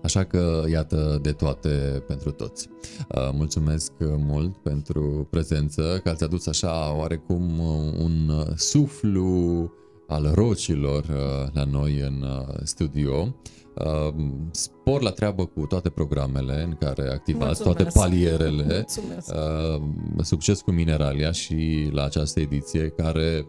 Așa 0.03 0.23
că, 0.23 0.63
iată, 0.71 1.19
de 1.21 1.31
toate 1.31 2.03
pentru 2.07 2.31
toți. 2.31 2.69
Uh, 3.15 3.29
Mulțumesc 3.33 3.91
mult 3.99 4.57
pentru 4.57 5.27
prezență, 5.29 5.99
că 6.03 6.09
ați 6.09 6.23
adus 6.23 6.47
așa 6.47 6.95
oarecum 6.97 7.59
uh, 7.59 7.93
un 8.03 8.29
uh, 8.29 8.45
suflu 8.55 9.71
al 10.07 10.31
rocilor 10.33 11.03
uh, 11.03 11.51
la 11.53 11.63
noi 11.63 11.99
în 11.99 12.21
uh, 12.21 12.55
studio. 12.63 13.35
Uh, 13.75 14.13
spor 14.51 15.01
la 15.01 15.09
treabă 15.09 15.45
cu 15.45 15.65
toate 15.65 15.89
programele 15.89 16.63
în 16.63 16.75
care 16.79 17.09
activați, 17.11 17.61
Mulțumesc. 17.63 17.93
toate 17.93 17.99
palierele. 17.99 18.65
Mulțumesc. 18.73 19.33
Uh, 19.33 19.81
succes 20.23 20.61
cu 20.61 20.71
Mineralia 20.71 21.31
și 21.31 21.89
la 21.91 22.03
această 22.03 22.39
ediție 22.39 22.87
care 22.97 23.45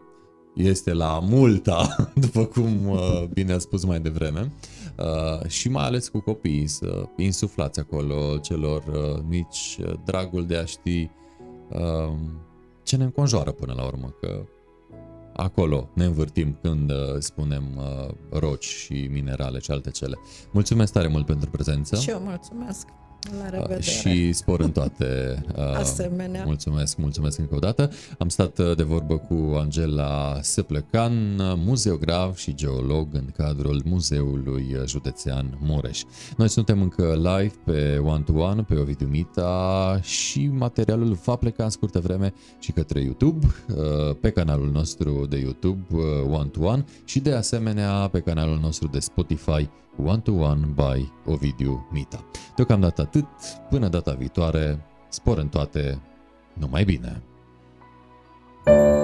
este 0.54 0.92
la 0.92 1.18
multa, 1.22 1.96
după 2.24 2.44
cum 2.44 2.88
uh, 2.88 3.24
bine 3.32 3.52
a 3.52 3.58
spus 3.58 3.84
mai 3.84 4.00
devreme, 4.00 4.52
uh, 4.98 5.48
și 5.48 5.68
mai 5.68 5.84
ales 5.84 6.08
cu 6.08 6.20
copiii, 6.20 6.66
să 6.66 7.04
insuflați 7.16 7.80
acolo 7.80 8.38
celor 8.38 8.84
uh, 8.86 9.22
mici 9.28 9.78
uh, 9.80 9.92
dragul 10.04 10.46
de 10.46 10.56
a 10.56 10.64
ști 10.64 11.10
uh, 11.70 12.12
ce 12.82 12.96
ne 12.96 13.04
înconjoară 13.04 13.50
până 13.50 13.72
la 13.76 13.84
urmă, 13.84 14.14
că 14.20 14.44
acolo 15.36 15.88
ne 15.94 16.04
învârtim 16.04 16.58
când 16.62 16.90
uh, 16.90 16.96
spunem 17.18 17.64
uh, 17.76 18.14
roci 18.30 18.64
și 18.64 19.08
minerale 19.10 19.58
și 19.58 19.70
alte 19.70 19.90
cele. 19.90 20.18
Mulțumesc 20.52 20.92
tare 20.92 21.08
mult 21.08 21.26
pentru 21.26 21.50
prezență 21.50 21.96
Și 21.96 22.10
eu 22.10 22.18
mulțumesc. 22.18 22.88
La 23.30 23.48
revedere. 23.48 23.74
uh, 23.78 23.82
și 23.84 24.32
spor 24.32 24.60
în 24.60 24.70
toate. 24.70 25.42
uh, 25.56 25.62
Asemenea. 25.78 26.42
Mulțumesc, 26.44 26.96
mulțumesc 26.96 27.38
încă 27.38 27.54
o 27.54 27.58
dată. 27.58 27.90
Am 28.18 28.28
stat 28.28 28.58
uh, 28.58 28.76
de 28.76 28.82
vorbă 28.82 29.16
cu 29.18 29.54
Angela 29.58 30.38
Săplecan, 30.40 31.12
muzeograf 31.56 32.36
și 32.36 32.54
geolog 32.54 33.08
în 33.12 33.26
cadrul 33.36 33.82
Muzeului 33.84 34.76
Județean 34.86 35.58
Mureș. 35.60 36.02
Noi 36.36 36.48
suntem 36.48 36.82
încă 36.82 37.12
live 37.14 37.54
pe 37.64 37.98
One 38.04 38.22
to 38.22 38.32
One, 38.32 38.62
pe 38.62 38.74
Ovidiu 38.74 39.06
Mita 39.06 39.98
și 40.02 40.50
materialul 40.52 41.18
va 41.24 41.36
pleca 41.36 41.64
în 41.64 41.70
scurtă 41.70 42.00
vreme 42.00 42.32
și 42.58 42.72
către 42.72 43.00
YouTube, 43.00 43.46
uh, 43.46 44.16
pe 44.20 44.30
canalul 44.30 44.70
nostru 44.70 45.26
de 45.28 45.36
YouTube 45.38 45.84
uh, 45.90 46.02
One 46.30 46.48
to 46.48 46.60
One 46.64 46.84
și 47.04 47.20
de 47.20 47.32
asemenea 47.32 48.08
pe 48.12 48.20
canalul 48.20 48.58
nostru 48.62 48.88
de 48.88 48.98
Spotify 48.98 49.68
One 49.96 50.20
to 50.20 50.32
One 50.32 50.66
by 50.74 51.12
Ovidiu 51.26 51.86
Mita. 51.90 52.24
Deocamdată 52.56 53.00
atât, 53.00 53.26
până 53.70 53.88
data 53.88 54.12
viitoare, 54.12 54.84
spor 55.08 55.38
în 55.38 55.48
toate, 55.48 56.00
numai 56.54 56.84
bine! 56.84 57.22
thank 58.64 58.96
you 58.96 59.01